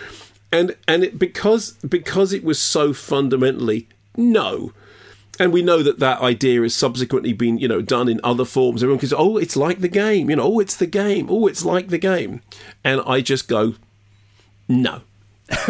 And 0.53 0.77
and 0.87 1.05
it, 1.05 1.19
because 1.19 1.73
because 1.73 2.33
it 2.33 2.45
was 2.45 2.61
so 2.61 2.93
fundamentally 2.93 3.89
no. 4.17 4.73
And 5.39 5.53
we 5.53 5.63
know 5.63 5.83
that 5.83 5.99
that 5.99 6.21
idea 6.21 6.63
has 6.63 6.75
subsequently 6.75 7.33
been, 7.33 7.59
you 7.59 7.67
know, 7.67 7.83
done 7.83 8.09
in 8.09 8.21
other 8.23 8.45
forms. 8.45 8.83
Everyone 8.83 9.05
say, 9.05 9.17
"Oh, 9.17 9.37
it's 9.37 9.57
like 9.57 9.81
the 9.81 9.89
game," 9.89 10.31
you 10.31 10.37
know, 10.37 10.45
"Oh, 10.45 10.61
it's 10.61 10.77
the 10.77 10.87
game," 10.87 11.27
"Oh, 11.29 11.47
it's 11.47 11.65
like 11.65 11.89
the 11.89 11.99
game," 11.99 12.41
and 12.85 13.01
I 13.07 13.21
just 13.21 13.49
go, 13.49 13.75
"No." 14.69 15.03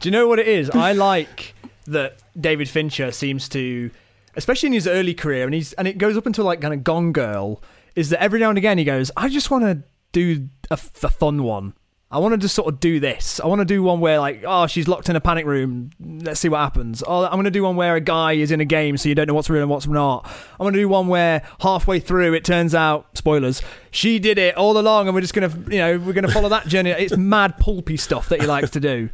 Do 0.00 0.08
you 0.08 0.10
know 0.10 0.26
what 0.26 0.38
it 0.38 0.48
is? 0.48 0.70
I 0.70 0.92
like 0.92 1.54
that 1.86 2.18
David 2.40 2.68
Fincher 2.68 3.12
seems 3.12 3.48
to, 3.50 3.90
especially 4.34 4.68
in 4.68 4.72
his 4.72 4.86
early 4.86 5.14
career, 5.14 5.44
and 5.44 5.54
he's 5.54 5.72
and 5.74 5.86
it 5.86 5.98
goes 5.98 6.16
up 6.16 6.26
until 6.26 6.44
like 6.44 6.60
kind 6.60 6.74
of 6.74 6.82
Gone 6.82 7.12
Girl, 7.12 7.62
is 7.96 8.10
that 8.10 8.22
every 8.22 8.40
now 8.40 8.48
and 8.48 8.58
again 8.58 8.78
he 8.78 8.84
goes, 8.84 9.10
I 9.16 9.28
just 9.28 9.50
want 9.50 9.64
to 9.64 9.82
do 10.12 10.48
a, 10.70 10.74
a 10.74 11.08
fun 11.08 11.42
one. 11.42 11.74
I 12.12 12.18
want 12.18 12.32
to 12.32 12.38
just 12.38 12.56
sort 12.56 12.72
of 12.72 12.80
do 12.80 12.98
this. 12.98 13.38
I 13.38 13.46
want 13.46 13.60
to 13.60 13.64
do 13.64 13.84
one 13.84 14.00
where 14.00 14.18
like, 14.18 14.42
oh, 14.44 14.66
she's 14.66 14.88
locked 14.88 15.08
in 15.08 15.14
a 15.14 15.20
panic 15.20 15.46
room. 15.46 15.90
Let's 16.00 16.40
see 16.40 16.48
what 16.48 16.58
happens. 16.58 17.04
Oh, 17.06 17.24
I'm 17.24 17.32
going 17.32 17.44
to 17.44 17.52
do 17.52 17.62
one 17.62 17.76
where 17.76 17.94
a 17.94 18.00
guy 18.00 18.32
is 18.32 18.50
in 18.50 18.60
a 18.60 18.64
game, 18.64 18.96
so 18.96 19.08
you 19.08 19.14
don't 19.14 19.28
know 19.28 19.34
what's 19.34 19.48
real 19.48 19.62
and 19.62 19.70
what's 19.70 19.86
not. 19.86 20.26
I'm 20.58 20.64
going 20.64 20.74
to 20.74 20.80
do 20.80 20.88
one 20.88 21.06
where 21.06 21.42
halfway 21.60 22.00
through 22.00 22.34
it 22.34 22.44
turns 22.44 22.74
out, 22.74 23.16
spoilers, 23.16 23.62
she 23.92 24.18
did 24.18 24.38
it 24.38 24.56
all 24.56 24.76
along, 24.76 25.06
and 25.06 25.14
we're 25.14 25.20
just 25.20 25.34
going 25.34 25.48
to, 25.48 25.72
you 25.72 25.78
know, 25.78 25.98
we're 25.98 26.12
going 26.12 26.26
to 26.26 26.32
follow 26.32 26.48
that 26.48 26.66
journey. 26.66 26.90
It's 26.90 27.16
mad 27.16 27.58
pulpy 27.58 27.96
stuff 27.96 28.28
that 28.30 28.40
he 28.40 28.46
likes 28.46 28.70
to 28.70 28.80
do. 28.80 29.08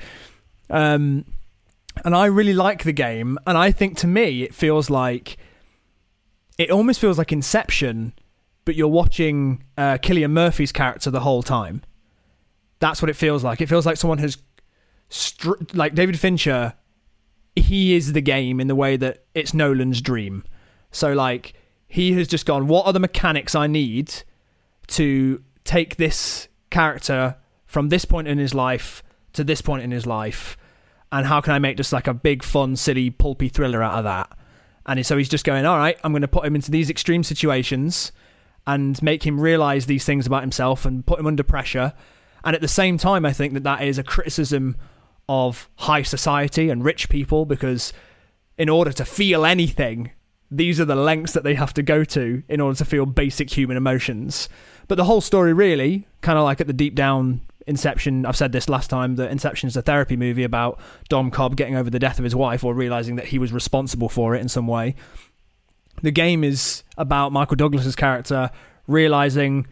Um, 0.71 1.27
and 2.03 2.17
I 2.17 2.27
really 2.27 2.55
like 2.55 2.85
the 2.85 2.93
game, 2.93 3.39
and 3.47 3.59
I 3.59 3.73
think 3.73 3.99
to 3.99 4.07
me 4.07 4.43
it 4.43 4.55
feels 4.55 4.89
like 4.89 5.37
it 6.57 6.71
almost 6.71 6.99
feels 6.99 7.19
like 7.19 7.31
Inception, 7.31 8.15
but 8.65 8.75
you're 8.75 8.89
watching 8.89 9.65
uh, 9.77 9.99
Cillian 9.99 10.31
Murphy's 10.31 10.73
character 10.73 11.11
the 11.11 11.21
whole 11.21 11.43
time. 11.43 11.83
That's 12.79 13.01
what 13.01 13.11
it 13.11 13.17
feels 13.17 13.43
like. 13.43 13.61
It 13.61 13.69
feels 13.69 13.87
like 13.87 13.97
someone 13.97 14.19
has, 14.19 14.39
str- 15.09 15.63
like 15.73 15.95
David 15.95 16.19
Fincher, 16.19 16.75
he 17.55 17.95
is 17.95 18.13
the 18.13 18.21
game 18.21 18.61
in 18.61 18.69
the 18.69 18.75
way 18.75 18.97
that 18.97 19.25
it's 19.35 19.55
Nolan's 19.55 20.01
dream. 20.01 20.45
So 20.91 21.13
like 21.13 21.55
he 21.89 22.13
has 22.15 22.29
just 22.29 22.47
gone, 22.47 22.67
what 22.67 22.87
are 22.87 22.93
the 22.93 23.01
mechanics 23.01 23.55
I 23.55 23.67
need 23.67 24.13
to 24.89 25.43
take 25.65 25.97
this 25.97 26.49
character 26.71 27.37
from 27.67 27.89
this 27.89 28.05
point 28.05 28.29
in 28.29 28.39
his 28.39 28.55
life 28.55 29.03
to 29.33 29.45
this 29.45 29.61
point 29.61 29.83
in 29.83 29.91
his 29.91 30.07
life, 30.07 30.57
and 31.13 31.27
how 31.27 31.41
can 31.41 31.53
I 31.53 31.59
make 31.59 31.77
just 31.77 31.93
like 31.93 32.07
a 32.07 32.15
big, 32.15 32.43
fun, 32.43 32.77
silly, 32.77 33.11
pulpy 33.11 33.49
thriller 33.49 33.83
out 33.83 33.99
of 33.99 34.05
that? 34.05 34.37
And 34.87 35.05
so 35.05 35.17
he's 35.17 35.29
just 35.29 35.45
going, 35.45 35.67
all 35.67 35.77
right, 35.77 35.99
I'm 36.03 36.13
going 36.13 36.23
to 36.23 36.29
put 36.29 36.47
him 36.47 36.55
into 36.55 36.71
these 36.71 36.91
extreme 36.91 37.23
situations 37.23 38.13
and 38.67 39.01
make 39.03 39.25
him 39.25 39.41
realize 39.41 39.87
these 39.87 40.05
things 40.05 40.27
about 40.27 40.43
himself 40.43 40.85
and 40.85 41.05
put 41.05 41.19
him 41.19 41.27
under 41.27 41.43
pressure. 41.43 41.93
And 42.47 42.55
at 42.55 42.63
the 42.63 42.69
same 42.69 42.97
time, 42.97 43.27
I 43.27 43.33
think 43.33 43.55
that 43.55 43.65
that 43.65 43.83
is 43.83 43.99
a 43.99 44.05
criticism 44.05 44.77
of 45.29 45.69
high 45.75 46.03
society 46.03 46.71
and 46.71 46.85
rich 46.85 47.09
people 47.09 47.45
because 47.45 47.93
in 48.57 48.69
order 48.69 48.93
to 48.93 49.05
feel 49.05 49.45
anything, 49.45 50.13
these 50.49 50.79
are 50.81 50.85
the 50.85 50.95
lengths 50.95 51.33
that 51.33 51.43
they 51.43 51.55
have 51.55 51.75
to 51.75 51.83
go 51.83 52.05
to 52.05 52.45
in 52.49 52.61
order 52.61 52.79
to 52.79 52.85
feel 52.85 53.05
basic 53.05 53.51
human 53.51 53.77
emotions. 53.77 54.49
But 54.87 54.95
the 54.95 55.05
whole 55.05 55.21
story, 55.21 55.53
really, 55.53 56.07
kind 56.21 56.39
of 56.39 56.45
like 56.45 56.61
at 56.61 56.69
the 56.69 56.73
deep 56.73 56.95
down 56.95 57.41
Inception, 57.67 58.25
I've 58.25 58.37
said 58.37 58.53
this 58.53 58.69
last 58.69 58.89
time 58.89 59.17
that 59.17 59.33
Inception 59.33 59.67
is 59.67 59.77
a 59.77 59.83
therapy 59.83 60.17
movie 60.17 60.45
about 60.45 60.79
Dom 61.09 61.33
Cobb 61.33 61.57
getting 61.57 61.75
over 61.75 61.91
the 61.91 61.99
death 61.99 62.21
of 62.21 62.25
his 62.25 62.37
wife 62.37 62.63
or 62.63 62.75
realizing 62.75 63.17
that 63.17 63.27
he 63.27 63.41
was 63.41 63.53
responsible 63.53 64.09
for 64.09 64.37
it 64.37 64.41
in 64.41 64.49
some 64.49 64.69
way. 64.69 64.95
The 66.01 66.13
game 66.13 66.45
is 66.45 66.85
about 66.97 67.33
Michael 67.33 67.57
Douglas's 67.57 67.97
character 67.97 68.51
realizing 68.87 69.67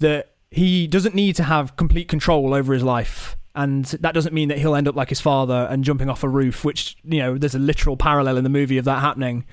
that 0.00 0.31
he 0.52 0.86
doesn't 0.86 1.14
need 1.14 1.36
to 1.36 1.44
have 1.44 1.76
complete 1.76 2.08
control 2.08 2.52
over 2.52 2.74
his 2.74 2.82
life. 2.82 3.36
And 3.54 3.84
that 3.86 4.12
doesn't 4.12 4.34
mean 4.34 4.48
that 4.48 4.58
he'll 4.58 4.74
end 4.74 4.86
up 4.86 4.94
like 4.94 5.08
his 5.08 5.20
father 5.20 5.66
and 5.70 5.82
jumping 5.82 6.10
off 6.10 6.22
a 6.22 6.28
roof, 6.28 6.64
which, 6.64 6.96
you 7.04 7.18
know, 7.18 7.38
there's 7.38 7.54
a 7.54 7.58
literal 7.58 7.96
parallel 7.96 8.36
in 8.36 8.44
the 8.44 8.50
movie 8.50 8.78
of 8.78 8.84
that 8.84 9.00
happening. 9.00 9.44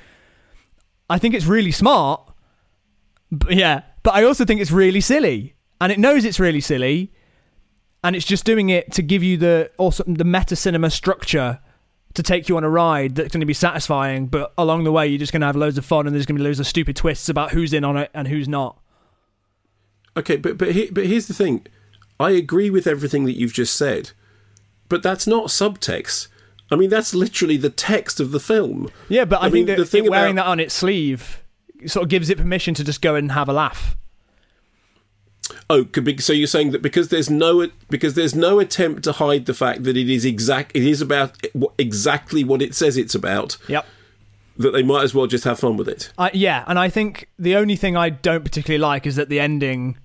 I 1.09 1.17
think 1.17 1.33
it's 1.33 1.45
really 1.45 1.71
smart. 1.71 2.21
But 3.31 3.55
yeah, 3.55 3.83
but 4.03 4.13
I 4.13 4.23
also 4.23 4.43
think 4.43 4.59
it's 4.59 4.71
really 4.71 5.01
silly. 5.01 5.55
And 5.79 5.91
it 5.91 5.99
knows 5.99 6.25
it's 6.25 6.39
really 6.39 6.61
silly. 6.61 7.13
And 8.03 8.15
it's 8.15 8.25
just 8.25 8.45
doing 8.45 8.69
it 8.69 8.91
to 8.93 9.01
give 9.01 9.23
you 9.23 9.37
the 9.37 9.71
also 9.77 10.03
the 10.05 10.23
meta 10.25 10.55
cinema 10.55 10.89
structure 10.89 11.59
to 12.13 12.23
take 12.23 12.49
you 12.49 12.57
on 12.57 12.63
a 12.63 12.69
ride 12.69 13.15
that's 13.15 13.31
going 13.31 13.41
to 13.41 13.45
be 13.45 13.53
satisfying, 13.53 14.27
but 14.27 14.53
along 14.57 14.83
the 14.83 14.91
way 14.91 15.07
you're 15.07 15.19
just 15.19 15.31
going 15.31 15.41
to 15.41 15.47
have 15.47 15.55
loads 15.55 15.77
of 15.77 15.85
fun 15.85 16.07
and 16.07 16.15
there's 16.15 16.25
going 16.25 16.37
to 16.37 16.39
be 16.41 16.47
loads 16.47 16.59
of 16.59 16.67
stupid 16.67 16.95
twists 16.95 17.29
about 17.29 17.51
who's 17.51 17.71
in 17.71 17.83
on 17.83 17.97
it 17.97 18.09
and 18.13 18.27
who's 18.27 18.47
not. 18.47 18.81
Okay, 20.19 20.35
but 20.37 20.57
but 20.57 20.73
he, 20.73 20.89
but 20.91 21.05
here's 21.07 21.27
the 21.27 21.33
thing. 21.33 21.65
I 22.19 22.31
agree 22.31 22.69
with 22.69 22.85
everything 22.85 23.23
that 23.25 23.37
you've 23.37 23.53
just 23.53 23.75
said, 23.75 24.11
but 24.89 25.01
that's 25.01 25.25
not 25.25 25.45
subtext. 25.47 26.27
I 26.71 26.75
mean, 26.75 26.89
that's 26.89 27.13
literally 27.15 27.57
the 27.57 27.69
text 27.71 28.19
of 28.19 28.31
the 28.31 28.39
film. 28.39 28.89
Yeah, 29.07 29.25
but 29.25 29.37
I, 29.41 29.45
I 29.47 29.49
think 29.49 29.53
mean, 29.53 29.65
that 29.67 29.77
the 29.77 29.85
thing 29.85 30.05
it 30.05 30.11
wearing 30.11 30.33
about- 30.37 30.45
that 30.45 30.51
on 30.51 30.59
its 30.59 30.73
sleeve 30.75 31.41
sort 31.87 32.03
of 32.03 32.09
gives 32.09 32.29
it 32.29 32.37
permission 32.37 32.73
to 32.75 32.83
just 32.83 33.01
go 33.01 33.15
and 33.15 33.31
have 33.31 33.47
a 33.49 33.53
laugh. 33.53 33.95
Oh, 35.69 35.83
could 35.85 36.03
be, 36.03 36.17
so 36.19 36.31
you're 36.33 36.47
saying 36.47 36.71
that 36.71 36.81
because 36.81 37.07
there's 37.09 37.29
no 37.29 37.67
because 37.89 38.13
there's 38.13 38.35
no 38.35 38.59
attempt 38.59 39.03
to 39.05 39.13
hide 39.13 39.45
the 39.45 39.53
fact 39.53 39.83
that 39.83 39.97
it 39.97 40.09
is 40.09 40.25
exact 40.25 40.75
it 40.75 40.83
is 40.83 41.01
about 41.01 41.37
exactly 41.79 42.43
what 42.43 42.61
it 42.61 42.75
says 42.75 42.97
it's 42.97 43.15
about. 43.15 43.57
Yep. 43.67 43.85
That 44.57 44.71
they 44.71 44.83
might 44.83 45.03
as 45.03 45.13
well 45.15 45.25
just 45.25 45.45
have 45.45 45.59
fun 45.59 45.77
with 45.77 45.87
it. 45.87 46.11
I, 46.17 46.31
yeah, 46.33 46.65
and 46.67 46.77
I 46.77 46.89
think 46.89 47.29
the 47.39 47.55
only 47.55 47.75
thing 47.77 47.95
I 47.95 48.09
don't 48.09 48.43
particularly 48.43 48.79
like 48.81 49.05
is 49.07 49.15
that 49.15 49.29
the 49.29 49.39
ending 49.39 49.97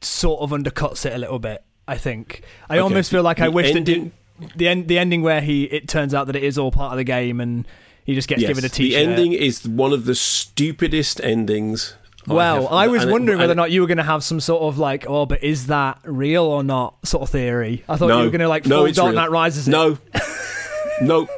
sort 0.00 0.40
of 0.42 0.50
undercuts 0.50 1.04
it 1.06 1.12
a 1.14 1.18
little 1.18 1.38
bit. 1.38 1.62
I 1.88 1.96
think 1.96 2.42
I 2.68 2.74
Okay, 2.74 2.80
almost 2.82 3.10
feel 3.10 3.22
like 3.22 3.40
I 3.40 3.48
wish 3.48 3.66
that 3.68 3.76
ending- 3.76 4.12
didn't 4.38 4.56
the 4.56 4.68
end 4.68 4.88
the 4.88 4.98
ending 4.98 5.22
where 5.22 5.40
he 5.40 5.64
it 5.64 5.88
turns 5.88 6.12
out 6.12 6.26
that 6.26 6.36
it 6.36 6.44
is 6.44 6.58
all 6.58 6.70
part 6.70 6.92
of 6.92 6.98
the 6.98 7.04
game 7.04 7.40
and 7.40 7.66
he 8.04 8.14
just 8.14 8.28
gets 8.28 8.42
Yes, 8.42 8.48
given 8.48 8.64
a 8.64 8.68
the 8.68 8.94
ending 8.96 9.32
is 9.32 9.66
one 9.66 9.92
of 9.92 10.04
the 10.04 10.14
stupidest 10.14 11.20
endings. 11.24 11.94
Well, 12.26 12.62
have- 12.64 12.72
I 12.72 12.88
was 12.88 13.04
it- 13.04 13.10
wondering 13.10 13.38
whether 13.38 13.52
or 13.52 13.56
not 13.56 13.70
you 13.70 13.80
were 13.80 13.86
going 13.86 13.96
to 13.98 14.02
have 14.02 14.24
some 14.24 14.40
sort 14.40 14.62
of 14.62 14.78
like, 14.78 15.06
oh, 15.08 15.26
but 15.26 15.42
is 15.44 15.68
that 15.68 16.00
real 16.04 16.44
or 16.44 16.62
not 16.64 16.94
sort 17.06 17.22
of 17.22 17.30
theory. 17.30 17.84
I 17.88 17.96
thought 17.96 18.08
no, 18.08 18.18
you 18.18 18.24
were 18.24 18.30
going 18.30 18.40
to 18.40 18.48
like 18.48 18.66
no, 18.66 18.84
it's. 18.84 18.98
Knight 18.98 19.30
Rises. 19.30 19.68
No, 19.68 19.96
no, 21.00 21.28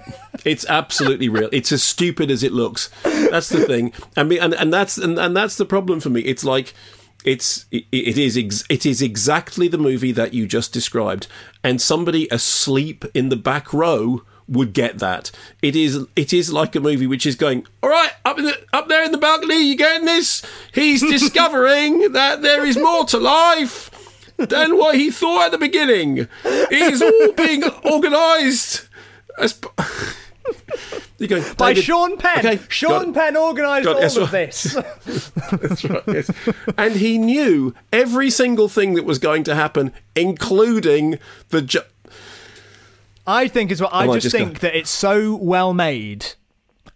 it's 0.45 0.65
absolutely 0.67 1.29
real. 1.29 1.49
It's 1.53 1.73
as 1.73 1.83
stupid 1.83 2.31
as 2.31 2.43
it 2.43 2.53
looks. 2.53 2.89
That's 3.05 3.49
the 3.51 3.65
thing. 3.67 3.93
I 4.17 4.23
mean, 4.23 4.41
and, 4.41 4.55
and 4.55 4.73
that's 4.73 4.97
and, 4.99 5.19
and 5.19 5.37
that's 5.37 5.57
the 5.57 5.67
problem 5.67 6.01
for 6.01 6.09
me. 6.11 6.23
It's 6.23 6.45
like 6.45 6.73
it's 7.29 7.67
it, 7.71 7.85
it 7.93 8.17
is 8.17 8.39
ex- 8.39 8.65
it 8.71 8.87
is 8.87 9.03
exactly 9.03 9.69
the 9.69 9.77
movie 9.77 10.13
that 10.13 10.33
you 10.33 10.47
just 10.47 10.73
described, 10.73 11.27
and 11.63 11.79
somebody 11.81 12.27
asleep 12.31 13.05
in 13.13 13.29
the 13.29 13.37
back 13.37 13.75
row 13.75 14.23
would 14.49 14.73
get 14.73 14.99
that. 15.01 15.31
It 15.61 15.77
is 15.77 16.07
it 16.17 16.33
is 16.33 16.51
like 16.51 16.75
a 16.75 16.81
movie 16.81 17.07
which 17.07 17.27
is 17.27 17.37
going 17.37 17.67
all 17.83 17.91
right 17.91 18.13
up 18.25 18.39
in 18.39 18.47
the, 18.47 18.59
up 18.73 18.89
there 18.89 19.05
in 19.05 19.13
the 19.13 19.19
balcony. 19.19 19.63
You 19.63 19.77
getting 19.77 20.07
this? 20.07 20.43
He's 20.73 21.03
discovering 21.11 22.13
that 22.13 22.41
there 22.41 22.65
is 22.65 22.79
more 22.79 23.05
to 23.05 23.19
life 23.19 23.91
than 24.39 24.79
what 24.79 24.95
he 24.95 25.11
thought 25.11 25.47
at 25.47 25.53
the 25.53 25.59
beginning. 25.59 26.29
It's 26.45 27.03
all 27.03 27.33
being 27.33 27.63
organised 27.85 28.89
as. 29.39 29.61
You're 31.19 31.29
going, 31.29 31.45
By 31.57 31.73
David- 31.73 31.85
Sean 31.85 32.17
Penn. 32.17 32.39
Okay, 32.47 32.61
Sean. 32.69 33.13
Penn 33.13 33.37
organised 33.37 33.89
all 33.89 34.01
yes, 34.01 34.17
of 34.17 34.31
this. 34.31 34.73
That's 35.51 35.85
right. 35.85 36.03
Yes. 36.07 36.31
And 36.77 36.95
he 36.95 37.19
knew 37.19 37.75
every 37.93 38.31
single 38.31 38.69
thing 38.69 38.95
that 38.95 39.05
was 39.05 39.19
going 39.19 39.45
to 39.45 39.55
happen, 39.55 39.93
including 40.15 41.19
the. 41.49 41.63
Ju- 41.63 41.81
I 43.27 43.49
think 43.49 43.71
as 43.71 43.81
well. 43.81 43.91
I 43.93 44.05
I 44.05 44.15
just 44.15 44.25
just 44.25 44.33
go- 44.33 44.45
think 44.45 44.61
that 44.61 44.77
it's 44.77 44.91
so 44.91 45.35
well 45.37 45.75
made, 45.75 46.27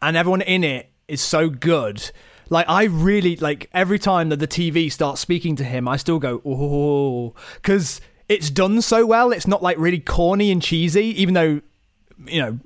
and 0.01 0.17
everyone 0.17 0.43
in 0.43 0.65
it 0.65 0.91
is 1.09 1.21
so 1.21 1.51
good. 1.51 2.11
Like 2.49 2.69
I 2.69 2.85
really 2.85 3.37
like 3.37 3.69
every 3.73 3.99
time 3.99 4.29
that 4.29 4.37
the 4.37 4.49
TV 4.49 4.91
starts 4.93 5.21
speaking 5.21 5.57
to 5.57 5.65
him, 5.65 5.88
I 5.88 5.97
still 5.97 6.19
go 6.19 6.41
oh, 6.45 7.35
because 7.57 8.01
it's 8.29 8.51
done 8.51 8.83
so 8.83 9.05
well. 9.05 9.33
It's 9.33 9.47
not 9.47 9.62
like 9.62 9.79
really 9.79 9.99
corny 10.01 10.51
and 10.51 10.62
cheesy, 10.62 11.07
even 11.21 11.35
though 11.35 11.61
you 12.27 12.41
know 12.41 12.59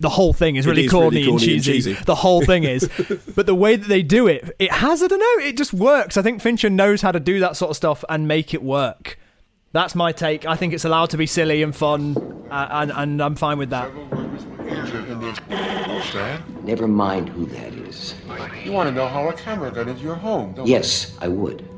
the 0.00 0.08
whole 0.08 0.32
thing 0.32 0.56
is 0.56 0.66
really, 0.66 0.84
is 0.84 0.90
corny, 0.90 1.16
really 1.16 1.30
and, 1.30 1.38
corny 1.38 1.54
and 1.54 1.62
cheesy. 1.62 1.92
cheesy. 1.92 2.04
The 2.04 2.14
whole 2.14 2.44
thing 2.44 2.64
is, 2.64 2.88
but 3.34 3.46
the 3.46 3.54
way 3.54 3.76
that 3.76 3.88
they 3.88 4.02
do 4.02 4.26
it, 4.26 4.54
it 4.58 4.72
has 4.72 5.02
I 5.02 5.06
don't 5.06 5.20
know, 5.20 5.46
it 5.46 5.56
just 5.56 5.72
works. 5.72 6.16
I 6.16 6.22
think 6.22 6.40
Fincher 6.40 6.70
knows 6.70 7.02
how 7.02 7.12
to 7.12 7.20
do 7.20 7.40
that 7.40 7.56
sort 7.56 7.70
of 7.70 7.76
stuff 7.76 8.04
and 8.08 8.28
make 8.28 8.54
it 8.54 8.62
work. 8.62 9.18
That's 9.72 9.94
my 9.94 10.12
take. 10.12 10.46
I 10.46 10.56
think 10.56 10.72
it's 10.72 10.84
allowed 10.84 11.10
to 11.10 11.16
be 11.16 11.26
silly 11.26 11.62
and 11.62 11.74
fun, 11.74 12.16
uh, 12.50 12.68
and 12.70 12.92
and 12.92 13.22
I'm 13.22 13.34
fine 13.34 13.58
with 13.58 13.70
that. 13.70 13.92
Never 16.62 16.88
mind 16.88 17.28
who 17.28 17.46
that 17.46 17.72
is. 17.74 18.14
You 18.64 18.72
want 18.72 18.88
to 18.88 18.94
know 18.94 19.08
how 19.08 19.28
a 19.28 19.32
camera 19.32 19.70
got 19.70 19.88
into 19.88 20.02
your 20.02 20.14
home, 20.14 20.52
don't 20.54 20.66
Yes, 20.66 21.16
I 21.20 21.28
would. 21.28 21.68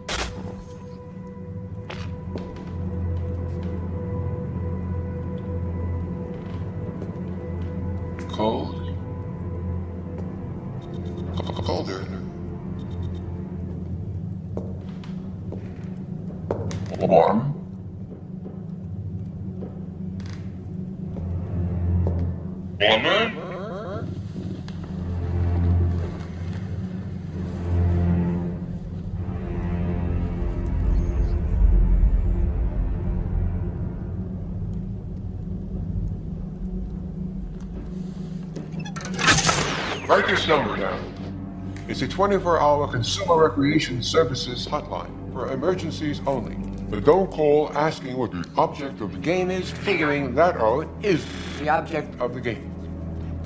24 42.17 42.59
hour 42.63 42.89
consumer 42.89 43.47
recreation 43.47 44.03
services 44.03 44.67
hotline 44.67 45.13
for 45.35 45.53
emergencies 45.53 46.23
only. 46.27 46.55
But 46.89 47.05
don't 47.05 47.31
call 47.31 47.71
asking 47.75 48.17
what 48.17 48.31
the 48.31 48.43
object 48.57 49.03
of 49.03 49.13
the 49.13 49.19
game 49.19 49.51
is. 49.51 49.71
Figuring 49.71 50.35
that 50.35 50.57
out 50.57 50.89
is 51.03 51.27
the 51.59 51.69
object 51.69 52.19
of 52.19 52.33
the 52.33 52.41
game. 52.41 52.73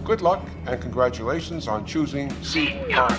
Good 0.04 0.22
luck 0.22 0.46
and 0.68 0.80
congratulations 0.80 1.66
on 1.66 1.84
choosing 1.84 2.28
CR. 2.44 3.12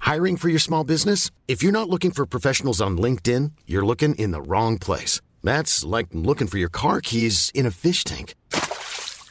Hiring 0.00 0.36
for 0.36 0.48
your 0.48 0.58
small 0.58 0.82
business? 0.82 1.30
If 1.46 1.62
you're 1.62 1.70
not 1.70 1.88
looking 1.88 2.10
for 2.10 2.26
professionals 2.26 2.80
on 2.80 2.98
LinkedIn, 2.98 3.52
you're 3.68 3.86
looking 3.86 4.16
in 4.16 4.32
the 4.32 4.42
wrong 4.42 4.78
place. 4.78 5.20
That's 5.44 5.84
like 5.84 6.08
looking 6.12 6.48
for 6.48 6.58
your 6.58 6.68
car 6.68 7.00
keys 7.00 7.52
in 7.54 7.66
a 7.66 7.70
fish 7.70 8.02
tank. 8.02 8.34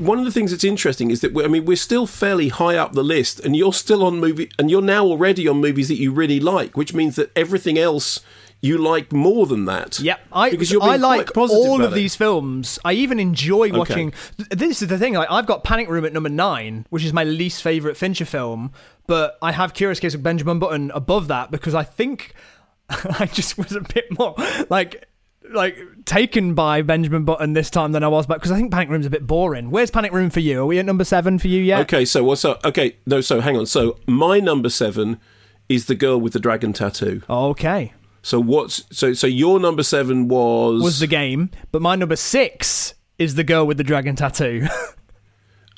One 0.00 0.18
of 0.18 0.24
the 0.24 0.32
things 0.32 0.50
that's 0.50 0.64
interesting 0.64 1.10
is 1.10 1.20
that 1.20 1.36
I 1.36 1.48
mean 1.48 1.64
we're 1.64 1.76
still 1.76 2.06
fairly 2.06 2.48
high 2.48 2.76
up 2.76 2.92
the 2.92 3.04
list, 3.04 3.40
and 3.40 3.54
you're 3.56 3.72
still 3.72 4.02
on 4.04 4.18
movie, 4.20 4.50
and 4.58 4.70
you're 4.70 4.82
now 4.82 5.04
already 5.06 5.46
on 5.46 5.60
movies 5.60 5.88
that 5.88 5.98
you 5.98 6.12
really 6.12 6.40
like, 6.40 6.76
which 6.76 6.94
means 6.94 7.16
that 7.16 7.30
everything 7.36 7.78
else 7.78 8.20
you 8.62 8.76
like 8.76 9.10
more 9.10 9.46
than 9.46 9.64
that. 9.64 9.98
Yep, 10.00 10.20
I 10.32 10.50
because 10.50 10.74
I 10.82 10.96
like 10.96 11.34
all 11.36 11.82
of 11.82 11.92
it. 11.92 11.94
these 11.94 12.14
films. 12.14 12.78
I 12.84 12.92
even 12.92 13.18
enjoy 13.18 13.68
Okay. 13.68 13.78
watching. 13.78 14.12
th- 14.36 14.48
This 14.50 14.82
is 14.82 14.88
the 14.88 14.98
thing. 14.98 15.14
Like 15.14 15.30
I've 15.30 15.46
got 15.46 15.64
Panic 15.64 15.88
Room 15.88 16.04
at 16.04 16.12
number 16.12 16.28
nine, 16.28 16.84
which 16.90 17.04
is 17.04 17.12
my 17.12 17.24
least 17.24 17.62
favorite 17.62 17.96
Fincher 17.96 18.26
film, 18.26 18.72
but 19.06 19.38
I 19.40 19.52
have 19.52 19.72
Curious 19.72 19.98
Case 19.98 20.14
of 20.14 20.22
Benjamin 20.22 20.58
Button 20.58 20.90
above 20.94 21.28
that 21.28 21.50
because 21.50 21.74
I 21.74 21.84
think 21.84 22.34
I 22.90 23.26
just 23.32 23.56
was 23.56 23.72
a 23.72 23.80
bit 23.80 24.06
more 24.18 24.34
like 24.68 25.06
like 25.48 25.78
taken 26.04 26.54
by 26.54 26.82
Benjamin 26.82 27.24
Button 27.24 27.52
this 27.52 27.70
time 27.70 27.92
than 27.92 28.04
I 28.04 28.08
was, 28.08 28.26
but 28.26 28.34
because 28.34 28.52
I 28.52 28.56
think 28.56 28.70
Panic 28.72 28.88
Room's 28.88 29.06
a 29.06 29.10
bit 29.10 29.26
boring. 29.26 29.70
Where's 29.70 29.90
Panic 29.90 30.12
Room 30.12 30.30
for 30.30 30.40
you? 30.40 30.62
Are 30.62 30.66
we 30.66 30.78
at 30.78 30.86
number 30.86 31.04
seven 31.04 31.38
for 31.38 31.48
you 31.48 31.60
yet? 31.60 31.80
Okay, 31.80 32.04
so 32.04 32.22
what's 32.22 32.44
up? 32.44 32.64
Okay, 32.64 32.96
no, 33.06 33.20
so 33.20 33.40
hang 33.40 33.56
on. 33.56 33.66
So 33.66 33.98
my 34.06 34.38
number 34.40 34.68
seven 34.68 35.18
is 35.68 35.86
the 35.86 35.94
girl 35.94 36.20
with 36.20 36.32
the 36.32 36.40
dragon 36.40 36.72
tattoo. 36.72 37.22
Okay. 37.28 37.94
So 38.22 38.38
what's 38.40 38.84
so 38.90 39.12
so 39.14 39.26
your 39.26 39.58
number 39.58 39.82
seven 39.82 40.28
was 40.28 40.82
Was 40.82 40.98
the 40.98 41.06
game, 41.06 41.50
but 41.72 41.80
my 41.80 41.96
number 41.96 42.16
six 42.16 42.94
is 43.18 43.34
the 43.34 43.44
girl 43.44 43.66
with 43.66 43.78
the 43.78 43.84
dragon 43.84 44.16
tattoo. 44.16 44.66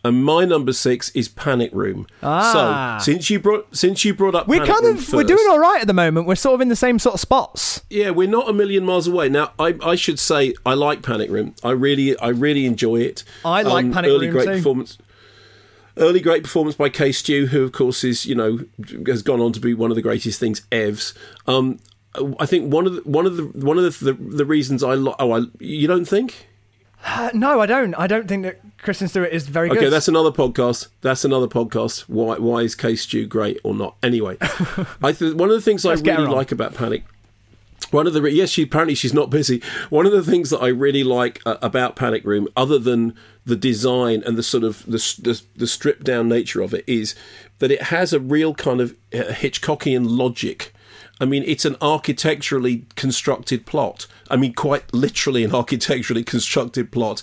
and 0.05 0.25
my 0.25 0.45
number 0.45 0.73
six 0.73 1.11
is 1.11 1.29
Panic 1.29 1.71
Room. 1.73 2.07
Ah. 2.23 2.99
So 2.99 3.05
since 3.13 3.31
you 3.31 3.39
brought 3.39 3.75
since 3.75 4.05
you 4.05 4.15
brought 4.15 4.35
up 4.35 4.49
we're 4.49 4.57
Panic 4.61 4.73
kind 4.75 4.85
Room 4.87 4.99
of 4.99 5.13
we're 5.13 5.25
doing 5.25 5.47
all 5.49 5.59
right 5.59 5.81
at 5.81 5.87
the 5.87 5.95
moment. 5.95 6.27
We're 6.27 6.35
sort 6.35 6.55
of 6.55 6.61
in 6.61 6.69
the 6.69 6.77
same 6.77 6.99
sort 6.99 7.15
of 7.15 7.21
spots. 7.21 7.83
Yeah, 7.89 8.11
we're 8.11 8.29
not 8.29 8.49
a 8.49 8.53
million 8.53 8.85
miles 8.85 9.07
away. 9.07 9.29
Now, 9.29 9.53
I, 9.59 9.77
I 9.83 9.95
should 9.95 10.19
say 10.19 10.55
I 10.67 10.75
like 10.75 11.03
Panic 11.03 11.31
Room. 11.31 11.55
I 11.63 11.71
really, 11.71 12.19
I 12.19 12.29
really 12.29 12.67
enjoy 12.67 12.97
it. 13.01 13.25
Um, 13.45 13.53
I 13.53 13.63
like 13.63 13.93
Panic 13.93 14.11
early 14.11 14.27
Room 14.27 14.35
great 14.37 14.47
too. 14.47 14.57
performance. 14.57 14.99
Early 15.97 16.21
great 16.21 16.43
performance 16.43 16.75
by 16.75 16.89
K 16.89 17.13
Stew, 17.13 17.49
who 17.49 17.63
of 17.63 17.73
course 17.73 18.03
is 18.03 18.25
you 18.27 18.35
know 18.35 18.61
has 19.07 19.23
gone 19.23 19.41
on 19.41 19.53
to 19.53 19.61
be 19.61 19.75
one 19.75 19.91
of 19.91 19.95
the 19.95 20.03
greatest 20.03 20.41
things 20.41 20.63
evs. 20.73 21.13
Um, 21.47 21.81
I 22.41 22.47
think 22.47 22.73
one 22.73 22.87
of 22.87 22.95
the, 22.95 23.03
one 23.03 23.27
of 23.27 23.37
the 23.37 23.45
one 23.45 23.79
of 23.79 23.99
the 23.99 24.13
the, 24.13 24.37
the 24.37 24.45
reasons 24.45 24.83
I 24.83 24.95
lo- 24.95 25.15
oh 25.19 25.33
I 25.33 25.43
you 25.61 25.87
don't 25.87 26.07
think 26.07 26.49
Uh, 27.05 27.31
no, 27.35 27.61
I 27.61 27.67
don't. 27.67 27.95
I 27.95 28.07
don't 28.07 28.29
think 28.29 28.45
that 28.45 28.61
Kristen 28.79 29.09
Stewart 29.09 29.33
is 29.33 29.47
very 29.49 29.69
good. 29.69 29.79
okay 29.79 29.89
that's 29.89 30.09
another 30.09 30.31
podcast 30.31 30.89
that's 31.01 31.25
another 31.25 31.47
podcast 31.49 32.01
why 32.03 32.37
why 32.39 32.61
is 32.61 32.75
K 32.75 32.95
Stew 32.97 33.27
great 33.27 33.59
or 33.65 33.75
not 33.75 33.97
anyway 34.03 34.37
I 35.03 35.13
th- 35.13 35.35
one 35.35 35.49
of 35.51 35.55
the 35.55 35.61
things 35.61 35.85
I 35.85 35.91
Let's 35.91 36.03
really 36.03 36.27
like 36.27 36.53
about 36.53 36.75
Panic 36.75 37.05
One 37.91 38.07
of 38.07 38.13
the 38.15 38.23
re- 38.23 38.33
yes, 38.33 38.51
she 38.51 38.63
apparently 38.63 38.95
she's 38.95 39.13
not 39.13 39.29
busy. 39.31 39.61
One 39.91 40.07
of 40.07 40.13
the 40.13 40.23
things 40.23 40.51
that 40.51 40.61
I 40.61 40.69
really 40.69 41.05
like 41.05 41.41
uh, 41.45 41.57
about 41.61 41.95
Panic 41.97 42.25
Room, 42.25 42.49
other 42.57 42.79
than 42.79 43.15
the 43.45 43.57
design 43.57 44.23
and 44.25 44.37
the 44.39 44.43
sort 44.43 44.65
of 44.65 44.85
the, 44.87 44.99
the 45.21 45.43
the 45.57 45.67
stripped 45.67 46.05
down 46.05 46.29
nature 46.29 46.63
of 46.63 46.73
it, 46.73 46.85
is 46.87 47.15
that 47.59 47.71
it 47.71 47.83
has 47.85 48.13
a 48.13 48.21
real 48.21 48.55
kind 48.55 48.81
of 48.81 48.93
uh, 49.13 49.33
Hitchcockian 49.33 50.05
logic. 50.09 50.73
I 51.23 51.25
mean, 51.25 51.45
it's 51.47 51.65
an 51.65 51.77
architecturally 51.81 52.85
constructed 52.97 53.65
plot. 53.65 54.07
I 54.29 54.37
mean, 54.37 54.55
quite 54.55 54.93
literally 54.93 55.45
an 55.45 55.55
architecturally 55.55 56.25
constructed 56.35 56.91
plot, 56.91 57.23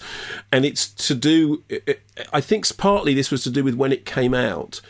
and 0.51 0.65
it's 0.65 0.89
to 1.07 1.13
do. 1.13 1.63
I 2.31 2.41
think 2.41 2.65
partly 2.77 3.13
this 3.13 3.29
was 3.29 3.43
to 3.43 3.51
do 3.51 3.63
with 3.63 3.75
when 3.75 3.91
it 3.91 4.05
came 4.05 4.33
out 4.33 4.81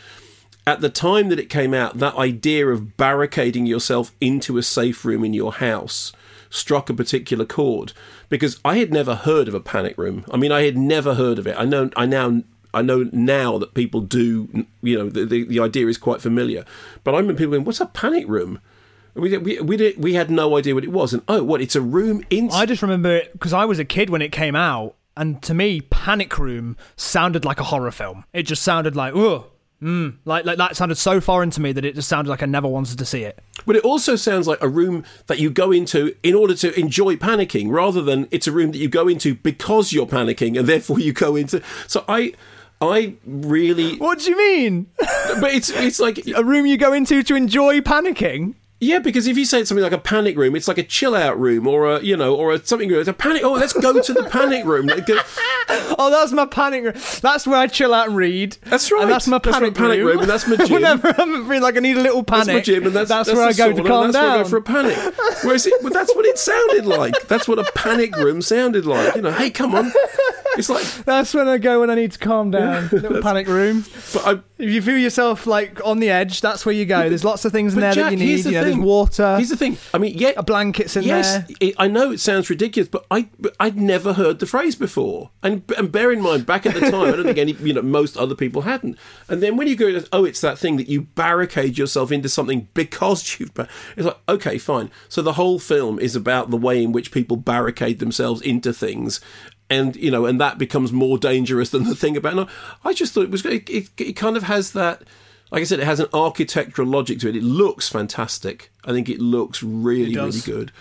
at 0.66 0.80
the 0.80 0.88
time 0.88 1.28
that 1.30 1.40
it 1.40 1.50
came 1.50 1.74
out, 1.74 1.98
that 1.98 2.14
idea 2.16 2.68
of 2.68 2.96
barricading 2.96 3.66
yourself 3.66 4.12
into 4.20 4.58
a 4.58 4.62
safe 4.62 5.04
room 5.04 5.24
in 5.24 5.34
your 5.34 5.54
house 5.54 6.12
struck 6.48 6.88
a 6.90 6.94
particular 6.94 7.44
chord 7.44 7.92
because 8.28 8.60
I 8.64 8.78
had 8.78 8.92
never 8.92 9.14
heard 9.14 9.48
of 9.48 9.54
a 9.54 9.60
panic 9.60 9.96
room. 9.98 10.24
I 10.30 10.36
mean, 10.36 10.52
I 10.52 10.62
had 10.62 10.76
never 10.76 11.14
heard 11.14 11.38
of 11.38 11.46
it. 11.46 11.56
I 11.58 11.64
know, 11.64 11.90
I 11.96 12.06
now, 12.06 12.42
I 12.72 12.82
know 12.82 13.08
now 13.12 13.58
that 13.58 13.74
people 13.74 14.00
do. 14.00 14.66
You 14.82 14.98
know, 14.98 15.08
the 15.08 15.24
the, 15.24 15.44
the 15.44 15.60
idea 15.60 15.88
is 15.88 15.98
quite 15.98 16.20
familiar. 16.20 16.64
But 17.02 17.14
I 17.14 17.18
remember 17.18 17.38
people 17.38 17.52
going, 17.52 17.64
"What's 17.64 17.80
a 17.80 17.86
panic 17.86 18.28
room?" 18.28 18.60
We 19.14 19.36
we 19.38 19.60
we, 19.60 19.76
did, 19.76 20.02
we 20.02 20.14
had 20.14 20.30
no 20.30 20.56
idea 20.56 20.74
what 20.74 20.84
it 20.84 20.92
was, 20.92 21.12
and 21.12 21.22
oh, 21.28 21.42
what? 21.42 21.60
It's 21.60 21.76
a 21.76 21.80
room 21.80 22.24
in. 22.30 22.50
I 22.52 22.66
just 22.66 22.82
remember 22.82 23.16
it 23.16 23.32
because 23.32 23.52
I 23.52 23.64
was 23.64 23.78
a 23.78 23.84
kid 23.84 24.10
when 24.10 24.22
it 24.22 24.32
came 24.32 24.54
out, 24.54 24.94
and 25.16 25.42
to 25.42 25.54
me, 25.54 25.80
Panic 25.80 26.38
Room 26.38 26.76
sounded 26.96 27.44
like 27.44 27.60
a 27.60 27.64
horror 27.64 27.90
film. 27.90 28.24
It 28.32 28.44
just 28.44 28.62
sounded 28.62 28.96
like, 28.96 29.14
ugh. 29.14 29.46
Mm, 29.82 30.16
like, 30.26 30.44
like 30.44 30.58
that 30.58 30.76
sounded 30.76 30.96
so 30.96 31.22
foreign 31.22 31.48
to 31.50 31.60
me 31.62 31.72
that 31.72 31.86
it 31.86 31.94
just 31.94 32.06
sounded 32.06 32.28
like 32.28 32.42
I 32.42 32.46
never 32.46 32.68
wanted 32.68 32.98
to 32.98 33.06
see 33.06 33.22
it. 33.22 33.38
But 33.64 33.76
it 33.76 33.82
also 33.82 34.14
sounds 34.14 34.46
like 34.46 34.62
a 34.62 34.68
room 34.68 35.04
that 35.26 35.38
you 35.38 35.48
go 35.48 35.72
into 35.72 36.14
in 36.22 36.34
order 36.34 36.54
to 36.56 36.78
enjoy 36.78 37.16
panicking, 37.16 37.70
rather 37.70 38.02
than 38.02 38.28
it's 38.30 38.46
a 38.46 38.52
room 38.52 38.72
that 38.72 38.78
you 38.78 38.90
go 38.90 39.08
into 39.08 39.34
because 39.36 39.90
you're 39.92 40.06
panicking, 40.06 40.58
and 40.58 40.68
therefore 40.68 41.00
you 41.00 41.14
go 41.14 41.34
into. 41.34 41.62
So 41.86 42.04
I, 42.08 42.34
I 42.82 43.14
really. 43.24 43.96
What 43.96 44.18
do 44.18 44.30
you 44.30 44.36
mean? 44.36 44.86
But 45.40 45.54
it's 45.54 45.70
it's 45.70 45.98
like 45.98 46.26
a 46.36 46.44
room 46.44 46.66
you 46.66 46.76
go 46.76 46.92
into 46.92 47.22
to 47.22 47.34
enjoy 47.34 47.80
panicking. 47.80 48.56
Yeah, 48.82 48.98
because 48.98 49.26
if 49.26 49.36
you 49.36 49.44
say 49.44 49.60
it's 49.60 49.68
something 49.68 49.82
like 49.82 49.92
a 49.92 49.98
panic 49.98 50.38
room, 50.38 50.56
it's 50.56 50.66
like 50.66 50.78
a 50.78 50.82
chill 50.82 51.14
out 51.14 51.38
room 51.38 51.66
or 51.66 51.84
a 51.96 52.00
you 52.02 52.16
know 52.16 52.34
or 52.34 52.52
a 52.52 52.64
something. 52.64 52.90
It's 52.90 53.08
a 53.08 53.12
panic. 53.12 53.42
Oh, 53.44 53.52
let's 53.52 53.74
go 53.74 54.00
to 54.00 54.12
the 54.12 54.24
panic 54.24 54.64
room. 54.64 54.86
Go- 55.06 55.20
Oh, 55.98 56.10
that's 56.10 56.32
my 56.32 56.46
panic 56.46 56.82
room. 56.84 56.94
That's 57.20 57.46
where 57.46 57.58
I 57.58 57.66
chill 57.66 57.92
out 57.94 58.08
and 58.08 58.16
read. 58.16 58.56
That's 58.62 58.90
right. 58.90 59.02
And 59.02 59.10
that's 59.10 59.26
my 59.28 59.38
That's 59.38 59.54
my 59.60 59.70
panic, 59.70 59.74
panic 59.76 59.98
room, 60.00 60.20
and 60.20 60.28
that's 60.30 60.46
my 60.48 60.56
gym. 60.66 60.72
Whenever 60.72 61.08
I'm 61.18 61.44
feeling 61.46 61.60
like 61.62 61.76
I 61.76 61.80
need 61.80 61.96
a 61.96 62.00
little 62.00 62.24
panic, 62.24 62.46
That's 62.46 62.56
my 62.56 62.60
gym, 62.74 62.86
and 62.86 62.96
that's, 62.96 63.08
that's, 63.10 63.28
that's 63.28 63.36
where 63.36 63.46
I 63.46 63.52
go 63.52 63.72
to 63.76 63.82
calm 63.86 64.10
that's 64.10 64.14
down. 64.14 64.24
Where 64.24 64.38
I 64.40 64.42
go 64.42 64.48
for 64.48 64.56
a 64.56 64.62
panic. 64.62 64.96
Whereas 65.44 65.66
it, 65.66 65.74
well, 65.82 65.92
that's 65.92 66.14
what 66.16 66.24
it 66.24 66.38
sounded 66.38 66.86
like. 66.86 67.28
That's 67.28 67.46
what 67.46 67.58
a 67.58 67.70
panic 67.72 68.16
room 68.16 68.40
sounded 68.42 68.86
like. 68.86 69.14
You 69.14 69.22
know, 69.22 69.32
hey, 69.32 69.50
come 69.50 69.74
on, 69.74 69.92
It's 70.56 70.68
like 70.70 70.84
That's 71.04 71.34
when 71.34 71.46
I 71.48 71.58
go 71.58 71.80
when 71.80 71.90
I 71.90 71.94
need 71.94 72.12
to 72.12 72.18
calm 72.18 72.50
down. 72.50 72.88
Little 72.90 73.22
panic 73.22 73.46
room. 73.46 73.84
But 74.14 74.26
I, 74.26 74.32
if 74.58 74.70
you 74.70 74.80
feel 74.82 74.98
yourself 74.98 75.46
like 75.46 75.84
on 75.84 76.00
the 76.00 76.10
edge, 76.10 76.40
that's 76.40 76.64
where 76.66 76.74
you 76.74 76.86
go. 76.86 77.08
There's 77.08 77.24
lots 77.24 77.44
of 77.44 77.52
things 77.52 77.74
in 77.74 77.80
there 77.80 77.90
But 77.94 77.96
that 78.10 78.12
you 78.12 78.16
Jack, 78.18 78.26
need. 78.26 78.44
You 78.46 78.52
know, 78.52 78.69
thing. 78.72 78.82
water. 78.82 79.36
Here's 79.36 79.48
the 79.48 79.56
thing. 79.56 79.76
I 79.92 79.98
mean, 79.98 80.16
yeah, 80.16 80.32
a 80.36 80.42
blankets 80.42 80.96
in 80.96 81.04
yes, 81.04 81.32
there. 81.32 81.46
it, 81.60 81.74
I 81.78 81.88
know 81.88 82.10
it 82.10 82.20
sounds 82.20 82.50
ridiculous, 82.50 82.88
but 82.88 83.06
I 83.10 83.28
but 83.38 83.54
I'd 83.60 83.76
never 83.76 84.14
heard 84.14 84.38
the 84.38 84.46
phrase 84.46 84.76
before. 84.76 85.30
And 85.42 85.62
and 85.76 85.90
bear 85.90 86.12
in 86.12 86.20
mind, 86.20 86.46
back 86.46 86.66
at 86.66 86.74
the 86.74 86.80
time, 86.80 87.08
I 87.08 87.10
don't 87.12 87.24
think 87.24 87.38
any 87.38 87.52
you 87.52 87.72
know 87.72 87.82
most 87.82 88.16
other 88.16 88.34
people 88.34 88.62
hadn't. 88.62 88.98
And 89.28 89.42
then 89.42 89.56
when 89.56 89.66
you 89.66 89.76
go, 89.76 90.00
oh, 90.12 90.24
it's 90.24 90.40
that 90.40 90.58
thing 90.58 90.76
that 90.76 90.88
you 90.88 91.02
barricade 91.02 91.78
yourself 91.78 92.12
into 92.12 92.28
something 92.28 92.68
because 92.74 93.38
you've. 93.40 93.52
It's 93.96 94.06
like 94.06 94.18
okay, 94.28 94.58
fine. 94.58 94.90
So 95.08 95.22
the 95.22 95.34
whole 95.34 95.58
film 95.58 95.98
is 95.98 96.16
about 96.16 96.50
the 96.50 96.56
way 96.56 96.82
in 96.82 96.92
which 96.92 97.12
people 97.12 97.36
barricade 97.36 97.98
themselves 97.98 98.40
into 98.42 98.72
things. 98.72 99.20
And 99.68 99.94
you 99.96 100.10
know, 100.10 100.26
and 100.26 100.40
that 100.40 100.58
becomes 100.58 100.92
more 100.92 101.16
dangerous 101.16 101.70
than 101.70 101.84
the 101.84 101.94
thing 101.94 102.16
about. 102.16 102.34
No, 102.34 102.48
I 102.84 102.92
just 102.92 103.12
thought 103.12 103.24
it 103.24 103.30
was. 103.30 103.44
It, 103.44 103.70
it, 103.70 103.88
it 103.96 104.12
kind 104.14 104.36
of 104.36 104.44
has 104.44 104.72
that 104.72 105.02
like 105.50 105.60
I 105.60 105.64
said, 105.64 105.80
it 105.80 105.86
has 105.86 106.00
an 106.00 106.06
architectural 106.12 106.86
logic 106.88 107.18
to 107.20 107.28
it. 107.28 107.36
It 107.36 107.42
looks 107.42 107.88
fantastic. 107.88 108.70
I 108.84 108.92
think 108.92 109.08
it 109.08 109.20
looks 109.20 109.62
really, 109.62 110.12
It 110.12 110.16
really 110.16 110.40
good. 110.40 110.72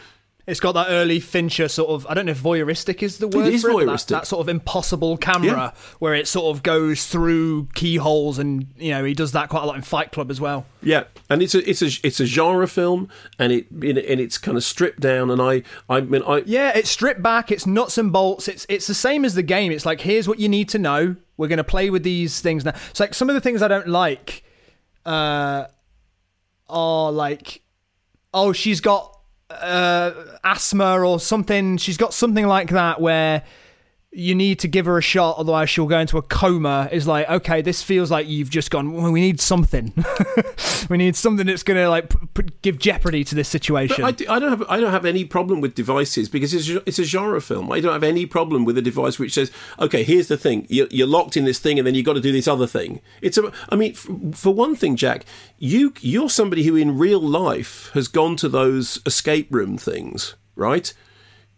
It's 0.48 0.60
got 0.60 0.72
that 0.72 0.88
early 0.90 1.20
Fincher 1.20 1.68
sort 1.68 1.92
of, 1.92 2.08
I 2.10 2.16
don't 2.16 2.26
know 2.26 2.32
if 2.32 2.42
voyeuristic 2.42 3.04
is 3.04 3.20
the 3.20 3.28
word 3.28 3.54
is 3.54 3.62
for 3.62 3.70
it, 3.70 3.74
but 3.74 3.80
that- 3.86 3.92
voyeuristic. 3.92 4.08
That, 4.08 4.26
sort 4.26 4.42
of 4.42 4.50
impossible 4.50 5.16
camera 5.18 5.52
Yeah. 5.52 5.72
where 6.00 6.16
it 6.16 6.28
sort 6.28 6.56
of 6.56 6.64
goes 6.64 7.06
through 7.06 7.68
keyholes 7.76 8.40
and, 8.40 8.66
you 8.80 8.90
know, 8.90 9.04
he 9.04 9.14
does 9.14 9.34
that 9.34 9.50
quite 9.50 9.62
a 9.62 9.68
lot 9.68 9.76
in 9.76 9.84
Fight 9.84 10.12
Club 10.12 10.32
as 10.32 10.42
well. 10.42 10.66
Yeah, 10.82 11.04
and 11.30 11.44
it's 11.44 11.54
a 11.54 11.70
it's 11.70 11.84
a 11.84 11.90
it's 12.04 12.20
a 12.20 12.26
genre 12.26 12.68
film, 12.68 13.10
and 13.38 13.52
it 13.52 13.70
and 13.70 13.98
it's 14.00 14.40
kind 14.40 14.58
of 14.58 14.64
stripped 14.64 15.02
down. 15.02 15.30
And 15.30 15.40
I 15.42 15.62
I 15.88 16.02
mean 16.02 16.24
I 16.26 16.42
Yeah, 16.48 16.72
it's 16.76 16.90
stripped 16.90 17.22
back, 17.22 17.52
it's 17.52 17.68
nuts 17.68 18.00
and 18.00 18.12
bolts. 18.12 18.48
It's 18.48 18.66
it's 18.70 18.88
the 18.88 18.94
same 18.96 19.26
as 19.26 19.36
the 19.36 19.44
game. 19.44 19.72
It's 19.72 19.86
like 19.86 20.02
here's 20.02 20.28
what 20.28 20.40
you 20.40 20.50
need 20.50 20.68
to 20.70 20.80
know. 20.80 21.16
We're 21.38 21.48
going 21.50 21.58
to 21.58 21.64
play 21.64 21.90
with 21.92 22.02
these 22.04 22.40
things 22.42 22.66
now. 22.66 22.74
It's 22.90 23.00
like 23.00 23.14
some 23.14 23.30
of 23.30 23.36
the 23.36 23.42
things 23.42 23.62
I 23.62 23.68
don't 23.68 23.88
like 23.90 24.42
uh 25.06 25.66
are 26.70 27.12
like 27.12 27.62
oh, 28.34 28.54
she's 28.54 28.82
got 28.82 29.18
uh 29.50 30.12
asthma 30.44 31.00
or 31.00 31.20
something. 31.20 31.78
She's 31.78 31.98
got 31.98 32.14
something 32.14 32.46
like 32.46 32.70
that 32.70 33.02
where 33.02 33.44
you 34.12 34.34
need 34.34 34.58
to 34.60 34.68
give 34.68 34.88
her 34.88 34.98
a 34.98 35.02
shot, 35.02 35.38
otherwise 35.38 35.70
she'll 35.70 35.86
go 35.86 36.00
into 36.00 36.18
a 36.18 36.22
coma. 36.24 36.90
Is 36.92 37.08
like, 37.08 37.30
okay, 37.30 37.62
this 37.62 37.84
feels 37.84 38.10
like 38.10 38.28
you've 38.28 38.50
just 38.50 38.72
gone. 38.72 38.92
Well, 38.92 39.12
we 39.12 39.22
need 39.22 39.40
something. 39.40 39.94
we 40.90 40.98
need 40.98 41.16
something 41.16 41.46
that's 41.46 41.62
going 41.62 41.78
to 41.78 41.88
like 41.90 42.10
p- 42.10 42.42
p- 42.44 42.50
give 42.64 42.80
jeopardy 42.80 43.24
to 43.26 43.36
this 43.36 43.48
situation. 43.48 43.98
But 44.02 44.08
I, 44.08 44.12
do- 44.12 44.26
I 44.30 44.40
don't 44.40 44.50
have 44.50 44.64
I 44.68 44.80
don't 44.80 44.92
have 44.92 45.06
any 45.06 45.26
problem 45.26 45.62
with 45.62 45.76
devices 45.76 46.28
because 46.28 46.54
it's 46.56 46.70
a, 46.70 46.82
it's 46.88 46.98
a 46.98 47.04
genre 47.04 47.40
film. 47.40 47.72
I 47.72 47.80
don't 47.82 47.94
have 47.94 48.04
any 48.04 48.26
problem 48.26 48.66
with 48.66 48.78
a 48.80 48.82
device 48.82 49.20
which 49.20 49.34
says, 49.34 49.52
okay, 49.80 50.04
here's 50.04 50.28
the 50.28 50.38
thing, 50.38 50.66
you're, 50.70 50.88
you're 50.90 51.06
locked 51.08 51.38
in 51.38 51.46
this 51.46 51.60
thing, 51.60 51.78
and 51.78 51.86
then 51.86 51.94
you've 51.94 52.06
got 52.06 52.14
to 52.14 52.22
do 52.22 52.32
this 52.32 52.48
other 52.48 52.68
thing. 52.68 53.02
It's 53.22 53.38
a, 53.38 53.52
I 53.70 53.76
mean, 53.76 53.92
f- 53.92 54.08
for 54.34 54.54
one 54.54 54.76
thing, 54.76 54.96
Jack, 54.96 55.24
you 55.60 55.94
you're 56.02 56.30
somebody 56.30 56.64
who 56.64 56.76
in 56.76 56.98
real 56.98 57.22
life 57.22 57.92
has 57.94 58.08
gone 58.08 58.36
to 58.38 58.50
those 58.50 59.00
escape 59.06 59.54
room 59.54 59.78
things, 59.78 60.36
right? 60.56 60.94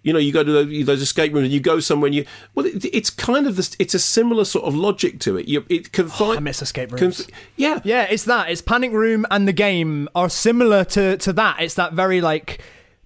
You 0.03 0.13
know, 0.13 0.19
you 0.19 0.33
go 0.33 0.43
to 0.43 0.51
those, 0.51 0.85
those 0.85 1.01
escape 1.01 1.33
rooms 1.33 1.45
and 1.45 1.53
you 1.53 1.59
go 1.59 1.79
somewhere 1.79 2.07
and 2.07 2.15
you. 2.15 2.25
Well, 2.55 2.65
it, 2.65 2.85
it's 2.85 3.09
kind 3.09 3.45
of 3.45 3.55
this. 3.55 3.75
It's 3.77 3.93
a 3.93 3.99
similar 3.99 4.45
sort 4.45 4.65
of 4.65 4.75
logic 4.75 5.19
to 5.21 5.37
it. 5.37 5.47
You, 5.47 5.65
it 5.69 5.91
can 5.91 6.09
find. 6.09 6.37
I 6.37 6.41
miss 6.41 6.61
escape 6.61 6.91
rooms. 6.91 7.27
yeah, 7.55 7.79
yeah, 7.83 8.03
it's 8.09 8.23
that. 8.25 8.49
It's 8.49 8.61
Panic 8.61 8.91
Room 8.91 9.25
and 9.29 9.47
the 9.47 9.53
game 9.53 10.09
are 10.15 10.29
similar 10.29 10.83
to 10.85 11.17
to 11.17 11.33
that. 11.33 11.61
It's 11.61 11.75
that 11.75 11.93
very 11.93 12.19
like 12.21 12.61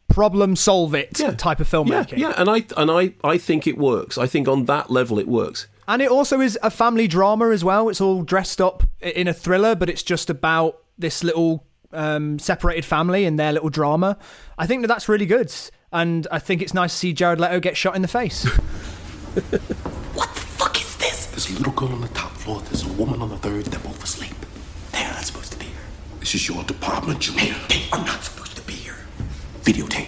problem 0.08 0.56
solve 0.56 0.96
it 0.96 1.14
type 1.38 1.60
of 1.60 1.68
filmmaking. 1.70 2.18
yeah, 2.18 2.34
and 2.38 2.50
I 2.50 2.66
and 2.78 2.90
I 2.92 3.14
I 3.24 3.38
think 3.38 3.68
it 3.68 3.78
works. 3.78 4.18
I 4.18 4.28
think 4.28 4.48
on 4.48 4.66
that 4.66 4.90
level 4.90 5.20
it 5.20 5.28
works. 5.28 5.68
And 5.88 6.02
it 6.02 6.10
also 6.10 6.42
is 6.42 6.58
a 6.64 6.72
family 6.72 7.08
drama 7.08 7.50
as 7.50 7.64
well. 7.64 7.90
It's 7.90 8.02
all 8.02 8.24
dressed 8.24 8.60
up 8.60 8.84
in 9.02 9.28
a 9.28 9.34
thriller, 9.34 9.76
but 9.76 9.88
it's 9.90 10.02
just 10.02 10.30
about 10.32 10.82
this 10.98 11.24
little 11.24 11.64
um, 11.94 12.40
separated 12.40 12.86
family 12.86 13.26
and 13.26 13.38
their 13.38 13.52
little 13.52 13.70
drama. 13.70 14.18
I 14.58 14.66
think 14.66 14.82
that 14.82 14.88
that's 14.88 15.08
really 15.08 15.28
good. 15.28 15.54
And 15.92 16.28
I 16.32 16.40
think 16.40 16.62
it's 16.62 16.74
nice 16.74 16.92
to 16.94 16.98
see 16.98 17.14
Jared 17.14 17.40
Leto 17.40 17.60
get 17.60 17.78
shot 17.78 17.96
in 17.96 18.02
the 18.02 18.08
face. 18.08 18.48
What 20.16 20.34
the 20.34 20.42
fuck 20.42 20.80
is 20.80 20.96
this? 20.96 21.26
There's 21.28 21.50
a 21.50 21.58
little 21.58 21.74
girl 21.74 21.90
on 21.90 22.00
the 22.00 22.08
top 22.10 22.32
floor. 22.32 22.62
There's 22.62 22.84
a 22.84 22.94
woman 22.94 23.22
on 23.22 23.30
the 23.30 23.38
third. 23.38 23.66
They're 23.66 23.82
both 23.82 24.02
asleep. 24.02 24.34
They're 24.94 25.12
not 25.12 25.26
supposed 25.26 25.52
to 25.52 25.60
be 25.60 25.66
here. 25.66 25.76
This 26.22 26.36
is 26.36 26.48
your 26.48 26.64
department, 26.64 27.20
Junior. 27.20 27.42
Hey, 27.42 27.68
they 27.68 27.90
are 27.92 28.06
not 28.06 28.24
supposed 28.24 28.56
to 28.56 28.62
be 28.64 28.72
here. 28.74 28.96
Videotape. 29.64 30.08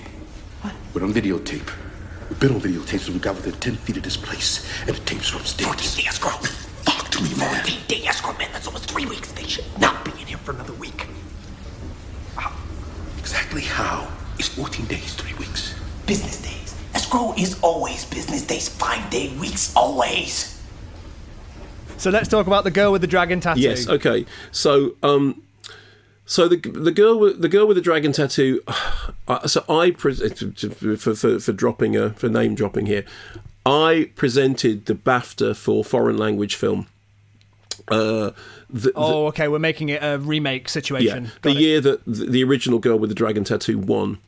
What? 0.62 0.74
We're 0.94 1.04
on 1.04 1.14
videotape. 1.14 1.70
We've 2.30 2.40
been 2.40 2.56
on 2.56 2.62
videotape 2.62 3.00
since 3.00 3.10
we 3.10 3.20
got 3.20 3.36
within 3.36 3.54
10 3.60 3.76
feet 3.76 3.98
of 3.98 4.04
this 4.04 4.16
place. 4.16 4.66
And 4.88 4.96
the 4.96 5.00
tapes 5.02 5.34
are 5.34 5.38
upstairs. 5.38 5.68
14 5.68 6.06
days, 6.06 6.20
girl. 6.20 6.32
Fuck 6.88 7.10
to 7.10 7.22
me, 7.22 7.36
man. 7.36 7.66
14 7.66 7.80
days, 7.90 8.22
girl, 8.22 8.34
man. 8.40 8.50
That's 8.54 8.68
almost 8.68 8.90
three 8.90 9.06
weeks. 9.06 9.32
They 9.34 9.44
should 9.44 9.66
not 9.78 10.06
be 10.06 10.12
in 10.12 10.28
here 10.28 10.38
for 10.38 10.52
another 10.52 10.74
week. 10.74 11.06
How? 12.36 12.54
Exactly 13.18 13.62
how 13.64 14.08
is 14.40 14.48
14 14.50 14.86
days, 14.86 15.14
three 15.16 15.34
weeks? 15.36 15.76
Business 16.06 16.42
days. 16.42 16.76
Escrow 16.94 17.34
is 17.38 17.60
always 17.62 18.06
business 18.06 18.44
days, 18.46 18.70
five 18.70 19.10
day 19.10 19.36
weeks, 19.38 19.74
always. 19.76 20.60
so 21.98 22.10
let's 22.10 22.28
talk 22.30 22.48
about 22.48 22.64
the 22.64 22.72
girl 22.72 22.92
with 22.92 23.02
the 23.02 23.08
dragon 23.08 23.40
tattoo. 23.40 23.62
Yes. 23.62 23.88
Okay. 23.88 24.26
So, 24.52 24.96
um, 25.04 25.42
so 26.26 26.48
the 26.48 26.58
the 26.58 26.92
girl 26.92 27.20
with 27.20 27.42
the 27.42 27.50
girl 27.50 27.68
with 27.68 27.76
the 27.78 27.82
dragon 27.84 28.12
tattoo. 28.12 28.62
Uh, 29.30 29.46
so 29.46 29.62
I 29.68 29.92
pre- 29.92 30.14
for, 30.16 31.14
for 31.14 31.40
for 31.42 31.52
dropping 31.52 31.98
a 31.98 32.12
for 32.12 32.30
name 32.30 32.56
dropping 32.56 32.86
here. 32.86 33.04
I 33.66 34.10
presented 34.16 34.86
the 34.86 34.96
BAFTA 34.96 35.54
for 35.54 35.84
foreign 35.84 36.18
language 36.18 36.56
film. 36.56 36.88
Uh, 37.90 38.32
the, 38.70 38.94
Oh, 38.96 39.26
okay. 39.28 39.50
We're 39.50 39.60
making 39.60 39.90
it 39.90 40.02
a 40.02 40.18
remake 40.18 40.70
situation. 40.70 41.26
yeah, 41.26 41.30
the 41.42 41.50
it. 41.50 41.58
year 41.58 41.82
that 41.82 42.06
the, 42.06 42.26
the 42.26 42.44
original 42.46 42.80
girl 42.80 42.98
with 42.98 43.10
the 43.10 43.16
dragon 43.16 43.44
tattoo 43.44 43.78
won, 43.78 44.20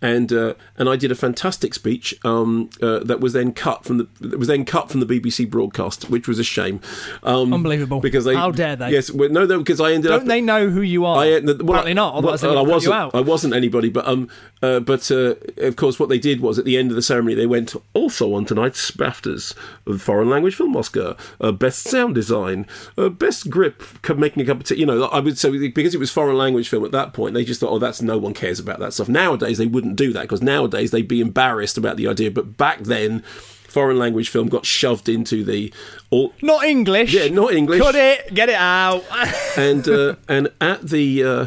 and 0.00 0.32
uh, 0.32 0.54
and 0.76 0.88
I 0.88 0.96
did 0.96 1.10
a 1.10 1.14
fantastic 1.14 1.74
speech 1.74 2.14
um, 2.24 2.70
uh, 2.82 3.00
that 3.00 3.20
was 3.20 3.32
then 3.32 3.52
cut 3.52 3.84
from 3.84 3.98
the 3.98 4.08
that 4.20 4.38
was 4.38 4.48
then 4.48 4.64
cut 4.64 4.90
from 4.90 5.00
the 5.00 5.06
BBC 5.06 5.48
broadcast, 5.48 6.10
which 6.10 6.28
was 6.28 6.38
a 6.38 6.44
shame. 6.44 6.80
Um, 7.22 7.52
Unbelievable. 7.52 8.00
Because 8.00 8.24
they 8.24 8.34
How 8.34 8.50
dare 8.50 8.76
they? 8.76 8.90
Yes, 8.90 9.10
well, 9.10 9.28
no, 9.28 9.46
because 9.58 9.80
I 9.80 9.92
ended 9.92 10.10
Don't 10.10 10.22
up. 10.22 10.26
they 10.26 10.40
know 10.40 10.68
who 10.68 10.82
you 10.82 11.04
are? 11.04 11.18
I, 11.18 11.32
uh, 11.34 11.40
well, 11.44 11.60
Apparently 11.60 11.94
not. 11.94 12.22
Well, 12.22 12.58
I 12.58 12.62
wasn't. 12.62 12.82
you 12.84 12.92
out. 12.92 13.14
I 13.14 13.20
wasn't 13.20 13.54
anybody, 13.54 13.88
but 13.88 14.06
um, 14.06 14.28
uh, 14.62 14.80
but 14.80 15.10
uh, 15.10 15.34
of 15.58 15.76
course, 15.76 15.98
what 15.98 16.08
they 16.08 16.18
did 16.18 16.40
was 16.40 16.58
at 16.58 16.64
the 16.64 16.76
end 16.76 16.90
of 16.90 16.96
the 16.96 17.02
ceremony, 17.02 17.34
they 17.34 17.46
went 17.46 17.74
also 17.94 18.34
on 18.34 18.44
tonight's 18.44 18.90
BAFTAs, 18.90 19.54
foreign 19.98 20.30
language 20.30 20.54
film 20.54 20.76
Oscar, 20.76 21.16
uh, 21.40 21.52
best 21.52 21.84
sound 21.84 22.14
design, 22.14 22.66
uh, 22.96 23.08
best 23.08 23.50
grip, 23.50 23.82
making 24.16 24.42
a 24.42 24.46
cup 24.46 24.60
of 24.60 24.64
tea. 24.64 24.76
You 24.76 24.86
know, 24.86 25.04
I 25.04 25.20
would 25.20 25.38
say 25.38 25.68
because 25.68 25.94
it 25.94 25.98
was 25.98 26.10
foreign 26.10 26.36
language 26.36 26.68
film 26.68 26.84
at 26.84 26.92
that 26.92 27.12
point, 27.12 27.34
they 27.34 27.44
just 27.44 27.60
thought, 27.60 27.70
oh, 27.70 27.78
that's 27.78 28.02
no 28.02 28.18
one 28.18 28.34
cares 28.34 28.58
about 28.58 28.78
that 28.80 28.92
stuff. 28.92 29.08
Nowadays, 29.08 29.55
they 29.58 29.66
wouldn't 29.66 29.96
do 29.96 30.12
that 30.12 30.22
because 30.22 30.42
nowadays 30.42 30.90
they'd 30.90 31.08
be 31.08 31.20
embarrassed 31.20 31.76
about 31.78 31.96
the 31.96 32.08
idea. 32.08 32.30
But 32.30 32.56
back 32.56 32.80
then. 32.80 33.22
Foreign 33.68 33.98
language 33.98 34.30
film 34.30 34.48
got 34.48 34.64
shoved 34.64 35.06
into 35.06 35.44
the 35.44 35.70
all, 36.08 36.32
Not 36.40 36.64
English. 36.64 37.12
yeah, 37.12 37.28
not 37.28 37.52
English 37.52 37.82
Cut 37.82 37.94
it. 37.94 38.32
Get 38.32 38.48
it 38.48 38.54
out. 38.54 39.04
and 39.58 39.86
uh, 39.86 40.14
and 40.28 40.48
at 40.62 40.88
the 40.88 41.22
uh, 41.22 41.46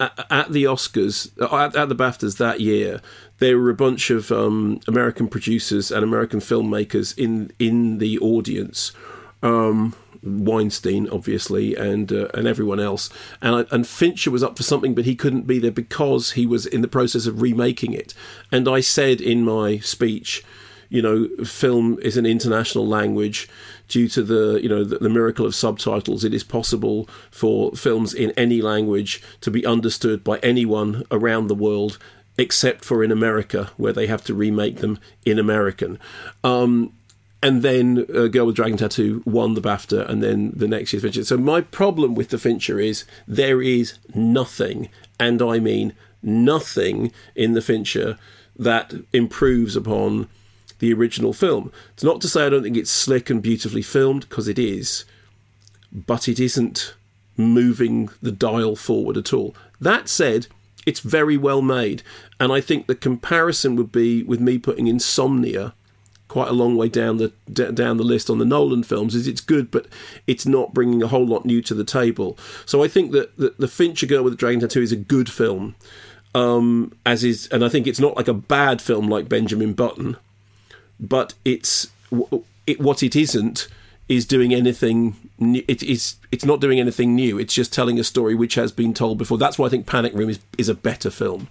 at, 0.00 0.26
at 0.30 0.52
the 0.52 0.64
Oscars, 0.64 1.30
uh, 1.38 1.54
at, 1.54 1.76
at 1.76 1.90
the 1.90 1.94
BAFTAs 1.94 2.38
that 2.38 2.60
year, 2.60 3.02
there 3.40 3.58
were 3.58 3.68
a 3.68 3.74
bunch 3.74 4.08
of 4.08 4.32
um, 4.32 4.80
American 4.88 5.28
producers 5.28 5.90
and 5.90 6.02
American 6.02 6.40
filmmakers 6.40 7.16
in 7.18 7.52
in 7.58 7.98
the 7.98 8.18
audience. 8.20 8.92
Um, 9.42 9.94
Weinstein, 10.26 11.08
obviously, 11.08 11.74
and 11.74 12.12
uh, 12.12 12.28
and 12.34 12.46
everyone 12.46 12.80
else, 12.80 13.08
and 13.40 13.66
and 13.70 13.86
Fincher 13.86 14.30
was 14.30 14.42
up 14.42 14.56
for 14.56 14.62
something, 14.62 14.94
but 14.94 15.04
he 15.04 15.14
couldn't 15.14 15.46
be 15.46 15.58
there 15.58 15.70
because 15.70 16.32
he 16.32 16.46
was 16.46 16.66
in 16.66 16.82
the 16.82 16.88
process 16.88 17.26
of 17.26 17.40
remaking 17.40 17.92
it. 17.92 18.14
And 18.50 18.68
I 18.68 18.80
said 18.80 19.20
in 19.20 19.44
my 19.44 19.78
speech, 19.78 20.44
you 20.88 21.02
know, 21.02 21.28
film 21.44 21.98
is 22.02 22.16
an 22.16 22.26
international 22.26 22.86
language. 22.86 23.48
Due 23.88 24.08
to 24.08 24.22
the, 24.24 24.60
you 24.60 24.68
know, 24.68 24.82
the, 24.82 24.98
the 24.98 25.08
miracle 25.08 25.46
of 25.46 25.54
subtitles, 25.54 26.24
it 26.24 26.34
is 26.34 26.42
possible 26.42 27.08
for 27.30 27.70
films 27.72 28.12
in 28.12 28.32
any 28.32 28.60
language 28.60 29.22
to 29.40 29.50
be 29.50 29.64
understood 29.64 30.24
by 30.24 30.38
anyone 30.38 31.04
around 31.12 31.46
the 31.46 31.54
world, 31.54 31.96
except 32.36 32.84
for 32.84 33.04
in 33.04 33.12
America, 33.12 33.70
where 33.76 33.92
they 33.92 34.08
have 34.08 34.24
to 34.24 34.34
remake 34.34 34.78
them 34.78 34.98
in 35.24 35.38
American. 35.38 36.00
Um, 36.42 36.92
and 37.46 37.62
then 37.62 38.04
uh, 38.12 38.26
Girl 38.26 38.46
with 38.46 38.56
Dragon 38.56 38.76
Tattoo 38.76 39.22
won 39.24 39.54
the 39.54 39.60
BAFTA, 39.60 40.08
and 40.10 40.20
then 40.20 40.50
the 40.56 40.66
next 40.66 40.92
year's 40.92 41.04
Fincher. 41.04 41.24
So 41.24 41.36
my 41.36 41.60
problem 41.60 42.16
with 42.16 42.30
the 42.30 42.38
Fincher 42.38 42.80
is 42.80 43.04
there 43.28 43.62
is 43.62 43.98
nothing, 44.16 44.88
and 45.20 45.40
I 45.40 45.60
mean 45.60 45.94
nothing, 46.24 47.12
in 47.36 47.52
the 47.52 47.62
Fincher 47.62 48.18
that 48.58 48.92
improves 49.12 49.76
upon 49.76 50.28
the 50.80 50.92
original 50.92 51.32
film. 51.32 51.70
It's 51.92 52.02
not 52.02 52.20
to 52.22 52.28
say 52.28 52.44
I 52.44 52.48
don't 52.48 52.64
think 52.64 52.76
it's 52.76 52.90
slick 52.90 53.30
and 53.30 53.40
beautifully 53.40 53.82
filmed, 53.82 54.28
because 54.28 54.48
it 54.48 54.58
is, 54.58 55.04
but 55.92 56.26
it 56.26 56.40
isn't 56.40 56.96
moving 57.36 58.08
the 58.20 58.32
dial 58.32 58.74
forward 58.74 59.16
at 59.16 59.32
all. 59.32 59.54
That 59.80 60.08
said, 60.08 60.48
it's 60.84 60.98
very 60.98 61.36
well 61.36 61.62
made, 61.62 62.02
and 62.40 62.52
I 62.52 62.60
think 62.60 62.88
the 62.88 62.96
comparison 62.96 63.76
would 63.76 63.92
be 63.92 64.24
with 64.24 64.40
me 64.40 64.58
putting 64.58 64.88
Insomnia 64.88 65.74
quite 66.36 66.48
a 66.50 66.52
long 66.52 66.76
way 66.76 66.86
down 66.86 67.16
the 67.16 67.32
d- 67.50 67.72
down 67.72 67.96
the 67.96 68.04
list 68.04 68.28
on 68.28 68.36
the 68.36 68.44
Nolan 68.44 68.82
films. 68.82 69.14
Is 69.14 69.26
it's 69.26 69.40
good, 69.40 69.70
but 69.70 69.86
it's 70.26 70.44
not 70.44 70.74
bringing 70.74 71.02
a 71.02 71.06
whole 71.06 71.26
lot 71.26 71.46
new 71.46 71.62
to 71.62 71.72
the 71.72 71.82
table. 71.82 72.36
So 72.66 72.84
I 72.84 72.88
think 72.88 73.12
that 73.12 73.34
the, 73.38 73.54
the 73.58 73.66
Fincher 73.66 74.04
Girl 74.04 74.22
with 74.22 74.34
the 74.34 74.36
Dragon 74.36 74.60
Tattoo 74.60 74.82
is 74.82 74.92
a 74.92 74.96
good 74.96 75.30
film, 75.30 75.76
um, 76.34 76.92
as 77.06 77.24
is, 77.24 77.48
and 77.48 77.64
I 77.64 77.70
think 77.70 77.86
it's 77.86 77.98
not 77.98 78.18
like 78.18 78.28
a 78.28 78.34
bad 78.34 78.82
film 78.82 79.08
like 79.08 79.30
Benjamin 79.30 79.72
Button, 79.72 80.18
but 81.00 81.32
it's 81.42 81.88
it, 82.66 82.82
what 82.82 83.02
it 83.02 83.16
isn't 83.16 83.68
is 84.06 84.26
doing 84.26 84.52
anything. 84.52 85.16
New. 85.38 85.64
It 85.66 85.82
is 85.82 86.16
it's 86.30 86.44
not 86.44 86.60
doing 86.60 86.78
anything 86.78 87.14
new. 87.14 87.38
It's 87.38 87.54
just 87.54 87.72
telling 87.72 87.98
a 87.98 88.04
story 88.04 88.34
which 88.34 88.56
has 88.56 88.72
been 88.72 88.92
told 88.92 89.16
before. 89.16 89.38
That's 89.38 89.58
why 89.58 89.68
I 89.68 89.70
think 89.70 89.86
Panic 89.86 90.12
Room 90.12 90.28
is 90.28 90.38
is 90.58 90.68
a 90.68 90.74
better 90.74 91.10
film. 91.10 91.48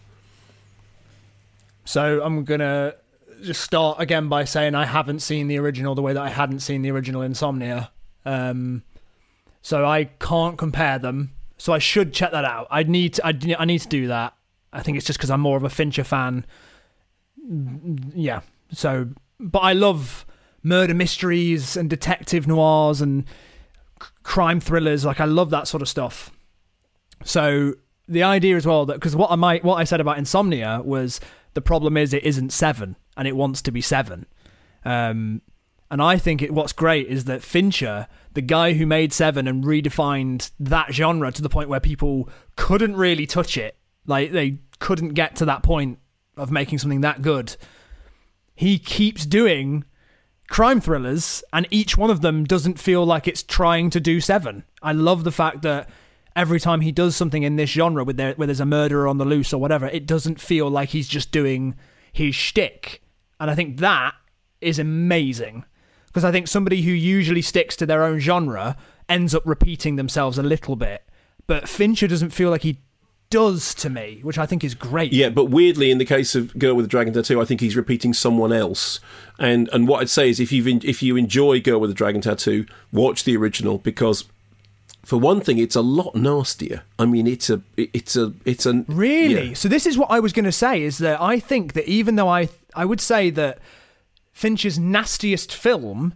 So 1.85 2.21
I'm 2.21 2.43
gonna 2.43 2.93
just 3.41 3.61
start 3.61 3.99
again 3.99 4.29
by 4.29 4.45
saying 4.45 4.75
I 4.75 4.85
haven't 4.85 5.19
seen 5.19 5.47
the 5.47 5.57
original 5.57 5.95
the 5.95 6.01
way 6.01 6.13
that 6.13 6.21
I 6.21 6.29
hadn't 6.29 6.59
seen 6.59 6.81
the 6.81 6.91
original 6.91 7.21
Insomnia. 7.21 7.91
Um, 8.25 8.83
so 9.61 9.85
I 9.85 10.05
can't 10.19 10.57
compare 10.57 10.99
them. 10.99 11.31
So 11.57 11.73
I 11.73 11.79
should 11.79 12.13
check 12.13 12.31
that 12.31 12.45
out. 12.45 12.67
I 12.69 12.83
need 12.83 13.15
to, 13.15 13.25
I, 13.25 13.33
I 13.57 13.65
need 13.65 13.79
to 13.79 13.87
do 13.87 14.07
that. 14.07 14.33
I 14.73 14.81
think 14.81 14.97
it's 14.97 15.07
just 15.07 15.17
because 15.17 15.31
I'm 15.31 15.41
more 15.41 15.57
of 15.57 15.63
a 15.63 15.69
Fincher 15.69 16.03
fan. 16.03 16.45
Yeah. 18.13 18.41
So, 18.71 19.09
but 19.39 19.59
I 19.59 19.73
love 19.73 20.25
murder 20.63 20.93
mysteries 20.93 21.77
and 21.77 21.89
detective 21.89 22.47
noirs 22.47 22.99
and 22.99 23.25
c- 24.01 24.09
crime 24.23 24.59
thrillers. 24.59 25.05
Like 25.05 25.19
I 25.19 25.25
love 25.25 25.49
that 25.51 25.67
sort 25.67 25.81
of 25.81 25.87
stuff. 25.87 26.31
So 27.23 27.75
the 28.07 28.23
idea 28.23 28.55
as 28.55 28.67
well 28.67 28.85
that 28.85 28.95
because 28.95 29.15
what 29.15 29.31
I 29.31 29.35
might 29.35 29.63
what 29.63 29.75
I 29.75 29.83
said 29.83 29.99
about 29.99 30.17
Insomnia 30.17 30.81
was 30.83 31.19
the 31.53 31.61
problem 31.61 31.97
is 31.97 32.13
it 32.13 32.23
isn't 32.23 32.51
seven 32.51 32.95
and 33.17 33.27
it 33.27 33.35
wants 33.35 33.61
to 33.63 33.71
be 33.71 33.81
seven. 33.81 34.25
Um, 34.83 35.41
and 35.91 36.01
I 36.01 36.17
think 36.17 36.41
it, 36.41 36.51
what's 36.51 36.73
great 36.73 37.07
is 37.07 37.25
that 37.25 37.43
Fincher, 37.43 38.07
the 38.33 38.41
guy 38.41 38.73
who 38.73 38.85
made 38.85 39.13
Seven 39.13 39.47
and 39.47 39.63
redefined 39.63 40.51
that 40.59 40.93
genre 40.93 41.31
to 41.31 41.41
the 41.41 41.49
point 41.49 41.69
where 41.69 41.79
people 41.79 42.29
couldn't 42.55 42.95
really 42.95 43.25
touch 43.25 43.57
it, 43.57 43.77
like 44.05 44.31
they 44.31 44.59
couldn't 44.79 45.09
get 45.09 45.35
to 45.37 45.45
that 45.45 45.63
point 45.63 45.99
of 46.37 46.51
making 46.51 46.79
something 46.79 47.01
that 47.01 47.21
good. 47.21 47.55
He 48.55 48.79
keeps 48.79 49.25
doing 49.25 49.85
crime 50.49 50.81
thrillers, 50.81 51.43
and 51.53 51.67
each 51.69 51.97
one 51.97 52.09
of 52.09 52.21
them 52.21 52.43
doesn't 52.45 52.79
feel 52.79 53.05
like 53.05 53.27
it's 53.27 53.43
trying 53.43 53.89
to 53.91 53.99
do 53.99 54.19
Seven. 54.19 54.63
I 54.81 54.91
love 54.91 55.23
the 55.23 55.31
fact 55.31 55.61
that 55.61 55.89
every 56.35 56.59
time 56.59 56.81
he 56.81 56.91
does 56.91 57.15
something 57.15 57.43
in 57.43 57.55
this 57.55 57.69
genre 57.69 58.03
with 58.03 58.17
there, 58.17 58.33
where 58.33 58.47
there's 58.47 58.59
a 58.59 58.65
murderer 58.65 59.07
on 59.07 59.17
the 59.17 59.25
loose 59.25 59.53
or 59.53 59.61
whatever, 59.61 59.87
it 59.87 60.07
doesn't 60.07 60.41
feel 60.41 60.69
like 60.69 60.89
he's 60.89 61.07
just 61.07 61.31
doing 61.31 61.75
his 62.11 62.33
shtick. 62.33 63.01
And 63.39 63.49
I 63.51 63.55
think 63.55 63.77
that 63.77 64.15
is 64.61 64.79
amazing 64.79 65.65
because 66.07 66.23
I 66.23 66.31
think 66.31 66.47
somebody 66.47 66.81
who 66.81 66.91
usually 66.91 67.41
sticks 67.41 67.75
to 67.77 67.85
their 67.85 68.03
own 68.03 68.19
genre 68.19 68.77
ends 69.09 69.35
up 69.35 69.43
repeating 69.45 69.95
themselves 69.95 70.37
a 70.37 70.43
little 70.43 70.75
bit. 70.75 71.03
But 71.47 71.69
Fincher 71.69 72.07
doesn't 72.07 72.31
feel 72.31 72.49
like 72.49 72.63
he 72.63 72.79
does 73.29 73.73
to 73.75 73.89
me, 73.89 74.19
which 74.23 74.37
I 74.37 74.45
think 74.45 74.63
is 74.63 74.73
great. 74.75 75.11
Yeah, 75.11 75.29
but 75.29 75.45
weirdly, 75.45 75.91
in 75.91 75.97
the 75.97 76.05
case 76.05 76.35
of 76.35 76.57
Girl 76.57 76.75
with 76.75 76.85
a 76.85 76.87
Dragon 76.87 77.13
Tattoo, 77.13 77.41
I 77.41 77.45
think 77.45 77.59
he's 77.59 77.75
repeating 77.75 78.13
someone 78.13 78.53
else. 78.53 78.99
And 79.37 79.69
and 79.73 79.87
what 79.87 80.01
I'd 80.01 80.09
say 80.09 80.29
is, 80.29 80.39
if 80.39 80.51
you 80.51 80.79
if 80.83 81.03
you 81.03 81.17
enjoy 81.17 81.59
Girl 81.59 81.79
with 81.79 81.91
a 81.91 81.93
Dragon 81.93 82.21
Tattoo, 82.21 82.65
watch 82.91 83.23
the 83.23 83.35
original 83.35 83.77
because 83.77 84.25
for 85.05 85.17
one 85.17 85.39
thing, 85.39 85.59
it's 85.59 85.75
a 85.75 85.81
lot 85.81 86.15
nastier. 86.15 86.81
I 86.97 87.05
mean, 87.05 87.27
it's 87.27 87.51
a, 87.51 87.61
it's 87.77 88.15
a, 88.15 88.33
it's 88.43 88.65
a. 88.65 88.83
Really? 88.87 89.49
Yeah. 89.49 89.53
So 89.53 89.69
this 89.69 89.85
is 89.85 89.99
what 89.99 90.09
I 90.09 90.19
was 90.19 90.33
going 90.33 90.45
to 90.45 90.51
say 90.51 90.81
is 90.81 90.97
that 90.97 91.21
I 91.21 91.39
think 91.39 91.73
that 91.73 91.87
even 91.87 92.15
though 92.15 92.27
I, 92.27 92.49
I 92.75 92.85
would 92.85 93.01
say 93.01 93.29
that 93.31 93.59
Fincher's 94.31 94.77
nastiest 94.77 95.53
film 95.53 96.13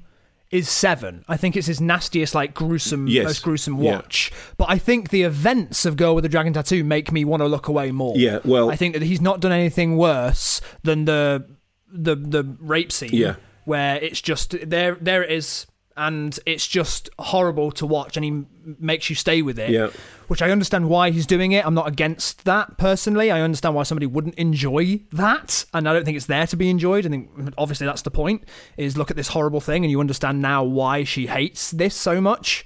is 0.52 0.68
Seven. 0.68 1.24
I 1.28 1.38
think 1.38 1.56
it's 1.56 1.68
his 1.68 1.80
nastiest, 1.80 2.34
like 2.34 2.54
gruesome, 2.56 3.08
Yes. 3.08 3.26
most 3.26 3.44
gruesome 3.44 3.82
Yeah. 3.82 3.98
watch. 3.98 4.32
But 4.58 4.66
I 4.70 4.78
think 4.80 5.10
the 5.10 5.22
events 5.24 5.86
of 5.86 5.96
Girl 5.96 6.16
with 6.16 6.24
the 6.24 6.30
Dragon 6.30 6.54
Tattoo 6.54 6.84
make 6.84 7.12
me 7.12 7.24
want 7.24 7.42
to 7.42 7.48
look 7.48 7.68
away 7.68 7.92
more. 7.92 8.16
Yeah, 8.18 8.40
well- 8.44 8.72
I 8.72 8.76
think 8.76 8.94
that 8.94 9.04
he's 9.04 9.22
not 9.22 9.40
done 9.42 9.52
anything 9.52 9.96
worse 9.96 10.60
than 10.84 11.06
the 11.06 11.46
the 11.92 12.16
the 12.16 12.44
rape 12.60 12.92
scene. 12.92 13.10
Yeah. 13.14 13.36
where 13.66 13.98
it's 13.98 14.20
just 14.22 14.56
there. 14.68 14.98
There 15.00 15.22
it 15.24 15.32
is. 15.32 15.68
And 16.00 16.40
it's 16.46 16.66
just 16.66 17.10
horrible 17.20 17.72
to 17.74 17.86
watch, 17.86 18.16
and 18.16 18.24
he 18.24 18.44
makes 18.80 19.10
you 19.10 19.16
stay 19.16 19.42
with 19.42 19.60
it 19.60 19.70
Yeah. 19.70 19.90
which 20.28 20.42
I 20.42 20.50
understand 20.50 20.88
why 20.90 21.10
he's 21.12 21.26
doing 21.26 21.52
it. 21.52 21.66
I'm 21.66 21.74
not 21.74 21.88
against 21.88 22.46
that 22.46 22.78
personally. 22.78 23.32
I 23.32 23.42
understand 23.42 23.76
why 23.76 23.84
somebody 23.84 24.06
wouldn't 24.06 24.36
enjoy 24.36 25.02
that, 25.12 25.66
and 25.74 25.90
I 25.90 25.94
don't 25.94 26.06
think 26.06 26.16
it's 26.16 26.28
there 26.28 26.48
to 26.48 26.56
be 26.56 26.70
enjoyed. 26.70 27.06
I 27.06 27.10
think 27.10 27.30
obviously 27.58 27.86
that's 27.86 28.04
the 28.04 28.12
point: 28.12 28.46
is 28.78 28.96
look 28.96 29.12
at 29.12 29.18
this 29.18 29.28
horrible 29.30 29.60
thing, 29.60 29.84
and 29.84 29.92
you 29.92 30.00
understand 30.00 30.42
now 30.42 30.64
why 30.64 31.04
she 31.04 31.28
hates 31.28 31.72
this 31.72 31.96
so 31.96 32.22
much. 32.22 32.66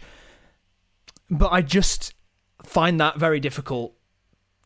But 1.29 1.51
I 1.51 1.61
just 1.61 2.13
find 2.63 2.99
that 2.99 3.17
very 3.17 3.39
difficult 3.39 3.95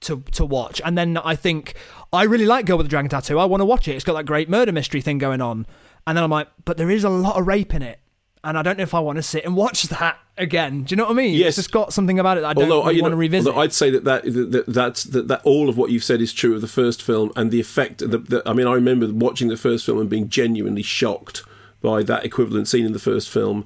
to 0.02 0.24
to 0.34 0.46
watch. 0.46 0.82
And 0.84 0.98
then 0.98 1.18
I 1.18 1.36
think 1.36 1.76
I 2.12 2.24
really 2.24 2.46
like 2.46 2.66
Girl 2.66 2.78
with 2.78 2.86
the 2.86 2.90
Dragon 2.90 3.10
Tattoo. 3.10 3.40
I 3.40 3.46
want 3.46 3.62
to 3.62 3.66
watch 3.66 3.88
it. 3.88 3.96
It's 3.96 4.04
got 4.04 4.14
that 4.14 4.26
great 4.26 4.50
murder 4.50 4.72
mystery 4.72 5.02
thing 5.02 5.18
going 5.20 5.42
on. 5.42 5.66
And 6.06 6.16
then 6.18 6.24
I'm 6.24 6.30
like, 6.30 6.48
but 6.66 6.78
there 6.78 6.90
is 6.90 7.04
a 7.04 7.10
lot 7.10 7.38
of 7.40 7.48
rape 7.48 7.74
in 7.74 7.82
it. 7.82 8.00
And 8.48 8.58
I 8.58 8.62
don't 8.62 8.78
know 8.78 8.84
if 8.84 8.94
I 8.94 9.00
want 9.00 9.18
to 9.18 9.24
sit 9.24 9.44
and 9.44 9.56
watch 9.56 9.84
that 9.90 10.20
again. 10.38 10.84
Do 10.84 10.94
you 10.94 10.98
know 10.98 11.04
what 11.04 11.12
I 11.12 11.16
mean? 11.16 11.34
Yes. 11.34 11.50
It's 11.50 11.58
just 11.58 11.72
got 11.72 11.92
something 11.94 12.18
about 12.18 12.38
it 12.38 12.42
that 12.42 12.48
I 12.48 12.54
don't 12.54 12.72
although 12.72 12.88
really 12.88 13.02
want 13.02 13.12
know, 13.12 13.16
to 13.16 13.20
revisit. 13.20 13.48
although 13.50 13.62
I'd 13.62 13.74
say 13.74 13.90
that 13.90 14.06
that, 14.06 14.24
that, 14.24 14.64
that's 14.68 15.04
that, 15.04 15.28
that 15.28 15.42
all 15.44 15.70
of 15.70 15.78
what 15.78 15.92
you've 15.92 16.04
said 16.04 16.22
is 16.22 16.32
true 16.32 16.56
of 16.56 16.62
the 16.62 16.68
first 16.68 17.02
film 17.02 17.32
and 17.36 17.52
the 17.52 17.60
effect. 17.60 18.00
The, 18.00 18.18
the, 18.18 18.44
I 18.46 18.54
mean, 18.54 18.68
I 18.68 18.74
remember 18.74 19.12
watching 19.12 19.50
the 19.50 19.58
first 19.58 19.86
film 19.86 20.00
and 20.00 20.10
being 20.10 20.30
genuinely 20.30 20.84
shocked 20.84 21.44
by 21.82 22.04
that 22.04 22.26
equivalent 22.26 22.68
scene 22.68 22.86
in 22.86 22.94
the 22.94 23.00
first 23.00 23.30
film. 23.30 23.66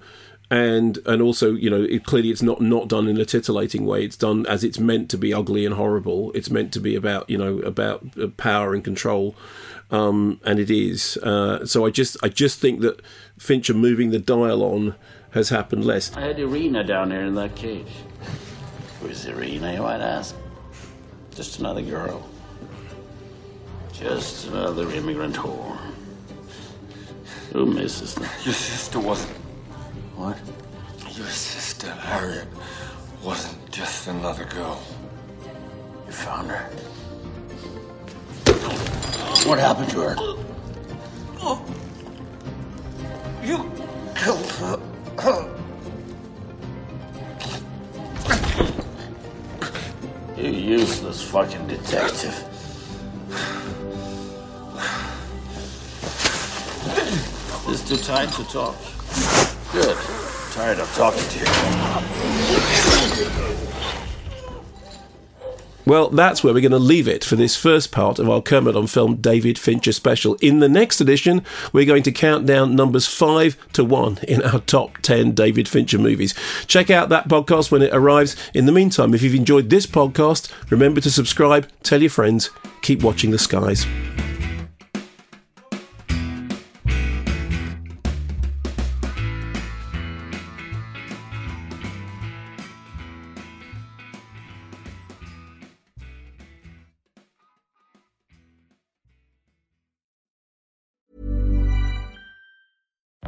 And 0.50 1.00
and 1.06 1.22
also, 1.22 1.54
you 1.54 1.70
know, 1.70 1.82
it, 1.82 2.04
clearly 2.04 2.30
it's 2.30 2.42
not 2.42 2.60
not 2.60 2.90
done 2.90 3.08
in 3.08 3.18
a 3.18 3.24
titillating 3.24 3.86
way. 3.86 4.04
It's 4.04 4.18
done 4.18 4.46
as 4.48 4.66
it's 4.66 4.80
meant 4.80 5.10
to 5.12 5.18
be 5.18 5.34
ugly 5.34 5.66
and 5.66 5.76
horrible. 5.76 6.34
It's 6.34 6.50
meant 6.50 6.74
to 6.74 6.82
be 6.82 6.94
about 6.94 7.30
you 7.30 7.38
know 7.38 7.60
about 7.60 8.06
uh, 8.22 8.28
power 8.36 8.74
and 8.74 8.84
control, 8.84 9.34
um, 9.92 10.42
and 10.44 10.60
it 10.60 10.70
is. 10.70 11.16
Uh, 11.24 11.66
so 11.66 11.86
I 11.86 11.90
just 11.90 12.18
I 12.22 12.28
just 12.28 12.60
think 12.60 12.82
that 12.82 13.02
Fincher 13.42 13.74
moving 13.74 14.12
the 14.12 14.20
dial 14.20 14.62
on 14.62 14.94
has 15.32 15.50
happened 15.50 15.84
less. 15.84 16.16
I 16.16 16.22
had 16.22 16.38
Irina 16.38 16.84
down 16.84 17.10
there 17.10 17.26
in 17.26 17.34
that 17.34 17.56
cage. 17.56 17.92
Who's 19.02 19.26
Irina, 19.26 19.74
you 19.74 19.82
might 19.82 20.00
ask? 20.00 20.36
Just 21.34 21.60
another 21.60 21.82
girl. 21.82 22.30
Just 23.94 24.46
another 24.46 24.92
immigrant 24.92 25.36
whore. 25.36 25.76
Who 27.52 27.66
misses 27.66 28.14
them? 28.14 28.30
Your 28.44 28.54
sister 28.54 29.00
wasn't. 29.00 29.36
What? 30.16 30.38
Your 31.18 31.26
sister, 31.26 31.90
Harriet, 31.90 32.48
wasn't 33.24 33.72
just 33.72 34.08
another 34.08 34.46
girl. 34.46 34.80
You 36.06 36.12
found 36.12 36.52
her. 36.52 36.70
What 39.50 39.58
happened 39.58 39.90
to 39.90 40.00
her? 40.02 40.16
Oh. 41.40 41.81
You 43.44 43.72
killed 44.16 44.52
her. 44.52 44.80
You 50.38 50.50
useless 50.50 51.22
fucking 51.24 51.68
detective. 51.68 52.36
It's 57.68 57.88
too 57.88 57.98
tight 57.98 58.32
to 58.34 58.44
talk. 58.44 58.76
Good. 59.72 59.98
Tired 60.54 60.80
of 60.80 60.94
talking 60.96 61.28
to 61.30 61.40
you. 61.40 61.46
Well, 65.92 66.08
that's 66.08 66.42
where 66.42 66.54
we're 66.54 66.62
going 66.62 66.72
to 66.72 66.80
leave 66.80 67.10
it 67.10 67.22
for 67.22 67.36
this 67.36 67.58
first 67.58 67.92
part 67.92 68.18
of 68.18 68.30
our 68.30 68.42
Kermode 68.42 68.78
on 68.78 68.88
Film 68.88 69.18
David 69.18 69.60
Fincher 69.60 69.92
special. 69.92 70.36
In 70.36 70.60
the 70.60 70.70
next 70.70 71.02
edition, 71.02 71.44
we're 71.74 71.84
going 71.84 72.04
to 72.04 72.14
count 72.14 72.46
down 72.46 72.78
numbers 72.78 73.08
five 73.08 73.58
to 73.74 73.84
one 73.84 74.18
in 74.26 74.42
our 74.42 74.62
top 74.62 75.00
10 75.00 75.32
David 75.32 75.68
Fincher 75.68 75.98
movies. 75.98 76.34
Check 76.66 76.90
out 76.90 77.10
that 77.10 77.28
podcast 77.28 77.72
when 77.72 77.82
it 77.82 77.94
arrives. 77.94 78.38
In 78.54 78.68
the 78.68 78.72
meantime, 78.72 79.14
if 79.14 79.22
you've 79.22 79.36
enjoyed 79.36 79.70
this 79.70 79.86
podcast, 79.86 80.50
remember 80.72 81.02
to 81.02 81.12
subscribe, 81.12 81.68
tell 81.84 82.00
your 82.00 82.10
friends, 82.10 82.52
keep 82.82 83.04
watching 83.04 83.32
the 83.32 83.38
skies. 83.38 83.86